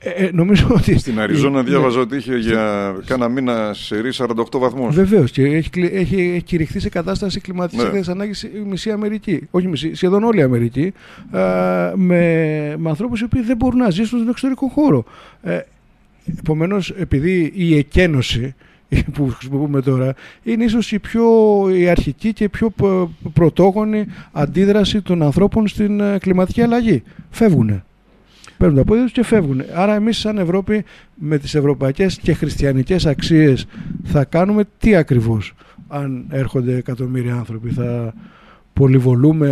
Ε, 0.00 0.10
ε, 0.10 0.30
νομίζω 0.32 0.66
ότι... 0.70 0.98
Στην 0.98 1.20
Αριζόνα 1.20 1.62
διάβαζα 1.62 2.00
ότι 2.00 2.16
είχε 2.16 2.36
για 2.36 2.94
κάνα 3.06 3.28
μήνα 3.28 3.74
σε 3.74 3.96
48 4.18 4.32
βαθμούς. 4.52 4.94
Βεβαίως 4.94 5.30
και 5.30 5.42
έχει, 5.42 5.70
έχει, 5.92 5.92
έχει 5.94 6.42
κηρυχθεί 6.42 6.80
σε 6.80 6.88
κατάσταση 6.88 7.40
κλιματικής 7.40 8.06
ναι. 8.06 8.12
ανάγκης 8.12 8.42
η 8.42 8.64
μισή 8.66 8.90
Αμερική. 8.90 9.48
Όχι 9.50 9.68
μισή, 9.68 9.94
σχεδόν 9.94 10.24
όλη 10.24 10.38
η 10.38 10.42
Αμερική. 10.42 10.92
Ε, 11.32 11.92
με, 11.94 12.74
με 12.78 12.88
ανθρώπους 12.88 13.20
οι 13.20 13.24
οποίοι 13.24 13.42
δεν 13.42 13.56
μπορούν 13.56 13.78
να 13.78 13.90
ζήσουν 13.90 14.18
στον 14.18 14.28
εξωτερικό 14.28 14.68
χώρο. 14.68 15.04
Ε, 15.42 15.60
Επομένως, 16.38 16.90
επειδή 16.90 17.52
η 17.54 17.76
εκένωση 17.76 18.54
που 19.14 19.28
χρησιμοποιούμε 19.28 19.82
τώρα 19.82 20.14
είναι 20.42 20.64
ίσως 20.64 20.92
η 20.92 20.98
πιο 20.98 21.24
η 21.72 21.88
αρχική 21.88 22.32
και 22.32 22.48
πιο 22.48 22.72
πρωτόγονη 23.32 24.06
αντίδραση 24.32 25.02
των 25.02 25.22
ανθρώπων 25.22 25.68
στην 25.68 26.00
ε, 26.00 26.18
κλιματική 26.18 26.62
αλλαγή. 26.62 27.02
Φεύγουνε. 27.30 27.84
Παίρνουν 28.58 28.76
τα 28.76 28.84
πόδια 28.84 29.02
τους 29.02 29.12
και 29.12 29.24
φεύγουν. 29.24 29.62
Άρα 29.74 29.94
εμείς 29.94 30.18
σαν 30.18 30.38
Ευρώπη 30.38 30.84
με 31.14 31.38
τις 31.38 31.54
ευρωπαϊκές 31.54 32.18
και 32.18 32.32
χριστιανικές 32.34 33.06
αξίες 33.06 33.66
θα 34.04 34.24
κάνουμε 34.24 34.64
τι 34.78 34.96
ακριβώς 34.96 35.54
αν 35.88 36.26
έρχονται 36.30 36.76
εκατομμύρια 36.76 37.34
άνθρωποι. 37.34 37.70
Θα 37.70 38.14
πολυβολούμε 38.72 39.48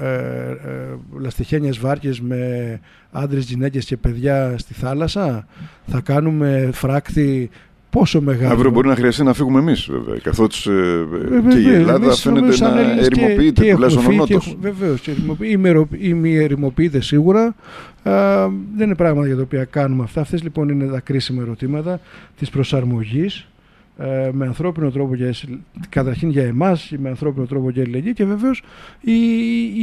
ε, 0.00 0.08
ε, 0.08 0.96
λαστιχένιες 1.20 1.78
βάρκες 1.78 2.20
με 2.20 2.80
άντρες, 3.12 3.44
γυναίκες 3.44 3.84
και 3.84 3.96
παιδιά 3.96 4.58
στη 4.58 4.74
θάλασσα. 4.74 5.46
Θα 5.86 6.00
κάνουμε 6.00 6.70
φράκτη 6.72 7.50
πόσο 7.94 8.20
μεγάλο. 8.20 8.52
Αύριο 8.52 8.70
μπορεί 8.70 8.88
να 8.88 8.94
χρειαστεί 8.94 9.22
να 9.22 9.32
φύγουμε 9.32 9.58
εμείς, 9.58 9.88
βέβαια. 9.90 10.18
Καθότι 10.22 10.56
ε, 10.66 11.52
και 11.52 11.58
η 11.58 11.72
Ελλάδα 11.72 12.12
φαίνεται 12.14 12.58
να 12.58 12.80
ερημοποιείται, 12.80 13.72
τουλάχιστον 13.72 14.06
ο 14.06 14.12
Νότο. 14.12 14.40
Βεβαίως. 14.60 15.08
Ημιερημοποιείται 15.98 17.00
σίγουρα. 17.00 17.54
Α, 18.02 18.48
δεν 18.76 18.86
είναι 18.86 18.94
πράγματα 18.94 19.26
για 19.26 19.36
τα 19.36 19.42
οποία 19.42 19.64
κάνουμε 19.64 20.02
αυτά. 20.02 20.20
Αυτές 20.20 20.42
λοιπόν 20.42 20.68
είναι 20.68 20.86
τα 20.86 21.00
κρίσιμα 21.00 21.42
ερωτήματα 21.42 22.00
της 22.38 22.50
προσαρμογής 22.50 23.46
ε, 23.98 24.30
με 24.32 24.46
ανθρώπινο 24.46 24.90
τρόπο 24.90 25.14
για, 25.14 25.34
καταρχήν 25.88 26.30
για 26.30 26.44
εμάς 26.44 26.92
με 26.98 27.08
ανθρώπινο 27.08 27.46
τρόπο 27.46 27.70
για 27.70 27.82
ελληνική 27.82 28.12
και 28.12 28.24
βεβαίως 28.24 28.62
η, 29.00 29.16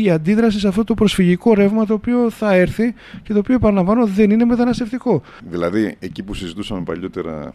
η 0.03 0.09
αντίδραση 0.09 0.59
σε 0.59 0.67
αυτό 0.67 0.83
το 0.83 0.93
προσφυγικό 0.93 1.53
ρεύμα 1.53 1.85
το 1.85 1.93
οποίο 1.93 2.29
θα 2.29 2.53
έρθει 2.53 2.93
και 3.23 3.33
το 3.33 3.39
οποίο 3.39 3.55
επαναλαμβάνω 3.55 4.05
δεν 4.05 4.29
είναι 4.31 4.45
μεταναστευτικό. 4.45 5.21
Δηλαδή 5.49 5.95
εκεί 5.99 6.23
που 6.23 6.33
συζητούσαμε 6.33 6.81
παλιότερα 6.81 7.53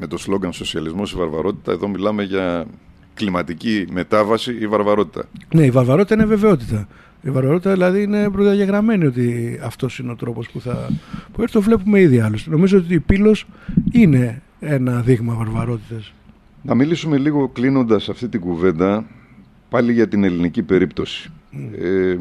με 0.00 0.06
το 0.06 0.18
σλόγκαν 0.18 0.52
σοσιαλισμός 0.52 1.12
ή 1.12 1.16
βαρβαρότητα 1.16 1.72
εδώ 1.72 1.88
μιλάμε 1.88 2.22
για 2.22 2.66
κλιματική 3.14 3.86
μετάβαση 3.90 4.56
ή 4.60 4.66
βαρβαρότητα. 4.66 5.24
Ναι, 5.54 5.64
η 5.64 5.70
βαρβαρότητα 5.70 6.14
είναι 6.14 6.24
βεβαιότητα. 6.24 6.88
Η 7.22 7.30
βαρβαρότητα 7.30 7.72
δηλαδή 7.72 8.02
είναι 8.02 8.30
προδιαγεγραμμένη 8.30 9.06
ότι 9.06 9.58
αυτός 9.62 9.98
είναι 9.98 10.10
ο 10.10 10.16
τρόπος 10.16 10.48
που 10.50 10.60
θα. 10.60 10.88
που 11.32 11.42
έρθει, 11.42 11.52
το 11.52 11.62
βλέπουμε 11.62 12.00
ήδη 12.00 12.20
άλλωστε. 12.20 12.50
Νομίζω 12.50 12.78
ότι 12.78 12.94
η 12.94 13.00
Πύλος 13.00 13.46
είναι 13.92 14.42
ένα 14.60 15.00
δείγμα 15.00 15.34
βαρβαρότητας. 15.34 16.12
Να 16.62 16.74
μιλήσουμε 16.74 17.18
λίγο 17.18 17.48
κλείνοντας 17.48 18.08
αυτή 18.08 18.28
την 18.28 18.40
κουβέντα 18.40 19.04
πάλι 19.68 19.92
για 19.92 20.08
την 20.08 20.24
ελληνική 20.24 20.62
περίπτωση. 20.62 21.30
Ε, 21.80 22.16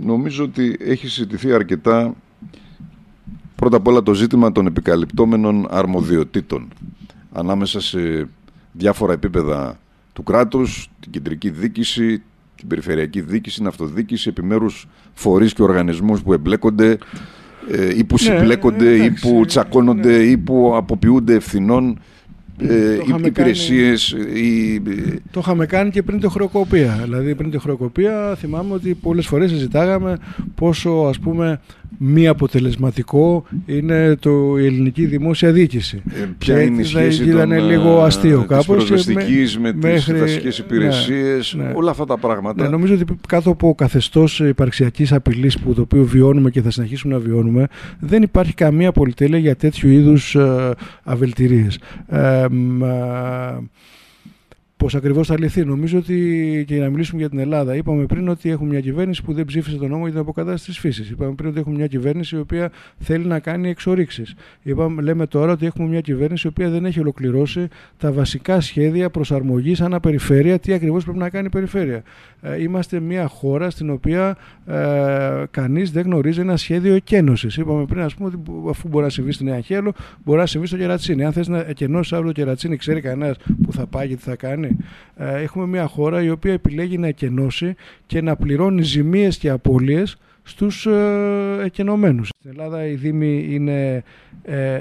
νομίζω 0.00 0.44
ότι 0.44 0.76
έχει 0.80 1.08
συζητηθεί 1.08 1.52
αρκετά 1.52 2.14
πρώτα 3.62 3.76
απ' 3.76 3.86
όλα 3.86 4.02
το 4.02 4.14
ζήτημα 4.14 4.52
των 4.52 4.66
επικαλυπτόμενων 4.66 5.66
αρμοδιοτήτων 5.70 6.68
ανάμεσα 7.32 7.80
σε 7.80 8.28
διάφορα 8.72 9.12
επίπεδα 9.12 9.78
του 10.12 10.22
κράτους, 10.22 10.88
την 11.00 11.10
κεντρική 11.10 11.50
δίκηση, 11.50 12.22
την 12.56 12.68
περιφερειακή 12.68 13.20
δίκηση, 13.20 13.56
την 13.56 13.66
αυτοδίκηση, 13.66 14.28
επιμέρους 14.28 14.88
φορείς 15.12 15.52
και 15.52 15.62
οργανισμούς 15.62 16.22
που 16.22 16.32
εμπλέκονται 16.32 16.98
ε, 17.70 17.98
ή 17.98 18.04
που 18.04 18.14
ναι, 18.20 18.36
συμπλέκονται 18.36 19.04
ή 19.04 19.10
που 19.10 19.44
τσακώνονται 19.46 20.16
ναι. 20.16 20.22
ή 20.22 20.36
που 20.36 20.72
αποποιούνται 20.76 21.34
ευθυνών 21.34 21.98
ε, 22.58 22.98
υπηρεσίες. 23.24 24.16
Το 25.30 25.40
είχαμε 25.40 25.66
κάνει 25.66 25.90
και 25.90 26.02
πριν 26.02 26.20
τη 26.20 26.28
χρεοκοπία. 26.28 27.00
Δηλαδή, 27.02 27.34
πριν 27.34 27.50
τη 27.50 27.58
χρεοκοπία, 27.58 28.34
θυμάμαι 28.38 28.74
ότι 28.74 28.94
πολλές 28.94 29.26
φορές 29.26 29.50
συζητάγαμε 29.50 30.18
πόσο 30.54 30.90
ας 30.90 31.18
πούμε 31.18 31.60
μη 31.98 32.28
αποτελεσματικό 32.28 33.44
είναι 33.66 34.16
το, 34.16 34.58
η 34.58 34.66
ελληνική 34.66 35.06
δημόσια 35.06 35.52
διοίκηση. 35.52 36.02
Ε, 36.08 36.24
ποια 36.38 36.56
και 36.56 36.62
είναι 36.62 36.80
η 36.80 36.84
σχέση 36.84 37.24
ήταν 37.24 37.48
των, 37.48 37.66
λίγο 37.66 38.00
ε, 38.00 38.02
αστείο 38.02 38.44
κάπως. 38.48 38.84
Της 38.84 39.06
με, 39.58 39.72
με 39.72 39.72
μέχρι, 39.80 40.12
τις 40.12 40.20
βασικές 40.20 40.58
ναι, 40.58 40.64
υπηρεσίες, 40.64 41.54
ναι, 41.54 41.72
όλα 41.74 41.90
αυτά 41.90 42.04
τα 42.04 42.18
πράγματα. 42.18 42.62
Ναι, 42.62 42.68
νομίζω 42.68 42.94
ότι 42.94 43.04
κάτω 43.28 43.50
από 43.50 43.74
καθεστώς 43.74 44.40
υπαρξιακής 44.40 45.12
απειλής 45.12 45.58
που 45.58 45.74
το 45.74 45.80
οποίο 45.80 46.04
βιώνουμε 46.04 46.50
και 46.50 46.62
θα 46.62 46.70
συνεχίσουμε 46.70 47.14
να 47.14 47.20
βιώνουμε, 47.20 47.66
δεν 47.98 48.22
υπάρχει 48.22 48.54
καμία 48.54 48.92
πολυτέλεια 48.92 49.38
για 49.38 49.56
τέτοιου 49.56 49.90
είδους 49.90 50.34
ε, 50.34 50.70
αβελτηρίες. 51.02 51.78
Ε, 52.08 52.46
πώς 54.82 54.94
ακριβώς 54.94 55.26
θα 55.26 55.38
λυθεί. 55.38 55.64
Νομίζω 55.64 55.98
ότι 55.98 56.64
και 56.66 56.78
να 56.78 56.90
μιλήσουμε 56.90 57.20
για 57.20 57.28
την 57.28 57.38
Ελλάδα, 57.38 57.74
είπαμε 57.74 58.06
πριν 58.06 58.28
ότι 58.28 58.50
έχουμε 58.50 58.68
μια 58.68 58.80
κυβέρνηση 58.80 59.22
που 59.22 59.32
δεν 59.32 59.44
ψήφισε 59.44 59.76
τον 59.76 59.88
νόμο 59.88 60.02
για 60.02 60.10
την 60.10 60.20
αποκατάσταση 60.20 60.64
της 60.66 60.78
φύσης. 60.78 61.10
Είπαμε 61.10 61.34
πριν 61.34 61.48
ότι 61.48 61.58
έχουμε 61.58 61.76
μια 61.76 61.86
κυβέρνηση 61.86 62.36
η 62.36 62.38
οποία 62.38 62.70
θέλει 62.98 63.26
να 63.26 63.38
κάνει 63.38 63.68
εξορίξεις. 63.68 64.34
Λέμε 65.00 65.26
τώρα 65.26 65.52
ότι 65.52 65.66
έχουμε 65.66 65.88
μια 65.88 66.00
κυβέρνηση 66.00 66.46
η 66.46 66.50
οποία 66.50 66.70
δεν 66.70 66.84
έχει 66.84 67.00
ολοκληρώσει 67.00 67.68
τα 67.98 68.12
βασικά 68.12 68.60
σχέδια 68.60 69.10
προσαρμογής 69.10 69.80
ανά 69.80 70.00
περιφέρεια, 70.00 70.58
τι 70.58 70.72
ακριβώς 70.72 71.04
πρέπει 71.04 71.18
να 71.18 71.28
κάνει 71.28 71.46
η 71.46 71.50
περιφέρεια. 71.50 72.02
Ε, 72.44 72.62
είμαστε 72.62 73.00
μια 73.00 73.26
χώρα 73.26 73.70
στην 73.70 73.90
οποία 73.90 74.36
ε, 74.66 75.44
κανείς 75.50 75.90
δεν 75.90 76.02
γνωρίζει 76.02 76.40
ένα 76.40 76.56
σχέδιο 76.56 76.94
εκένωσης. 76.94 77.56
Είπαμε 77.56 77.84
πριν, 77.84 78.02
ας 78.02 78.14
πούμε, 78.14 78.28
ότι 78.28 78.38
αφού 78.68 78.88
μπορεί 78.88 79.04
να 79.04 79.10
συμβεί 79.10 79.32
στην 79.32 79.46
Νέα 79.46 79.60
Χέλο, 79.60 79.92
μπορεί 80.24 80.38
να 80.38 80.46
συμβεί 80.46 80.66
στο 80.66 80.76
Κερατσίνη. 80.76 81.24
Αν 81.24 81.32
θες 81.32 81.48
να 81.48 81.58
εκενώσεις 81.58 82.12
αύριο 82.12 82.32
το 82.32 82.40
Κερατσίνη, 82.40 82.76
ξέρει 82.76 83.00
κανένας 83.00 83.36
που 83.62 83.72
θα 83.72 83.86
πάει 83.86 84.08
και 84.08 84.16
τι 84.16 84.22
θα 84.22 84.36
κάνει; 84.36 84.71
Ε, 85.16 85.42
έχουμε 85.42 85.66
μια 85.66 85.86
χώρα 85.86 86.22
η 86.22 86.30
οποία 86.30 86.52
επιλέγει 86.52 86.98
να 86.98 87.06
εκενώσει 87.06 87.74
και 88.06 88.20
να 88.20 88.36
πληρώνει 88.36 88.82
ζημίες 88.82 89.38
και 89.38 89.50
απώλειες 89.50 90.16
στους 90.42 90.86
ε, 90.86 91.58
εκενωμένους. 91.64 92.28
Στην 92.38 92.50
Ελλάδα 92.50 92.86
η 92.86 92.94
Δήμη 92.94 93.46
είναι, 93.50 94.02
ε, 94.42 94.78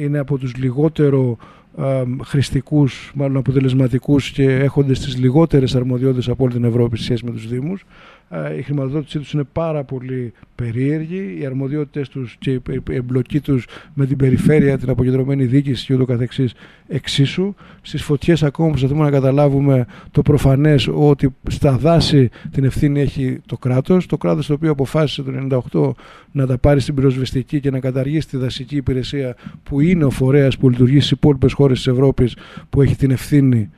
είναι 0.00 0.18
από 0.18 0.38
τους 0.38 0.56
λιγότερο 0.56 1.38
ε, 1.78 2.02
χρηστικούς, 2.24 3.12
μάλλον 3.14 3.36
αποτελεσματικούς 3.36 4.30
και 4.30 4.50
έχονται 4.50 4.94
στις 4.94 5.16
λιγότερες 5.18 5.74
αρμοδιότητες 5.74 6.28
από 6.28 6.44
όλη 6.44 6.52
την 6.52 6.64
Ευρώπη 6.64 6.98
σχέση 6.98 7.24
με 7.24 7.30
τους 7.30 7.48
Δήμους. 7.48 7.84
Ε, 8.28 8.56
η 8.56 8.62
χρηματοδότησή 8.62 9.18
τους 9.18 9.32
είναι 9.32 9.44
πάρα 9.52 9.84
πολύ 9.84 10.32
περίεργη, 10.54 11.36
οι 11.40 11.46
αρμοδιότητες 11.46 12.08
τους 12.08 12.36
και 12.38 12.50
η 12.50 12.62
εμπλοκή 12.90 13.40
τους 13.40 13.66
με 13.94 14.06
την 14.06 14.16
περιφέρεια, 14.16 14.78
την 14.78 14.90
αποκεντρωμένη 14.90 15.44
διοίκηση 15.44 15.86
και 15.86 15.94
ούτω 15.94 16.04
καθεξής 16.04 16.54
εξίσου. 16.86 17.54
Στις 17.82 18.02
φωτιές 18.02 18.42
ακόμα 18.42 18.68
προσπαθούμε 18.68 19.04
να 19.04 19.10
καταλάβουμε 19.10 19.86
το 20.10 20.22
προφανές 20.22 20.88
ότι 20.94 21.34
στα 21.48 21.76
δάση 21.76 22.28
την 22.50 22.64
ευθύνη 22.64 23.00
έχει 23.00 23.40
το 23.46 23.56
κράτος, 23.56 24.06
το 24.06 24.16
κράτος 24.16 24.46
το 24.46 24.52
οποίο 24.52 24.70
αποφάσισε 24.70 25.22
το 25.22 25.60
1998 25.72 25.90
να 26.32 26.46
τα 26.46 26.58
πάρει 26.58 26.80
στην 26.80 26.94
πυροσβεστική 26.94 27.60
και 27.60 27.70
να 27.70 27.80
καταργήσει 27.80 28.28
τη 28.28 28.36
δασική 28.36 28.76
υπηρεσία 28.76 29.36
που 29.62 29.80
είναι 29.80 30.04
ο 30.04 30.10
φορέας 30.10 30.58
που 30.58 30.70
λειτουργεί 30.70 30.98
στις 30.98 31.10
υπόλοιπες 31.10 31.52
χώρες 31.52 31.76
της 31.76 31.86
Ευρώπης 31.86 32.36
που 32.70 32.82
έχει 32.82 32.96
την 32.96 33.10
ευθύνη 33.10 33.70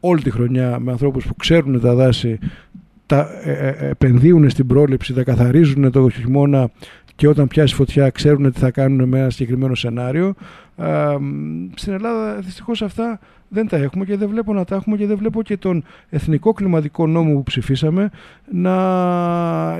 όλη 0.00 0.22
τη 0.22 0.30
χρονιά 0.30 0.78
με 0.78 0.90
ανθρώπους 0.90 1.26
που 1.26 1.34
ξέρουν 1.36 1.80
τα 1.80 1.94
δάση 1.94 2.38
τα 3.06 3.28
ε, 3.44 3.52
ε, 3.52 3.88
επενδύουν 3.88 4.50
στην 4.50 4.66
πρόληψη, 4.66 5.12
τα 5.12 5.22
καθαρίζουν 5.22 5.90
το 5.90 6.10
χειμώνα 6.10 6.70
και 7.16 7.28
όταν 7.28 7.48
πιάσει 7.48 7.74
φωτιά 7.74 8.10
ξέρουν 8.10 8.52
τι 8.52 8.58
θα 8.58 8.70
κάνουν 8.70 9.08
με 9.08 9.18
ένα 9.18 9.30
συγκεκριμένο 9.30 9.74
σενάριο. 9.74 10.34
Στην 11.74 11.92
Ελλάδα 11.92 12.34
δυστυχώς 12.40 12.82
αυτά 12.82 13.18
δεν 13.48 13.68
τα 13.68 13.76
έχουμε 13.76 14.04
και 14.04 14.16
δεν 14.16 14.28
βλέπω 14.28 14.52
να 14.52 14.64
τα 14.64 14.74
έχουμε 14.74 14.96
και 14.96 15.06
δεν 15.06 15.16
βλέπω 15.16 15.42
και 15.42 15.56
τον 15.56 15.84
εθνικό 16.10 16.52
κλιματικό 16.52 17.06
νόμο 17.06 17.34
που 17.34 17.42
ψηφίσαμε 17.42 18.10
να 18.50 18.74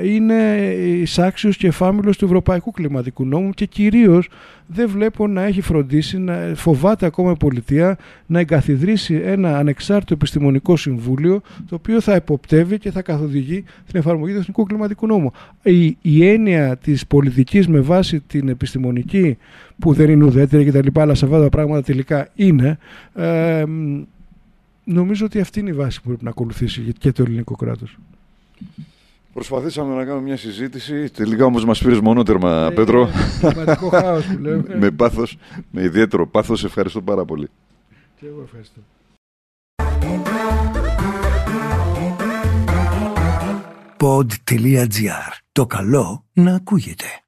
είναι 0.05 0.57
εισάξιος 1.01 1.57
και 1.57 1.66
εφάμιλος 1.66 2.16
του 2.16 2.24
ευρωπαϊκού 2.24 2.70
κλιματικού 2.70 3.26
νόμου 3.26 3.51
και 3.51 3.66
κυρίως 3.66 4.28
δεν 4.66 4.88
βλέπω 4.88 5.26
να 5.26 5.42
έχει 5.42 5.61
φροντίσει, 5.61 6.18
να 6.18 6.53
φοβάται 6.55 7.07
ακόμα 7.07 7.30
η 7.30 7.36
πολιτεία 7.36 7.97
να 8.26 8.38
εγκαθιδρύσει 8.38 9.14
ένα 9.14 9.59
ανεξάρτητο 9.59 10.14
επιστημονικό 10.14 10.76
συμβούλιο 10.76 11.40
το 11.68 11.74
οποίο 11.74 12.01
θα 12.01 12.14
εποπτεύει 12.14 12.78
και 12.78 12.90
θα 12.90 13.03
καθοδηγεί 13.03 13.62
την 13.62 13.99
εφαρμογή 13.99 14.32
του 14.32 14.38
εθνικού 14.38 14.64
κλιματικού 14.64 15.07
νόμου. 15.07 15.32
Η, 15.62 15.97
η 16.01 16.28
έννοια 16.28 16.76
της 16.76 17.07
πολιτικής 17.07 17.68
με 17.68 17.80
βάση 17.80 18.20
την 18.20 18.49
επιστημονική 18.49 19.36
που 19.79 19.93
δεν 19.93 20.11
είναι 20.11 20.25
ουδέτερη 20.25 20.64
κτλ. 20.64 21.01
Αλλά 21.01 21.14
σε 21.14 21.25
αυτά 21.25 21.41
τα 21.41 21.49
πράγματα 21.49 21.83
τελικά 21.83 22.29
είναι. 22.35 22.79
Ε, 23.14 23.64
νομίζω 24.85 25.25
ότι 25.25 25.41
αυτή 25.41 25.61
είναι 25.61 25.70
η 25.70 25.72
βάση 25.72 26.01
που 26.01 26.09
πρέπει 26.09 26.25
να 26.25 26.31
ακολουθήσει 26.31 26.93
και 26.99 27.12
το 27.12 27.22
ελληνικό 27.22 27.55
κράτος. 27.57 27.99
Προσπαθήσαμε 29.33 29.95
να 29.95 30.05
κάνουμε 30.05 30.22
μια 30.22 30.37
συζήτηση. 30.37 31.11
Τελικά 31.11 31.45
όμως 31.45 31.64
μας 31.64 31.83
πήρες 31.83 32.01
μονότερμα, 32.01 32.66
ε, 32.70 32.75
Πέτρο. 32.75 33.09
χάος 33.91 34.27
που 34.27 34.39
λέμε. 34.39 34.64
με 34.81 34.91
πάθος, 34.91 35.37
με 35.70 35.83
ιδιαίτερο 35.83 36.27
πάθος. 36.27 36.64
Ευχαριστώ 36.64 37.01
πάρα 37.01 37.25
πολύ. 37.25 37.49
Και 38.20 38.27
εγώ 38.27 38.43
ευχαριστώ. 38.45 38.81
Pod.gr. 43.99 45.33
Το 45.53 45.66
καλό 45.66 46.25
να 46.33 46.55
ακούγεται. 46.55 47.24